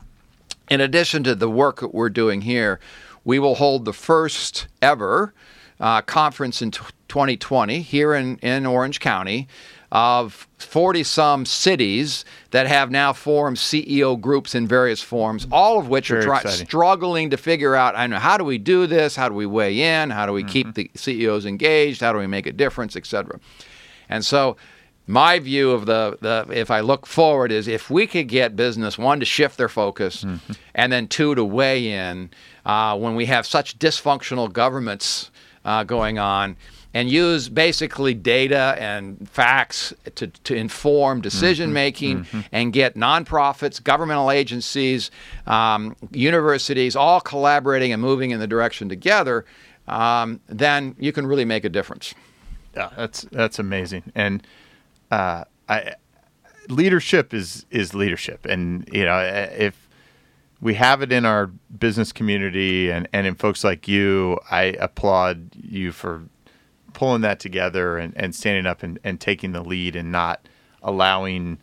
in 0.70 0.82
addition 0.82 1.24
to 1.24 1.36
the 1.36 1.50
work 1.50 1.80
that 1.80 1.94
we're 1.94 2.10
doing 2.10 2.42
here, 2.42 2.82
we 3.24 3.40
will 3.40 3.56
hold 3.56 3.86
the 3.86 3.94
first 3.94 4.68
ever 4.82 5.34
uh, 5.80 6.02
conference 6.02 6.62
in 6.62 6.72
t- 6.72 6.82
2020 7.08 7.82
here 7.82 8.14
in, 8.14 8.38
in 8.40 8.66
Orange 8.66 9.00
County 9.00 9.48
of 9.92 10.48
40 10.58 11.04
some 11.04 11.46
cities 11.46 12.26
that 12.52 12.68
have 12.68 12.92
now 12.92 13.14
formed 13.14 13.58
CEO 13.58 14.20
groups 14.20 14.54
in 14.54 14.68
various 14.68 15.02
forms, 15.02 15.48
all 15.52 15.80
of 15.80 15.88
which 15.88 16.10
Very 16.10 16.22
are 16.22 16.26
try- 16.26 16.46
struggling 16.46 17.30
to 17.30 17.38
figure 17.38 17.76
out 17.76 17.96
I 17.96 18.08
know 18.08 18.20
how 18.20 18.38
do 18.38 18.44
we 18.44 18.58
do 18.58 18.86
this? 18.86 19.16
How 19.16 19.30
do 19.30 19.36
we 19.36 19.46
weigh 19.46 20.02
in? 20.02 20.10
How 20.10 20.26
do 20.26 20.34
we 20.34 20.44
mm-hmm. 20.44 20.50
keep 20.50 20.74
the 20.74 20.92
CEOs 20.96 21.46
engaged? 21.46 22.02
How 22.02 22.12
do 22.12 22.20
we 22.20 22.28
make 22.28 22.48
a 22.48 22.52
difference, 22.52 22.96
etc. 22.96 23.40
And 24.10 24.26
so 24.26 24.58
my 25.08 25.40
view 25.40 25.72
of 25.72 25.86
the, 25.86 26.18
the 26.20 26.46
if 26.52 26.70
I 26.70 26.82
look 26.82 27.06
forward 27.06 27.52
is 27.52 27.70
if 27.70 27.90
we 27.90 28.08
could 28.08 28.28
get 28.28 28.58
business 28.58 28.98
one 28.98 29.22
to 29.22 29.26
shift 29.26 29.58
their 29.58 29.70
focus 29.70 30.24
mm-hmm. 30.24 30.54
and 30.76 30.92
then 30.92 31.08
two 31.08 31.34
to 31.34 31.46
weigh 31.46 31.92
in 31.94 32.30
uh, 32.66 32.98
when 32.98 33.16
we 33.16 33.26
have 33.28 33.46
such 33.46 33.80
dysfunctional 33.80 34.52
governments 34.52 35.32
uh, 35.64 35.86
going 35.86 36.20
on 36.20 36.58
and 36.94 37.10
use 37.10 37.50
basically 37.50 38.14
data 38.14 38.76
and 38.80 39.30
facts 39.30 39.94
to, 40.16 40.28
to 40.28 40.56
inform 40.56 41.22
decision 41.22 41.74
making 41.74 42.20
mm-hmm. 42.20 42.38
mm-hmm. 42.38 42.48
and 42.52 42.74
get 42.74 42.96
nonprofits, 42.96 43.84
governmental 43.84 44.32
agencies, 44.32 45.12
um, 45.46 45.96
universities 46.12 46.96
all 46.96 47.22
collaborating 47.22 47.92
and 47.92 48.02
moving 48.02 48.32
in 48.32 48.40
the 48.40 48.48
direction 48.48 48.90
together, 48.90 49.46
um, 49.88 50.40
then 50.48 50.96
you 51.00 51.12
can 51.12 51.28
really 51.28 51.46
make 51.46 51.64
a 51.66 51.70
difference. 51.70 52.14
Yeah, 52.76 52.90
that's 52.96 53.22
that's 53.32 53.60
amazing. 53.60 54.12
And 54.16 54.46
uh, 55.12 55.46
I, 55.68 55.96
leadership 56.70 57.34
is 57.34 57.66
is 57.72 57.94
leadership, 57.94 58.46
and 58.46 58.88
you 58.92 59.06
know 59.06 59.20
if 59.20 59.88
we 60.62 60.74
have 60.76 61.02
it 61.02 61.12
in 61.12 61.26
our 61.26 61.48
business 61.78 62.12
community 62.12 62.90
and, 62.90 63.08
and 63.14 63.28
in 63.28 63.36
folks 63.36 63.64
like 63.64 63.88
you, 63.88 64.40
I 64.50 64.76
applaud 64.80 65.52
you 65.56 65.92
for 65.92 66.24
pulling 66.98 67.22
that 67.22 67.40
together 67.40 68.00
and, 68.00 68.12
and 68.18 68.34
standing 68.34 68.66
up 68.66 68.82
and, 68.82 68.98
and 69.04 69.22
taking 69.22 69.52
the 69.52 69.62
lead 69.62 69.96
and 69.96 70.12
not 70.12 70.50
allowing 70.82 71.60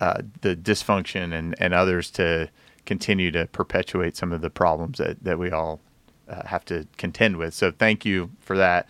uh, 0.00 0.22
the 0.40 0.56
dysfunction 0.56 1.34
and, 1.34 1.54
and 1.58 1.74
others 1.74 2.10
to 2.10 2.48
continue 2.86 3.30
to 3.30 3.46
perpetuate 3.48 4.16
some 4.16 4.32
of 4.32 4.40
the 4.40 4.48
problems 4.48 4.96
that, 4.96 5.22
that 5.22 5.38
we 5.38 5.50
all 5.50 5.78
uh, 6.26 6.46
have 6.46 6.64
to 6.64 6.86
contend 6.96 7.36
with. 7.36 7.52
So 7.52 7.70
thank 7.70 8.06
you 8.06 8.30
for 8.40 8.56
that. 8.56 8.88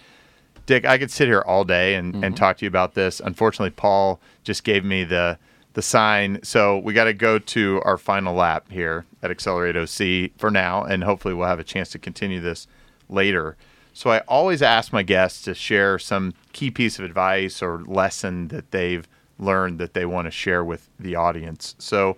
Dick, 0.66 0.86
I 0.86 0.98
could 0.98 1.10
sit 1.10 1.26
here 1.26 1.42
all 1.44 1.64
day 1.64 1.96
and, 1.96 2.14
mm-hmm. 2.14 2.22
and 2.22 2.36
talk 2.36 2.58
to 2.58 2.64
you 2.64 2.68
about 2.68 2.94
this. 2.94 3.18
Unfortunately, 3.18 3.70
Paul 3.70 4.20
just 4.44 4.62
gave 4.62 4.84
me 4.84 5.02
the 5.02 5.36
the 5.72 5.82
sign. 5.82 6.38
So 6.44 6.78
we 6.78 6.92
got 6.92 7.04
to 7.04 7.14
go 7.14 7.38
to 7.38 7.80
our 7.86 7.96
final 7.96 8.34
lap 8.34 8.70
here 8.70 9.06
at 9.22 9.30
Accelerate 9.30 9.74
OC 9.74 10.38
for 10.38 10.50
now, 10.50 10.84
and 10.84 11.02
hopefully 11.02 11.32
we'll 11.32 11.48
have 11.48 11.58
a 11.58 11.64
chance 11.64 11.88
to 11.90 11.98
continue 11.98 12.40
this 12.40 12.68
later. 13.08 13.56
So 13.94 14.10
I 14.10 14.18
always 14.20 14.62
ask 14.62 14.92
my 14.92 15.02
guests 15.02 15.42
to 15.42 15.54
share 15.54 15.98
some 15.98 16.34
key 16.52 16.70
piece 16.70 16.98
of 16.98 17.04
advice 17.04 17.62
or 17.62 17.82
lesson 17.86 18.48
that 18.48 18.70
they've 18.70 19.06
learned 19.38 19.78
that 19.78 19.94
they 19.94 20.06
want 20.06 20.26
to 20.26 20.30
share 20.30 20.64
with 20.64 20.88
the 20.98 21.14
audience. 21.16 21.74
So, 21.78 22.16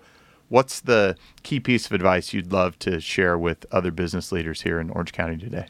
what's 0.49 0.79
the 0.79 1.15
key 1.43 1.59
piece 1.59 1.85
of 1.87 1.91
advice 1.91 2.33
you'd 2.33 2.51
love 2.51 2.77
to 2.79 2.99
share 2.99 3.37
with 3.37 3.65
other 3.71 3.91
business 3.91 4.31
leaders 4.31 4.61
here 4.61 4.79
in 4.79 4.89
Orange 4.91 5.11
County 5.11 5.37
today? 5.37 5.67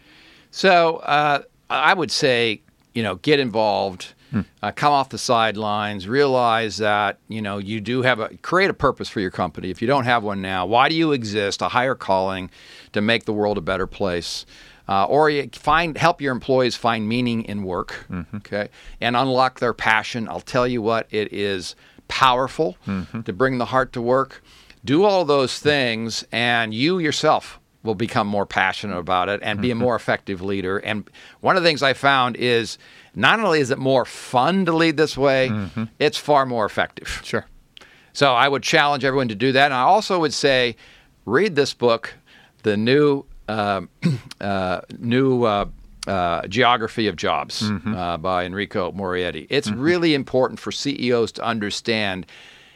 So, 0.52 0.98
uh, 0.98 1.44
I 1.70 1.94
would 1.94 2.12
say, 2.12 2.62
you 2.94 3.04
know, 3.04 3.16
get 3.16 3.40
involved. 3.40 4.14
uh, 4.62 4.72
come 4.72 4.92
off 4.92 5.10
the 5.10 5.18
sidelines, 5.18 6.10
realize 6.10 6.78
that 6.78 7.20
you 7.30 7.42
know 7.42 7.58
you 7.58 7.80
do 7.80 8.02
have 8.02 8.20
a 8.20 8.30
create 8.42 8.70
a 8.70 8.74
purpose 8.74 9.08
for 9.08 9.22
your 9.22 9.32
company. 9.32 9.70
If 9.70 9.82
you 9.82 9.88
don't 9.88 10.04
have 10.04 10.24
one 10.24 10.42
now, 10.42 10.66
why 10.66 10.90
do 10.90 10.96
you 10.96 11.14
exist? 11.14 11.62
A 11.62 11.70
higher 11.70 11.96
calling 11.96 12.50
to 12.92 13.02
make 13.02 13.24
the 13.26 13.32
world 13.34 13.58
a 13.58 13.62
better 13.62 13.88
place. 13.88 14.46
Uh, 14.88 15.06
or 15.06 15.30
you 15.30 15.50
find 15.54 15.98
help 15.98 16.22
your 16.22 16.32
employees 16.32 16.76
find 16.76 17.08
meaning 17.08 17.44
in 17.44 17.64
work, 17.64 18.06
mm-hmm. 18.10 18.38
okay, 18.38 18.70
and 19.02 19.16
unlock 19.16 19.60
their 19.60 19.74
passion. 19.74 20.28
I'll 20.30 20.42
tell 20.42 20.68
you 20.68 20.82
what, 20.82 21.08
it 21.10 21.34
is 21.34 21.76
powerful 22.08 22.78
mm-hmm. 22.86 23.22
to 23.22 23.34
bring 23.34 23.58
the 23.58 23.66
heart 23.66 23.94
to 23.94 24.02
work. 24.02 24.44
Do 24.84 25.04
all 25.04 25.26
those 25.26 25.58
things, 25.58 26.24
and 26.32 26.74
you 26.74 27.00
yourself 27.00 27.60
will 27.82 27.96
become 27.96 28.28
more 28.28 28.46
passionate 28.46 28.98
about 28.98 29.30
it 29.30 29.40
and 29.44 29.62
be 29.62 29.72
a 29.72 29.74
mm-hmm. 29.74 29.84
more 29.84 29.96
effective 29.96 30.42
leader. 30.42 30.78
And 30.78 31.10
one 31.42 31.58
of 31.58 31.64
the 31.64 31.70
things 31.70 31.82
I 31.82 31.94
found 31.94 32.36
is 32.36 32.78
not 33.16 33.40
only 33.40 33.62
is 33.62 33.72
it 33.72 33.78
more 33.78 34.06
fun 34.06 34.66
to 34.66 34.74
lead 34.74 34.98
this 34.98 35.18
way, 35.18 35.52
it's 36.00 36.18
far 36.18 36.46
more 36.46 36.66
effective. 36.66 37.22
Sure. 37.24 37.46
So 38.14 38.34
I 38.34 38.48
would 38.48 38.64
challenge 38.64 39.04
everyone 39.04 39.28
to 39.30 39.36
do 39.36 39.52
that. 39.52 39.66
And 39.66 39.74
I 39.74 39.82
also 39.82 40.20
would 40.20 40.34
say, 40.34 40.76
read 41.26 41.56
this 41.56 41.74
book, 41.74 42.16
the 42.64 42.78
new 42.78 43.26
new 45.00 45.44
uh, 45.44 45.66
uh, 46.08 46.48
geography 46.48 47.08
of 47.08 47.16
jobs 47.16 47.64
uh, 47.88 48.18
by 48.18 48.46
Enrico 48.46 48.92
Moretti. 48.92 49.48
It's 49.50 49.70
really 49.72 50.14
important 50.14 50.60
for 50.60 50.72
CEOs 50.72 51.32
to 51.34 51.44
understand 51.44 52.26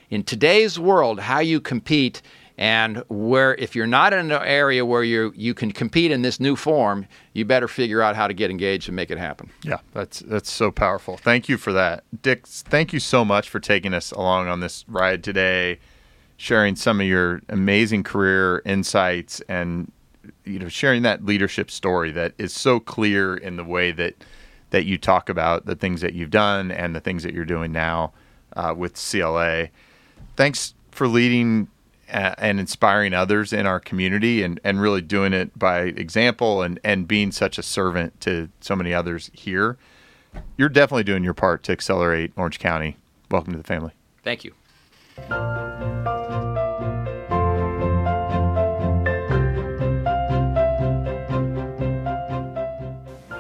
in 0.10 0.24
today's 0.24 0.80
world 0.80 1.20
how 1.20 1.40
you 1.40 1.62
compete 1.62 2.22
and 2.58 3.04
where 3.08 3.56
if 3.56 3.74
you're 3.74 3.88
not 3.88 4.12
in 4.12 4.32
an 4.32 4.42
area 4.44 4.86
where 4.86 5.04
you 5.04 5.32
you 5.34 5.54
can 5.54 5.72
compete 5.72 6.12
in 6.12 6.24
this 6.24 6.42
new 6.42 6.58
form, 6.58 7.06
you 7.34 7.46
better 7.46 7.70
figure 7.70 8.02
out 8.02 8.18
how 8.18 8.28
to 8.28 8.34
get 8.34 8.52
engaged 8.52 8.90
and 8.90 8.98
make 8.98 9.10
it 9.10 9.18
happen. 9.18 9.50
Yeah, 9.64 9.80
that's 9.94 10.20
that's 10.20 10.52
so 10.52 10.70
powerful. 10.70 11.16
Thank 11.16 11.48
you 11.48 11.58
for 11.58 11.72
that, 11.72 12.04
Dick. 12.22 12.46
Thank 12.46 12.92
you 12.92 13.00
so 13.00 13.24
much 13.24 13.48
for 13.48 13.62
taking 13.62 13.94
us 13.94 14.12
along 14.12 14.50
on 14.50 14.60
this 14.60 14.84
ride 14.90 15.24
today, 15.24 15.80
sharing 16.36 16.76
some 16.76 17.00
of 17.00 17.08
your 17.08 17.42
amazing 17.48 18.04
career 18.04 18.62
insights, 18.66 19.40
and 19.48 19.90
you 20.50 20.60
know 20.60 20.70
sharing 20.70 21.04
that 21.04 21.26
leadership 21.26 21.70
story 21.72 22.12
that 22.12 22.34
is 22.38 22.54
so 22.54 22.80
clear 22.80 23.36
in 23.36 23.56
the 23.56 23.64
way 23.64 23.92
that 23.92 24.16
that 24.72 24.86
you 24.86 24.98
talk 24.98 25.30
about 25.30 25.66
the 25.66 25.76
things 25.76 26.02
that 26.02 26.14
you've 26.14 26.30
done 26.30 26.72
and 26.72 26.96
the 26.96 27.00
things 27.00 27.24
that 27.24 27.34
you're 27.34 27.46
doing 27.46 27.72
now 27.72 28.12
uh, 28.56 28.74
with 28.76 28.94
CLA. 28.94 29.68
Thanks 30.36 30.74
for 30.92 31.08
leading 31.08 31.68
uh, 32.12 32.36
and 32.38 32.60
inspiring 32.60 33.14
others 33.14 33.54
in 33.54 33.66
our 33.66 33.80
community 33.80 34.44
and, 34.44 34.60
and 34.64 34.82
really 34.82 35.02
doing 35.02 35.34
it 35.34 35.58
by 35.58 35.82
example 35.82 36.62
and, 36.62 36.80
and 36.84 37.08
being 37.08 37.32
such 37.32 37.58
a 37.58 37.64
servant 37.64 38.20
to 38.22 38.50
so 38.62 38.76
many 38.76 38.94
others 38.94 39.30
here. 39.34 39.78
You're 40.58 40.70
definitely 40.70 41.04
doing 41.04 41.24
your 41.24 41.34
part 41.34 41.64
to 41.64 41.72
accelerate 41.72 42.32
Orange 42.36 42.60
County. 42.60 42.98
Welcome 43.32 43.54
to 43.54 43.58
the 43.58 43.64
family. 43.64 43.92
Thank 44.24 44.44
you. 44.44 44.54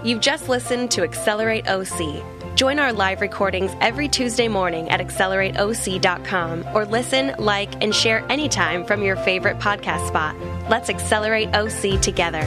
You've 0.03 0.21
just 0.21 0.47
listened 0.47 0.91
to 0.91 1.03
Accelerate 1.03 1.67
OC. 1.67 2.23
Join 2.55 2.79
our 2.79 2.93
live 2.93 3.21
recordings 3.21 3.71
every 3.81 4.07
Tuesday 4.07 4.47
morning 4.47 4.89
at 4.89 4.99
accelerateoc.com 4.99 6.65
or 6.73 6.85
listen, 6.85 7.35
like, 7.37 7.83
and 7.83 7.93
share 7.93 8.25
anytime 8.31 8.85
from 8.85 9.03
your 9.03 9.15
favorite 9.17 9.59
podcast 9.59 10.07
spot. 10.07 10.35
Let's 10.69 10.89
accelerate 10.89 11.53
OC 11.53 12.01
together. 12.01 12.43